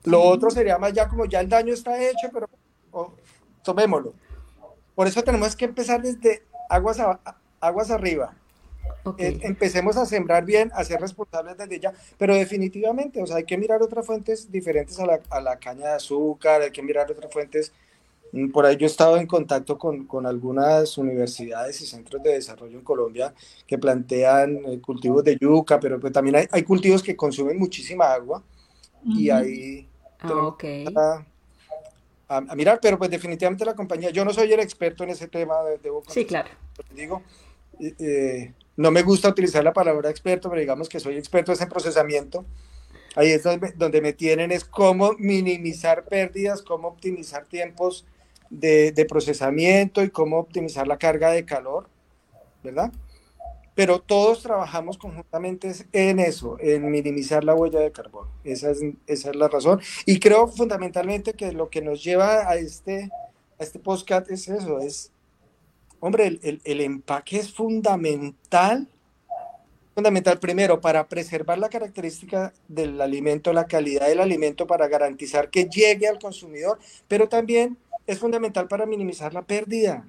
Lo 0.03 0.21
otro 0.21 0.49
sería 0.49 0.77
más 0.77 0.93
ya 0.93 1.07
como 1.07 1.25
ya 1.25 1.41
el 1.41 1.49
daño 1.49 1.73
está 1.73 2.01
hecho, 2.01 2.29
pero 2.31 2.47
tomémoslo. 3.63 4.13
Por 4.95 5.07
eso 5.07 5.23
tenemos 5.23 5.55
que 5.55 5.65
empezar 5.65 6.01
desde 6.01 6.43
aguas, 6.69 6.97
aguas 7.60 7.91
arriba. 7.91 8.33
Eh, 9.17 9.39
empecemos 9.41 9.95
a 9.97 10.05
sembrar 10.05 10.45
bien, 10.45 10.71
a 10.73 10.83
ser 10.83 10.99
responsables 10.99 11.57
desde 11.57 11.79
ya, 11.79 11.93
pero 12.17 12.36
definitivamente, 12.36 13.21
o 13.21 13.27
sea, 13.27 13.38
hay 13.38 13.43
que 13.43 13.57
mirar 13.57 13.81
otras 13.81 14.05
fuentes 14.05 14.51
diferentes 14.51 14.99
a 14.99 15.05
la, 15.05 15.19
a 15.29 15.41
la 15.41 15.57
caña 15.57 15.88
de 15.88 15.93
azúcar, 15.93 16.62
hay 16.62 16.71
que 16.71 16.83
mirar 16.83 17.10
otras 17.12 17.31
fuentes. 17.31 17.71
Por 18.51 18.65
ahí 18.65 18.75
yo 18.75 18.85
he 18.85 18.89
estado 18.89 19.17
en 19.17 19.25
contacto 19.25 19.77
con, 19.77 20.05
con 20.05 20.25
algunas 20.25 20.97
universidades 20.97 21.81
y 21.81 21.85
centros 21.85 22.21
de 22.21 22.33
desarrollo 22.33 22.77
en 22.77 22.83
Colombia 22.83 23.33
que 23.65 23.77
plantean 23.77 24.57
eh, 24.65 24.79
cultivos 24.81 25.23
de 25.23 25.37
yuca, 25.37 25.79
pero 25.79 25.99
pues 25.99 26.11
también 26.11 26.35
hay, 26.35 26.47
hay, 26.51 26.63
cultivos 26.63 27.01
que 27.01 27.15
consumen 27.15 27.57
muchísima 27.57 28.11
agua 28.11 28.43
y 29.05 29.29
ahí 29.29 29.87
ah, 30.19 31.23
a, 32.27 32.55
mirar, 32.55 32.79
pero 32.81 32.97
pues 32.97 33.09
definitivamente 33.09 33.63
la 33.63 33.73
compañía, 33.73 34.09
yo 34.09 34.25
no 34.25 34.33
soy 34.33 34.51
el 34.51 34.59
experto 34.59 35.03
en 35.03 35.11
ese 35.11 35.27
tema, 35.27 35.55
debo 35.81 36.03
Sí, 36.09 36.25
claro. 36.25 36.49
Digo, 36.93 37.21
eh, 37.79 38.53
no 38.75 38.91
me 38.91 39.03
gusta 39.03 39.29
utilizar 39.29 39.63
la 39.63 39.73
palabra 39.73 40.09
experto, 40.09 40.49
pero 40.49 40.59
digamos 40.59 40.89
que 40.89 40.99
soy 40.99 41.15
experto 41.15 41.53
en 41.53 41.69
procesamiento. 41.69 42.45
Ahí 43.15 43.31
es 43.31 43.43
donde 43.43 44.01
me 44.01 44.13
tienen, 44.13 44.51
es 44.51 44.63
cómo 44.63 45.13
minimizar 45.17 46.05
pérdidas, 46.05 46.61
cómo 46.61 46.89
optimizar 46.89 47.45
tiempos 47.45 48.05
de, 48.49 49.05
procesamiento 49.07 50.03
y 50.03 50.10
cómo 50.10 50.38
optimizar 50.38 50.88
la 50.88 50.97
carga 50.97 51.31
de 51.31 51.45
calor, 51.45 51.89
¿verdad? 52.63 52.91
pero 53.77 53.99
todos 53.99 54.41
trabajamos 54.41 54.97
conjuntamente 54.97 55.71
en 55.91 56.17
eso, 56.17 56.57
en 56.60 56.89
minimizar 56.89 57.43
la 57.43 57.53
huella 57.53 57.79
de 57.79 57.91
carbono. 57.91 58.27
Esa 58.43 58.71
es, 58.71 58.79
esa 59.05 59.29
es 59.29 59.36
la 59.36 59.49
razón. 59.49 59.79
Y 60.07 60.19
creo 60.19 60.47
fundamentalmente 60.47 61.36
que 61.36 61.51
lo 61.51 61.69
que 61.69 61.83
nos 61.83 62.03
lleva 62.03 62.49
a 62.49 62.55
este, 62.55 63.12
a 63.60 63.63
este 63.63 63.77
podcast 63.77 64.31
es 64.31 64.47
eso, 64.47 64.79
es, 64.79 65.12
hombre, 65.99 66.25
el, 66.25 66.60
el, 66.63 66.81
empaque 66.81 67.38
es 67.38 67.53
fundamental, 67.53 68.88
fundamental 69.93 70.39
primero 70.39 70.81
para 70.81 71.07
preservar 71.07 71.60
la 71.60 71.69
característica 71.69 72.53
del 72.67 72.99
alimento, 72.99 73.53
la 73.53 73.67
calidad 73.67 74.07
del 74.07 74.22
alimento, 74.22 74.65
para 74.65 74.88
garantizar 74.88 75.51
que 75.51 75.65
llegue 75.65 76.07
al 76.07 76.17
consumidor, 76.17 76.80
pero 77.07 77.30
también 77.30 77.78
es 78.08 78.20
fundamental 78.20 78.68
para 78.68 78.86
minimizar 78.86 79.34
la 79.34 79.43
pérdida. 79.43 80.08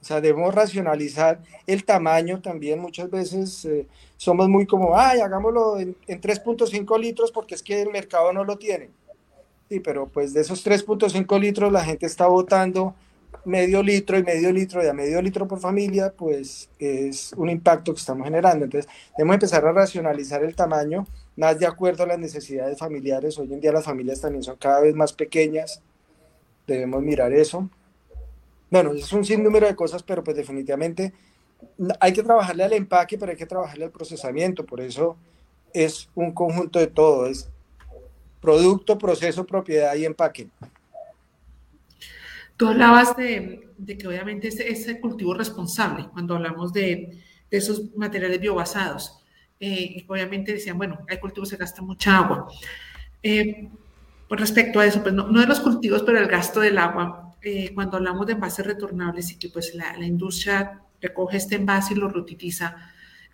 O 0.00 0.06
sea, 0.06 0.20
debemos 0.20 0.54
racionalizar 0.54 1.40
el 1.66 1.84
tamaño 1.86 2.42
también. 2.42 2.78
Muchas 2.78 3.10
veces 3.10 3.64
eh, 3.64 3.86
somos 4.18 4.50
muy 4.50 4.66
como, 4.66 4.98
ay, 4.98 5.20
hagámoslo 5.20 5.80
en, 5.80 5.96
3.5 6.06 7.00
litros 7.00 7.32
porque 7.32 7.54
es 7.54 7.62
que 7.62 7.80
el 7.80 7.90
mercado 7.90 8.30
no 8.34 8.44
lo 8.44 8.58
tiene. 8.58 8.90
Sí, 9.70 9.80
pero 9.80 10.06
pues 10.06 10.34
de 10.34 10.42
esos 10.42 10.64
3.5 10.64 11.40
litros 11.40 11.72
la 11.72 11.82
gente 11.82 12.04
está 12.04 12.26
botando 12.26 12.94
medio 13.46 13.82
litro 13.82 14.18
y 14.18 14.22
medio 14.22 14.52
litro 14.52 14.84
y 14.84 14.88
a 14.88 14.92
medio 14.92 15.22
litro 15.22 15.48
por 15.48 15.58
familia, 15.58 16.12
pues 16.14 16.68
es 16.78 17.32
un 17.38 17.48
impacto 17.48 17.94
que 17.94 18.00
estamos 18.00 18.24
generando. 18.24 18.66
Entonces, 18.66 18.90
debemos 19.16 19.34
empezar 19.34 19.64
a 19.64 19.72
racionalizar 19.72 20.44
el 20.44 20.54
tamaño 20.54 21.06
más 21.34 21.58
de 21.58 21.66
acuerdo 21.66 22.04
a 22.04 22.08
las 22.08 22.18
necesidades 22.18 22.78
familiares. 22.78 23.38
Hoy 23.38 23.50
en 23.52 23.60
día 23.60 23.72
las 23.72 23.84
familias 23.84 24.20
también 24.20 24.42
son 24.42 24.56
cada 24.56 24.80
vez 24.80 24.94
más 24.94 25.14
pequeñas. 25.14 25.82
Debemos 26.66 27.02
mirar 27.02 27.32
eso. 27.32 27.68
Bueno, 28.70 28.92
es 28.92 29.12
un 29.12 29.24
sinnúmero 29.24 29.66
de 29.66 29.76
cosas, 29.76 30.02
pero 30.02 30.24
pues 30.24 30.36
definitivamente 30.36 31.12
hay 32.00 32.12
que 32.12 32.22
trabajarle 32.22 32.64
al 32.64 32.72
empaque, 32.72 33.18
pero 33.18 33.30
hay 33.30 33.38
que 33.38 33.46
trabajarle 33.46 33.84
al 33.84 33.90
procesamiento. 33.90 34.64
Por 34.64 34.80
eso 34.80 35.16
es 35.72 36.08
un 36.14 36.32
conjunto 36.32 36.78
de 36.78 36.86
todo, 36.86 37.26
es 37.26 37.48
producto, 38.40 38.98
proceso, 38.98 39.46
propiedad 39.46 39.94
y 39.94 40.04
empaque. 40.04 40.48
Tú 42.56 42.68
hablabas 42.68 43.16
de, 43.16 43.68
de 43.76 43.98
que 43.98 44.06
obviamente 44.06 44.48
ese, 44.48 44.70
ese, 44.70 45.00
cultivo 45.00 45.34
responsable, 45.34 46.08
cuando 46.12 46.36
hablamos 46.36 46.72
de, 46.72 47.20
de 47.50 47.56
esos 47.56 47.94
materiales 47.96 48.40
biobasados, 48.40 49.24
eh, 49.58 50.04
obviamente 50.08 50.52
decían, 50.52 50.76
bueno, 50.76 50.98
hay 51.08 51.18
cultivos 51.18 51.50
que 51.50 51.56
gastan 51.56 51.86
mucha 51.86 52.18
agua. 52.18 52.46
Eh, 53.22 53.70
pues 54.28 54.40
respecto 54.40 54.80
a 54.80 54.86
eso, 54.86 55.02
pues 55.02 55.14
no, 55.14 55.28
no, 55.28 55.40
de 55.40 55.46
los 55.46 55.60
cultivos, 55.60 56.02
pero 56.02 56.18
el 56.18 56.28
gasto 56.28 56.60
del 56.60 56.78
agua, 56.78 57.34
eh, 57.42 57.72
cuando 57.74 57.98
hablamos 57.98 58.26
de 58.26 58.32
envases 58.32 58.66
retornables 58.66 59.30
y 59.32 59.38
que 59.38 59.48
pues 59.50 59.74
la, 59.74 59.96
la, 59.96 60.06
industria 60.06 60.82
recoge 61.00 61.36
este 61.36 61.56
envase 61.56 61.92
y 61.92 61.96
lo 61.96 62.08
reutiliza, 62.08 62.76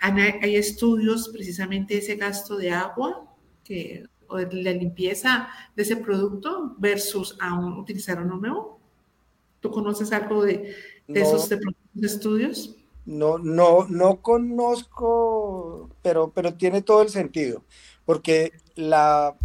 hay, 0.00 0.56
estudios 0.56 1.28
precisamente 1.28 1.94
de 1.94 2.00
ese 2.00 2.16
gasto 2.16 2.56
de 2.56 2.72
agua 2.72 3.24
que, 3.62 4.06
o 4.28 4.38
de 4.38 4.62
la 4.62 4.72
limpieza 4.72 5.48
de 5.76 5.82
ese 5.82 5.96
producto 5.96 6.74
versus 6.78 7.36
aún 7.40 7.74
utilizar 7.74 8.20
uno 8.20 8.36
nuevo. 8.36 8.80
¿Tú 9.60 9.70
conoces 9.70 10.10
algo 10.12 10.42
de, 10.42 10.74
de 11.06 11.20
no, 11.20 11.26
esos 11.26 11.48
de 11.48 11.60
estudios? 12.06 12.76
No, 13.04 13.38
no, 13.38 13.86
no 13.88 14.22
conozco, 14.22 15.90
pero, 16.02 16.32
pero 16.34 16.54
tiene 16.54 16.80
todo 16.80 17.02
el 17.02 17.10
sentido, 17.10 17.62
porque 18.06 18.52
la 18.74 19.36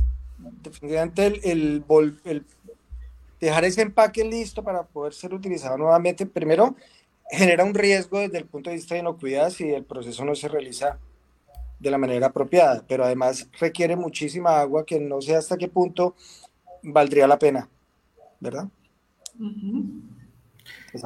definitivamente 0.62 1.26
el, 1.26 1.40
el, 1.44 1.84
el, 2.24 2.46
dejar 3.40 3.66
ese 3.66 3.82
empaque 3.82 4.24
listo 4.24 4.64
para 4.64 4.84
poder 4.84 5.14
ser 5.14 5.34
utilizado 5.34 5.78
nuevamente, 5.78 6.26
primero 6.26 6.76
genera 7.30 7.64
un 7.64 7.74
riesgo 7.74 8.20
desde 8.20 8.38
el 8.38 8.46
punto 8.46 8.70
de 8.70 8.76
vista 8.76 8.96
de 8.96 9.02
inocuidad 9.02 9.50
si 9.50 9.70
el 9.70 9.84
proceso 9.84 10.24
no 10.26 10.36
se 10.36 10.48
realiza 10.48 11.00
de 11.80 11.92
la 11.92 11.98
manera 11.98 12.28
apropiada, 12.28 12.84
pero 12.88 13.04
además 13.04 13.48
requiere 13.60 13.96
muchísima 13.96 14.60
agua 14.60 14.86
que 14.86 15.00
no 15.00 15.22
sé 15.22 15.36
hasta 15.36 15.58
qué 15.58 15.68
punto 15.68 16.16
valdría 16.84 17.28
la 17.28 17.40
pena, 17.40 17.70
¿verdad? 18.40 18.68
Uh 19.40 19.44
-huh. 19.44 20.02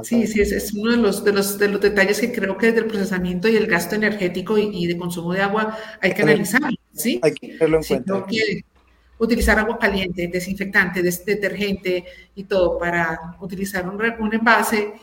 Sí, 0.04 0.28
sí, 0.28 0.42
es, 0.42 0.52
es, 0.52 0.74
uno 0.74 0.92
de 0.92 0.98
los, 0.98 1.24
de, 1.24 1.34
los, 1.34 1.58
de 1.58 1.68
los 1.68 1.82
detalles 1.82 2.20
que 2.20 2.32
creo 2.32 2.58
que 2.58 2.68
desde 2.68 2.82
el 2.82 2.86
procesamiento 2.86 3.48
y 3.48 3.56
el 3.56 3.66
gasto 3.66 3.96
energético 3.96 4.58
y, 4.58 4.70
y 4.72 4.86
de 4.86 4.98
consumo 4.98 5.34
de 5.34 5.42
agua 5.42 5.78
hay 6.00 6.14
que 6.14 6.22
analizar, 6.22 6.62
¿sí? 6.94 7.20
Hay 7.24 7.34
que 7.34 7.48
tenerlo 7.50 7.78
en 7.78 7.84
cuenta. 7.84 8.26
Que 8.28 8.64
utilizar 9.20 9.60
agua 9.60 9.78
caliente, 9.78 10.28
desinfectante, 10.28 11.04
des, 11.04 11.24
detergente 11.26 12.04
y 12.36 12.46
todo 12.46 12.78
para 12.78 13.36
utilizar 13.40 13.88
un, 13.88 14.02
un 14.20 14.34
envase, 14.34 14.94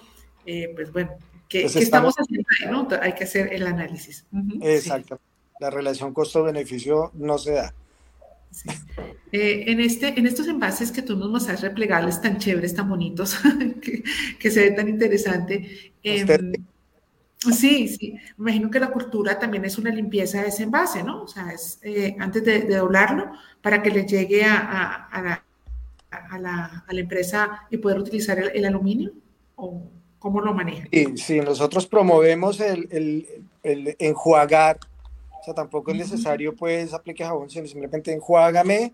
eh, 0.45 0.73
pues 0.75 0.93
bueno, 0.93 1.13
¿qué, 1.49 1.63
pues 1.63 1.75
¿qué 1.75 1.79
estamos, 1.81 2.15
haciendo 2.17 2.49
ahí? 2.61 2.71
¿no? 2.71 2.89
Hay 3.01 3.13
que 3.13 3.25
hacer 3.25 3.53
el 3.53 3.67
análisis. 3.67 4.25
Uh 4.33 4.39
-huh, 4.39 4.67
Exacto. 4.77 5.17
Sí. 5.17 5.55
La 5.61 5.71
relación 5.71 6.13
costo-beneficio 6.13 7.13
no 7.15 7.39
se 7.39 7.53
da. 7.53 7.75
Sí. 8.51 8.69
Eh, 9.33 9.65
en, 9.67 9.81
este, 9.81 10.19
en 10.19 10.27
estos 10.27 10.47
envases 10.49 10.91
que 10.91 11.03
tú 11.03 11.17
nos 11.17 11.31
mostraste 11.31 11.69
replegables 11.69 12.21
tan 12.23 12.39
chéveres, 12.39 12.75
tan 12.75 12.89
bonitos, 12.89 13.37
que, 13.83 14.03
que, 14.39 14.51
se 14.51 14.61
ve 14.61 14.71
tan 14.71 14.89
interesante. 14.89 15.93
Eh, 16.03 16.25
sí, 17.53 17.89
sí. 17.89 18.15
Me 18.37 18.53
imagino 18.53 18.71
que 18.71 18.81
la 18.81 18.91
cultura 18.91 19.39
también 19.39 19.65
es 19.65 19.79
una 19.79 19.91
limpieza 19.91 20.43
de 20.43 20.49
ese 20.49 20.63
envase, 20.63 21.03
¿no? 21.03 21.23
O 21.23 21.29
sea, 21.29 21.51
es 21.53 21.79
eh, 21.83 22.17
antes 22.19 22.45
de, 22.45 22.63
de, 22.63 22.77
doblarlo 22.77 23.33
para 23.61 23.83
que 23.83 23.91
le 23.91 24.05
llegue 24.05 24.45
a, 24.45 24.57
a, 24.57 25.07
a, 25.07 25.23
la, 25.23 25.45
a, 26.11 26.39
la, 26.39 26.85
a 26.87 26.93
la, 26.93 27.01
empresa 27.01 27.67
y 27.71 27.77
poder 27.79 27.99
utilizar 27.99 28.39
el, 28.39 28.51
el, 28.55 28.65
aluminio. 28.65 29.13
¿O 29.57 29.83
cómo 30.19 30.41
lo 30.41 30.53
manejan? 30.53 30.89
Sí, 30.93 31.17
sí 31.17 31.41
nosotros 31.41 31.87
promovemos 31.87 32.61
el, 32.61 32.89
el, 32.91 33.27
el 33.63 33.97
enjuagar 33.99 34.79
o 35.41 35.45
sea, 35.45 35.55
tampoco 35.55 35.93
es 35.93 35.99
necesario, 35.99 36.57
pues, 36.57 36.93
aplique 36.93 37.25
jabón, 37.25 37.49
sino 37.49 37.69
simplemente 37.69 38.13
enjuágame, 38.13 38.93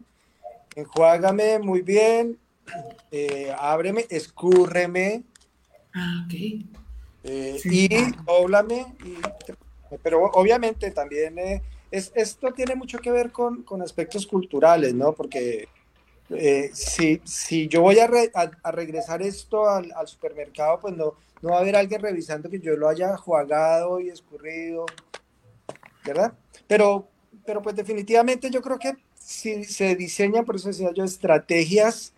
enjuágame 0.76 1.58
muy 1.58 1.80
bien, 1.80 2.36
eh, 3.10 3.54
ábreme, 3.58 4.04
escúrreme. 4.10 5.22
Ah, 5.94 6.26
ok. 6.26 6.81
Eh, 7.24 7.58
sí. 7.60 7.88
Y 7.90 8.24
doblame. 8.24 8.94
Y, 9.04 9.16
pero 10.02 10.24
obviamente 10.32 10.90
también 10.90 11.38
eh, 11.38 11.62
es, 11.90 12.12
esto 12.14 12.52
tiene 12.52 12.74
mucho 12.74 12.98
que 12.98 13.10
ver 13.10 13.30
con, 13.30 13.62
con 13.62 13.82
aspectos 13.82 14.26
culturales, 14.26 14.94
¿no? 14.94 15.12
Porque 15.12 15.68
eh, 16.30 16.70
si, 16.72 17.20
si 17.24 17.68
yo 17.68 17.82
voy 17.82 17.98
a, 17.98 18.06
re, 18.06 18.30
a, 18.34 18.50
a 18.62 18.72
regresar 18.72 19.22
esto 19.22 19.68
al, 19.68 19.92
al, 19.92 20.08
supermercado, 20.08 20.80
pues 20.80 20.96
no, 20.96 21.14
no 21.42 21.50
va 21.50 21.58
a 21.58 21.60
haber 21.60 21.76
alguien 21.76 22.00
revisando 22.00 22.48
que 22.48 22.60
yo 22.60 22.74
lo 22.76 22.88
haya 22.88 23.10
enjuagado 23.10 24.00
y 24.00 24.08
escurrido. 24.08 24.86
¿verdad? 26.04 26.32
Pero, 26.66 27.08
pero 27.44 27.62
pues 27.62 27.76
definitivamente 27.76 28.50
yo 28.50 28.62
creo 28.62 28.78
que 28.78 28.96
si 29.14 29.64
se 29.64 29.94
diseñan, 29.94 30.44
por 30.44 30.56
eso 30.56 30.68
decía 30.68 30.90
yo, 30.94 31.04
estrategias 31.04 32.12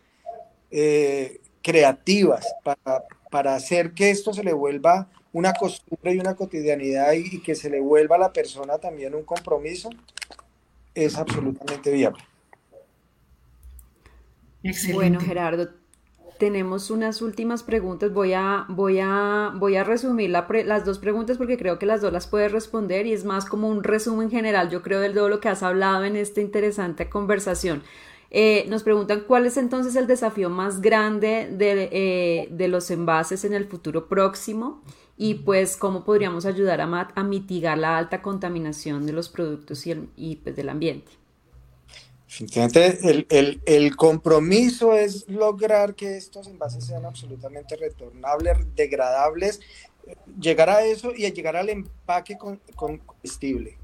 eh, 0.70 1.40
creativas 1.62 2.46
para, 2.62 3.04
para, 3.34 3.54
hacer 3.56 3.92
que 3.94 4.10
esto 4.10 4.32
se 4.32 4.44
le 4.44 4.52
vuelva 4.52 5.08
una 5.32 5.52
costumbre 5.54 6.14
y 6.14 6.20
una 6.20 6.36
cotidianidad 6.36 7.12
y, 7.14 7.36
y, 7.36 7.40
que 7.40 7.56
se 7.56 7.68
le 7.68 7.80
vuelva 7.80 8.14
a 8.14 8.20
la 8.20 8.32
persona 8.32 8.78
también 8.78 9.14
un 9.14 9.24
compromiso, 9.24 9.90
es 10.94 11.16
absolutamente 11.16 11.90
viable. 11.90 12.22
Excelente. 14.62 14.94
Bueno, 14.94 15.20
Gerardo, 15.20 15.68
tenemos 16.38 16.90
unas 16.90 17.22
últimas 17.22 17.62
preguntas. 17.62 18.12
Voy 18.12 18.32
a, 18.32 18.66
voy 18.68 18.98
a, 19.00 19.52
voy 19.54 19.76
a 19.76 19.84
resumir 19.84 20.30
la 20.30 20.46
pre, 20.46 20.64
las 20.64 20.84
dos 20.84 20.98
preguntas 20.98 21.36
porque 21.36 21.58
creo 21.58 21.78
que 21.78 21.86
las 21.86 22.00
dos 22.00 22.12
las 22.12 22.26
puedes 22.26 22.52
responder 22.52 23.06
y 23.06 23.12
es 23.12 23.24
más 23.24 23.44
como 23.44 23.68
un 23.68 23.84
resumen 23.84 24.30
general, 24.30 24.70
yo 24.70 24.82
creo, 24.82 25.00
de 25.00 25.10
todo 25.10 25.28
lo 25.28 25.40
que 25.40 25.48
has 25.48 25.62
hablado 25.62 26.04
en 26.04 26.16
esta 26.16 26.40
interesante 26.40 27.08
conversación. 27.08 27.82
Eh, 28.36 28.66
nos 28.68 28.82
preguntan 28.82 29.22
cuál 29.28 29.46
es 29.46 29.56
entonces 29.56 29.94
el 29.94 30.08
desafío 30.08 30.50
más 30.50 30.80
grande 30.80 31.48
de, 31.52 31.88
eh, 31.92 32.48
de, 32.50 32.66
los 32.66 32.90
envases 32.90 33.44
en 33.44 33.54
el 33.54 33.66
futuro 33.68 34.08
próximo 34.08 34.82
y 35.16 35.34
pues 35.34 35.76
cómo 35.76 36.04
podríamos 36.04 36.44
ayudar 36.44 36.80
a, 36.80 37.12
a 37.14 37.22
mitigar 37.22 37.78
la 37.78 37.96
alta 37.96 38.22
contaminación 38.22 39.06
de 39.06 39.12
los 39.12 39.28
productos 39.28 39.86
y, 39.86 39.92
el, 39.92 40.08
y 40.16 40.34
pues, 40.34 40.56
del 40.56 40.68
ambiente. 40.68 41.12
El, 42.74 43.24
el, 43.30 43.62
el, 43.66 43.94
compromiso 43.94 44.94
es 44.94 45.28
lograr 45.28 45.94
que 45.94 46.16
estos 46.16 46.48
envases 46.48 46.84
sean 46.84 47.04
absolutamente 47.04 47.76
retornables, 47.76 48.56
degradables, 48.74 49.60
llegar 50.40 50.70
a 50.70 50.84
eso 50.84 51.12
y 51.14 51.30
llegar 51.30 51.54
al 51.54 51.68
empaque 51.68 52.36
con, 52.36 52.60
con 52.74 52.98
comestible, 52.98 53.78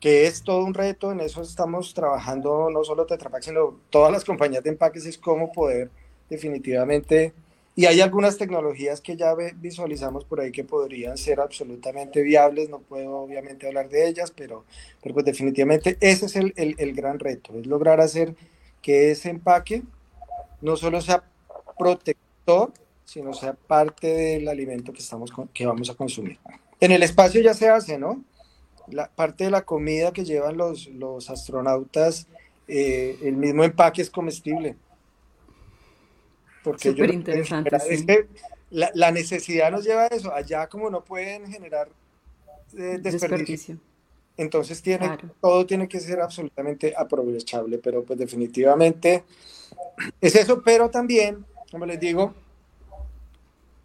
que 0.00 0.26
es 0.26 0.42
todo 0.42 0.64
un 0.64 0.74
reto, 0.74 1.12
en 1.12 1.20
eso 1.20 1.42
estamos 1.42 1.92
trabajando 1.94 2.70
no 2.70 2.84
solo 2.84 3.06
Tetra 3.06 3.30
Pak, 3.30 3.42
sino 3.42 3.78
todas 3.90 4.12
las 4.12 4.24
compañías 4.24 4.62
de 4.62 4.70
empaques, 4.70 5.06
es 5.06 5.18
cómo 5.18 5.52
poder 5.52 5.90
definitivamente 6.30 7.32
y 7.78 7.86
hay 7.86 8.00
algunas 8.00 8.36
tecnologías 8.36 9.00
que 9.00 9.16
ya 9.16 9.36
visualizamos 9.36 10.24
por 10.24 10.40
ahí 10.40 10.50
que 10.50 10.64
podrían 10.64 11.16
ser 11.16 11.38
absolutamente 11.38 12.22
viables, 12.22 12.68
no 12.68 12.80
puedo 12.80 13.18
obviamente 13.18 13.68
hablar 13.68 13.88
de 13.88 14.08
ellas, 14.08 14.32
pero, 14.34 14.64
pero 15.00 15.14
pues 15.14 15.24
definitivamente 15.24 15.96
ese 16.00 16.26
es 16.26 16.34
el, 16.34 16.52
el, 16.56 16.92
gran 16.92 17.20
reto, 17.20 17.54
es 17.56 17.68
lograr 17.68 18.00
hacer 18.00 18.34
que 18.82 19.12
ese 19.12 19.30
empaque 19.30 19.84
no 20.60 20.76
solo 20.76 21.00
sea 21.00 21.22
protector, 21.78 22.72
sino 23.04 23.32
sea 23.32 23.52
parte 23.52 24.08
del 24.08 24.48
alimento 24.48 24.92
que, 24.92 24.98
estamos, 24.98 25.30
que 25.54 25.64
vamos 25.64 25.88
a 25.88 25.94
consumir. 25.94 26.36
En 26.80 26.90
el 26.90 27.04
espacio 27.04 27.40
ya 27.40 27.54
se 27.54 27.68
hace, 27.68 27.96
¿no? 27.96 28.24
La 28.90 29.08
parte 29.08 29.44
de 29.44 29.50
la 29.50 29.62
comida 29.62 30.12
que 30.12 30.24
llevan 30.24 30.56
los, 30.56 30.86
los 30.88 31.30
astronautas, 31.30 32.26
eh, 32.66 33.18
el 33.22 33.36
mismo 33.36 33.64
empaque 33.64 34.02
es 34.02 34.10
comestible 34.10 34.76
porque 36.68 36.90
Súper 36.90 37.14
interesante. 37.14 37.76
Es 37.88 38.00
sí. 38.00 38.06
que 38.06 38.26
la, 38.70 38.90
la, 38.94 39.10
necesidad 39.10 39.70
nos 39.70 39.84
lleva 39.84 40.04
a 40.04 40.06
eso. 40.08 40.32
Allá 40.32 40.66
como 40.68 40.90
no 40.90 41.02
pueden 41.02 41.50
generar 41.50 41.88
eh, 42.76 42.98
desperdicio, 43.00 43.10
desperdicio, 43.20 43.78
entonces 44.36 44.82
tiene, 44.82 45.06
claro. 45.06 45.30
todo 45.40 45.66
tiene 45.66 45.88
que 45.88 46.00
ser 46.00 46.20
absolutamente 46.20 46.94
aprovechable, 46.96 47.78
pero 47.78 48.04
pues 48.04 48.18
definitivamente 48.18 49.24
es 50.20 50.36
eso, 50.36 50.62
pero 50.62 50.90
también, 50.90 51.44
como 51.70 51.86
les 51.86 51.98
digo, 51.98 52.34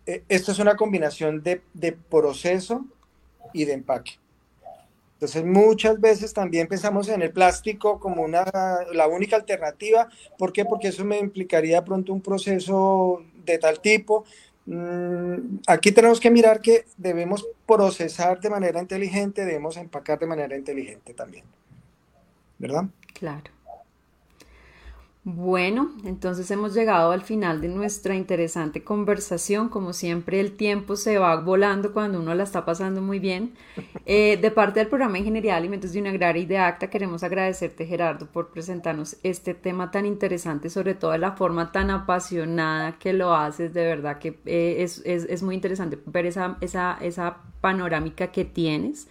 eh, 0.06 0.24
esto 0.28 0.52
es 0.52 0.60
una 0.60 0.76
combinación 0.76 1.42
de, 1.42 1.62
de 1.74 1.94
proceso 1.94 2.86
y 3.54 3.66
de 3.66 3.74
empaque. 3.74 4.20
Entonces 5.24 5.46
muchas 5.46 6.02
veces 6.02 6.34
también 6.34 6.68
pensamos 6.68 7.08
en 7.08 7.22
el 7.22 7.32
plástico 7.32 7.98
como 7.98 8.24
una, 8.24 8.44
la 8.92 9.08
única 9.08 9.38
alternativa. 9.38 10.10
¿Por 10.38 10.52
qué? 10.52 10.66
Porque 10.66 10.90
eso 10.90 11.06
me 11.06 11.18
implicaría 11.18 11.86
pronto 11.86 12.12
un 12.12 12.20
proceso 12.20 13.24
de 13.46 13.58
tal 13.58 13.80
tipo. 13.80 14.26
Mm, 14.66 15.60
aquí 15.66 15.94
tenemos 15.94 16.20
que 16.20 16.30
mirar 16.30 16.60
que 16.60 16.84
debemos 16.98 17.48
procesar 17.66 18.42
de 18.42 18.50
manera 18.50 18.82
inteligente, 18.82 19.46
debemos 19.46 19.78
empacar 19.78 20.20
de 20.20 20.28
manera 20.28 20.58
inteligente 20.58 21.14
también. 21.14 21.46
¿Verdad? 22.60 22.88
Claro. 23.14 23.50
Bueno, 25.26 25.94
entonces 26.04 26.52
hemos 26.52 26.74
llegado 26.74 27.12
al 27.12 27.22
final 27.22 27.62
de 27.62 27.70
nuestra 27.70 28.14
interesante 28.14 28.84
conversación. 28.84 29.70
Como 29.70 29.94
siempre, 29.94 30.42
el 30.42 30.58
tiempo 30.58 30.98
se 30.98 31.18
va 31.18 31.38
volando 31.38 31.94
cuando 31.94 32.20
uno 32.20 32.36
la 32.36 32.44
está 32.44 32.66
pasando 32.66 33.02
muy 33.02 33.20
bien. 33.20 33.54
Eh, 34.06 34.38
de 34.42 34.52
parte 34.52 34.82
del 34.82 34.90
programa 34.90 35.20
Ingeniería 35.20 35.54
de 35.54 35.60
Alimentos 35.60 35.94
de 35.94 36.02
una 36.02 36.10
Agraria 36.10 36.44
y 36.44 36.46
de 36.46 36.58
ACTA, 36.58 36.90
queremos 36.90 37.24
agradecerte, 37.24 37.86
Gerardo, 37.86 38.26
por 38.26 38.52
presentarnos 38.52 39.16
este 39.24 39.54
tema 39.54 39.92
tan 39.92 40.06
interesante, 40.06 40.70
sobre 40.70 40.94
todo 40.94 41.12
de 41.12 41.20
la 41.20 41.32
forma 41.32 41.72
tan 41.72 41.90
apasionada 41.90 43.00
que 43.00 43.14
lo 43.14 43.34
haces. 43.34 43.74
De 43.74 43.86
verdad 43.86 44.20
que 44.20 44.40
eh, 44.46 44.76
es, 44.80 45.02
es, 45.06 45.24
es, 45.30 45.42
muy 45.42 45.56
interesante 45.56 45.98
ver 46.06 46.26
esa, 46.26 46.58
esa, 46.60 46.98
esa 47.00 47.38
panorámica 47.62 48.28
que 48.28 48.44
tienes. 48.44 49.08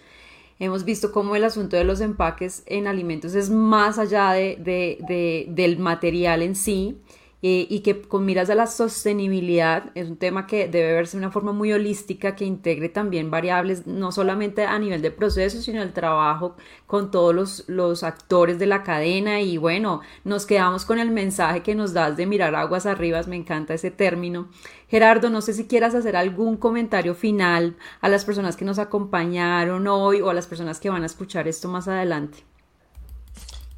Hemos 0.63 0.85
visto 0.85 1.11
cómo 1.11 1.35
el 1.35 1.43
asunto 1.43 1.75
de 1.75 1.83
los 1.83 2.01
empaques 2.01 2.63
en 2.67 2.87
alimentos 2.87 3.35
es 3.35 3.51
más 3.51 3.99
allá 3.99 4.31
de, 4.31 5.45
del 5.49 5.79
material 5.81 6.41
en 6.41 6.55
sí 6.55 7.01
eh, 7.45 7.67
y 7.69 7.81
que 7.81 8.01
con 8.01 8.25
miras 8.25 8.51
a 8.51 8.55
la 8.55 8.69
sostenibilidad 8.69 9.91
es 9.97 10.09
un 10.09 10.17
tema 10.17 10.47
que 10.47 10.69
debe 10.69 10.93
verse 10.93 11.17
de 11.17 11.25
una 11.25 11.33
forma 11.33 11.53
muy 11.53 11.73
holística 11.73 12.37
que 12.37 12.45
integre 12.45 12.89
también 12.89 13.33
variables 13.33 13.85
no 13.85 14.13
solamente 14.13 14.65
a 14.65 14.79
nivel 14.79 15.03
de 15.03 15.11
proceso 15.11 15.61
sino 15.61 15.83
el 15.83 15.93
trabajo 15.93 16.55
con 16.87 17.11
todos 17.11 17.35
los, 17.35 17.65
los 17.67 18.05
actores 18.05 18.61
de 18.61 18.67
la 18.67 18.85
cadena. 18.85 19.41
Y 19.41 19.57
bueno 19.57 20.03
nos 20.23 20.47
quedamos 20.47 20.85
con 20.85 21.01
el 21.01 21.11
mensaje 21.11 21.65
que 21.65 21.75
nos 21.75 21.93
das 21.93 22.17
de 22.17 22.27
mirar 22.27 22.55
aguas 22.55 22.87
arriba 22.87 23.21
me 23.27 23.37
encanta 23.37 23.75
ese 23.75 23.91
término. 23.91 24.49
Gerardo 24.89 25.29
no 25.29 25.41
sé 25.41 25.53
si 25.53 25.67
quieras 25.67 25.97
hacer 25.97 26.15
algún 26.15 26.57
comentario 26.57 27.15
final 27.15 27.77
a 28.01 28.09
las 28.09 28.25
personas 28.25 28.57
que 28.57 28.65
nos 28.65 28.79
acompañaron 28.79 29.89
hoy 29.89 30.21
o 30.21 30.31
a 30.31 30.35
las 30.35 30.47
personas 30.47 30.79
que 30.79 30.91
van 30.91 31.03
a 31.03 31.07
escuchar 31.07 31.49
esto 31.49 31.69
más 31.69 31.89
adelante 31.89 32.52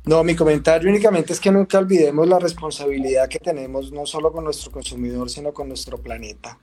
no, 0.07 0.23
mi 0.23 0.37
comentario 0.37 0.91
únicamente 0.91 1.33
es 1.33 1.41
que 1.41 1.51
nunca 1.51 1.79
olvidemos 1.79 2.29
la 2.29 2.39
responsabilidad 2.39 3.29
que 3.29 3.39
tenemos 3.39 3.91
no 3.91 4.05
solo 4.05 4.33
con 4.33 4.45
nuestro 4.45 4.71
consumidor, 4.71 5.31
sino 5.31 5.55
con 5.55 5.69
nuestro 5.69 5.99
planeta. 5.99 6.59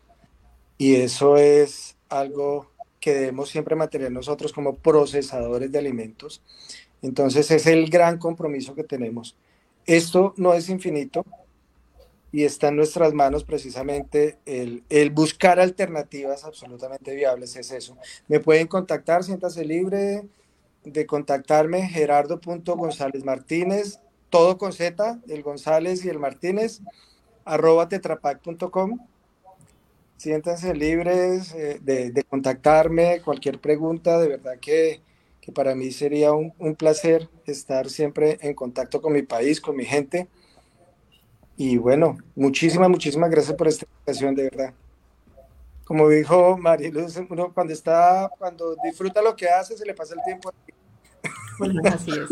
Y 0.78 0.96
eso 0.96 1.38
es 1.38 1.96
algo 2.10 2.72
que 3.00 3.14
debemos 3.16 3.50
siempre 3.50 3.76
mantener 3.76 4.12
nosotros 4.12 4.54
como 4.54 4.76
procesadores 4.76 5.72
de 5.72 5.80
alimentos. 5.80 6.42
Entonces 7.02 7.50
es 7.50 7.66
el 7.66 7.90
gran 7.90 8.20
compromiso 8.20 8.76
que 8.76 8.84
tenemos. 8.84 9.36
Esto 9.88 10.36
no 10.38 10.54
es 10.54 10.70
infinito 10.70 11.26
y 12.32 12.44
está 12.44 12.68
en 12.68 12.76
nuestras 12.76 13.14
manos 13.14 13.44
precisamente 13.44 14.38
el, 14.46 14.84
el 14.90 15.10
buscar 15.10 15.60
alternativas 15.60 16.46
absolutamente 16.46 17.16
viables, 17.16 17.56
es 17.56 17.72
eso. 17.72 17.98
Me 18.28 18.40
pueden 18.40 18.68
contactar, 18.68 19.24
siéntase 19.24 19.66
libre, 19.66 20.24
de 20.84 21.06
contactarme, 21.06 21.88
gerardo.gonzález 21.88 23.24
Martínez, 23.24 24.00
todo 24.30 24.58
con 24.58 24.74
Z, 24.74 25.20
el 25.28 25.44
González 25.44 26.06
y 26.06 26.10
el 26.10 26.20
Martínez, 26.20 26.82
arroba 27.46 27.90
tetrapac.com. 27.90 29.00
Siéntanse 30.18 30.74
libres 30.76 31.54
eh, 31.56 31.80
de, 31.82 32.24
contactarme, 32.30 33.22
cualquier 33.22 33.60
pregunta, 33.60 34.20
de 34.20 34.28
verdad 34.28 34.58
que, 34.60 35.02
para 35.54 35.76
mí 35.76 35.92
sería 35.92 36.32
un, 36.32 36.54
un, 36.60 36.76
placer 36.76 37.28
estar 37.46 37.90
siempre 37.90 38.38
en 38.42 38.54
contacto 38.54 39.02
con 39.02 39.12
mi 39.12 39.22
país, 39.22 39.60
con 39.60 39.76
mi 39.76 39.84
gente. 39.84 40.30
Y 41.58 41.78
bueno, 41.78 42.18
muchísimas, 42.36 42.90
muchísimas 42.90 43.30
gracias 43.30 43.58
por 43.58 43.68
esta 43.68 43.86
invitación, 43.86 44.36
de 44.36 44.44
verdad 44.44 44.74
como 45.86 46.10
dijo 46.10 46.58
Mariluz, 46.58 47.18
uno 47.30 47.54
cuando 47.54 47.74
está, 47.74 48.30
cuando 48.38 48.76
disfruta 48.84 49.22
lo 49.22 49.36
que 49.36 49.50
hace, 49.50 49.78
se 49.78 49.86
le 49.86 49.94
pasa 49.94 50.16
el 50.16 50.24
tiempo. 50.24 50.52
Así 51.94 52.12
es. 52.12 52.30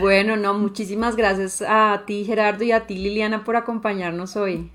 Bueno, 0.00 0.36
no, 0.36 0.54
muchísimas 0.54 1.16
gracias 1.16 1.62
a 1.66 2.04
ti, 2.06 2.24
Gerardo, 2.24 2.64
y 2.64 2.72
a 2.72 2.86
ti, 2.86 2.96
Liliana, 2.96 3.44
por 3.44 3.56
acompañarnos 3.56 4.36
hoy. 4.36 4.70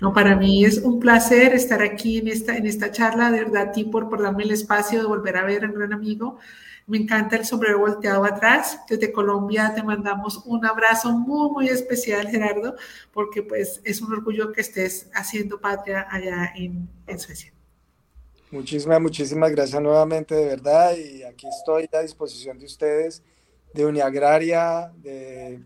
No, 0.00 0.12
para 0.12 0.36
mí 0.36 0.64
es 0.64 0.78
un 0.78 1.00
placer 1.00 1.54
estar 1.54 1.82
aquí 1.82 2.18
en 2.18 2.28
esta, 2.28 2.56
en 2.56 2.66
esta 2.66 2.90
charla, 2.90 3.30
de 3.30 3.44
verdad, 3.44 3.72
a 3.74 3.90
por, 3.90 4.08
por 4.08 4.22
darme 4.22 4.44
el 4.44 4.50
espacio 4.50 5.00
de 5.00 5.06
volver 5.06 5.36
a 5.36 5.44
ver 5.44 5.64
a 5.64 5.68
un 5.68 5.74
gran 5.74 5.92
amigo. 5.92 6.38
Me 6.86 6.98
encanta 6.98 7.36
el 7.36 7.46
sombrero 7.46 7.78
volteado 7.78 8.24
atrás. 8.24 8.80
Desde 8.88 9.10
Colombia 9.10 9.72
te 9.74 9.82
mandamos 9.82 10.42
un 10.44 10.66
abrazo 10.66 11.12
muy, 11.12 11.50
muy 11.50 11.68
especial, 11.68 12.28
Gerardo, 12.28 12.76
porque 13.12 13.42
pues 13.42 13.80
es 13.84 14.02
un 14.02 14.12
orgullo 14.12 14.52
que 14.52 14.60
estés 14.60 15.08
haciendo 15.14 15.60
patria 15.60 16.06
allá 16.10 16.52
en, 16.54 16.88
Suecia. 17.18 17.52
Muchísimas, 18.50 19.00
muchísimas 19.00 19.50
gracias 19.50 19.80
nuevamente, 19.80 20.34
de 20.34 20.46
verdad. 20.46 20.94
Y 20.96 21.22
aquí 21.22 21.46
estoy 21.48 21.88
a 21.92 22.00
disposición 22.00 22.58
de 22.58 22.66
ustedes, 22.66 23.22
de 23.72 23.86
Uniagraria, 23.86 24.92
de 24.98 25.60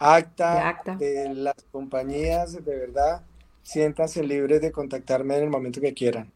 ACTA, 0.00 0.54
de, 0.54 0.60
ACTA. 0.60 0.96
de 0.96 1.34
las 1.34 1.56
compañías, 1.70 2.64
de 2.64 2.76
verdad. 2.76 3.22
Siéntanse 3.62 4.24
libres 4.24 4.60
de 4.60 4.72
contactarme 4.72 5.36
en 5.36 5.44
el 5.44 5.50
momento 5.50 5.80
que 5.80 5.94
quieran. 5.94 6.32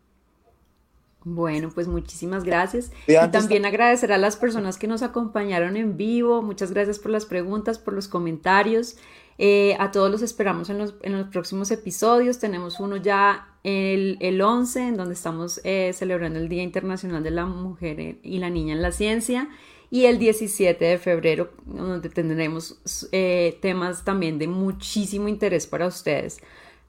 Bueno, 1.24 1.70
pues 1.74 1.88
muchísimas 1.88 2.44
gracias. 2.44 2.92
Y 3.06 3.14
también 3.30 3.64
agradecer 3.64 4.12
a 4.12 4.18
las 4.18 4.36
personas 4.36 4.76
que 4.76 4.86
nos 4.86 5.02
acompañaron 5.02 5.76
en 5.78 5.96
vivo. 5.96 6.42
Muchas 6.42 6.70
gracias 6.72 6.98
por 6.98 7.10
las 7.10 7.24
preguntas, 7.24 7.78
por 7.78 7.94
los 7.94 8.08
comentarios. 8.08 8.96
Eh, 9.38 9.74
a 9.80 9.90
todos 9.90 10.10
los 10.10 10.22
esperamos 10.22 10.68
en 10.68 10.78
los, 10.78 10.94
en 11.00 11.16
los, 11.16 11.28
próximos 11.28 11.70
episodios. 11.70 12.38
Tenemos 12.38 12.78
uno 12.78 12.98
ya 12.98 13.48
el, 13.64 14.18
el 14.20 14.40
11, 14.42 14.88
en 14.88 14.96
donde 14.98 15.14
estamos 15.14 15.62
eh, 15.64 15.92
celebrando 15.94 16.38
el 16.38 16.50
Día 16.50 16.62
Internacional 16.62 17.22
de 17.22 17.30
la 17.30 17.46
Mujer 17.46 18.18
y 18.22 18.38
la 18.38 18.50
Niña 18.50 18.74
en 18.74 18.82
la 18.82 18.92
Ciencia. 18.92 19.48
Y 19.94 20.06
el 20.06 20.18
17 20.18 20.84
de 20.84 20.98
febrero, 20.98 21.52
donde 21.66 22.08
tendremos 22.08 22.80
eh, 23.12 23.56
temas 23.62 24.04
también 24.04 24.40
de 24.40 24.48
muchísimo 24.48 25.28
interés 25.28 25.68
para 25.68 25.86
ustedes. 25.86 26.38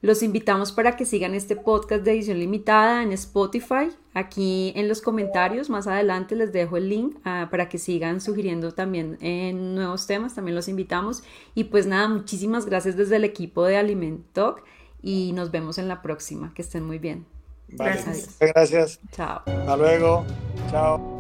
Los 0.02 0.24
invitamos 0.24 0.72
para 0.72 0.96
que 0.96 1.06
sigan 1.06 1.36
este 1.36 1.56
podcast 1.56 2.04
de 2.04 2.14
edición 2.14 2.40
limitada 2.40 3.04
en 3.04 3.12
Spotify. 3.12 3.92
Aquí 4.16 4.74
en 4.76 4.88
los 4.88 5.04
comentarios 5.04 5.70
más 5.70 5.86
adelante 5.86 6.36
les 6.36 6.52
dejo 6.52 6.78
el 6.78 6.90
link 6.90 7.18
ah, 7.26 7.50
para 7.52 7.70
que 7.70 7.78
sigan 7.78 8.22
sugiriendo 8.22 8.72
también 8.72 9.20
en 9.22 9.76
nuevos 9.76 10.08
temas. 10.08 10.34
También 10.34 10.56
los 10.56 10.68
invitamos. 10.68 11.22
Y 11.54 11.66
pues 11.66 11.86
nada, 11.86 12.08
muchísimas 12.08 12.66
gracias 12.66 12.98
desde 12.98 13.18
el 13.18 13.24
equipo 13.24 13.66
de 13.66 13.78
Aliment 13.78 14.26
Talk 14.34 14.64
y 15.04 15.32
nos 15.34 15.52
vemos 15.52 15.78
en 15.78 15.88
la 15.88 16.02
próxima. 16.02 16.56
Que 16.56 16.64
estén 16.64 16.84
muy 16.84 16.98
bien. 16.98 17.28
gracias. 17.68 18.38
Gracias. 18.40 19.00
Chao. 19.12 19.44
Hasta 19.46 19.78
luego. 19.78 20.26
Chao. 20.72 21.15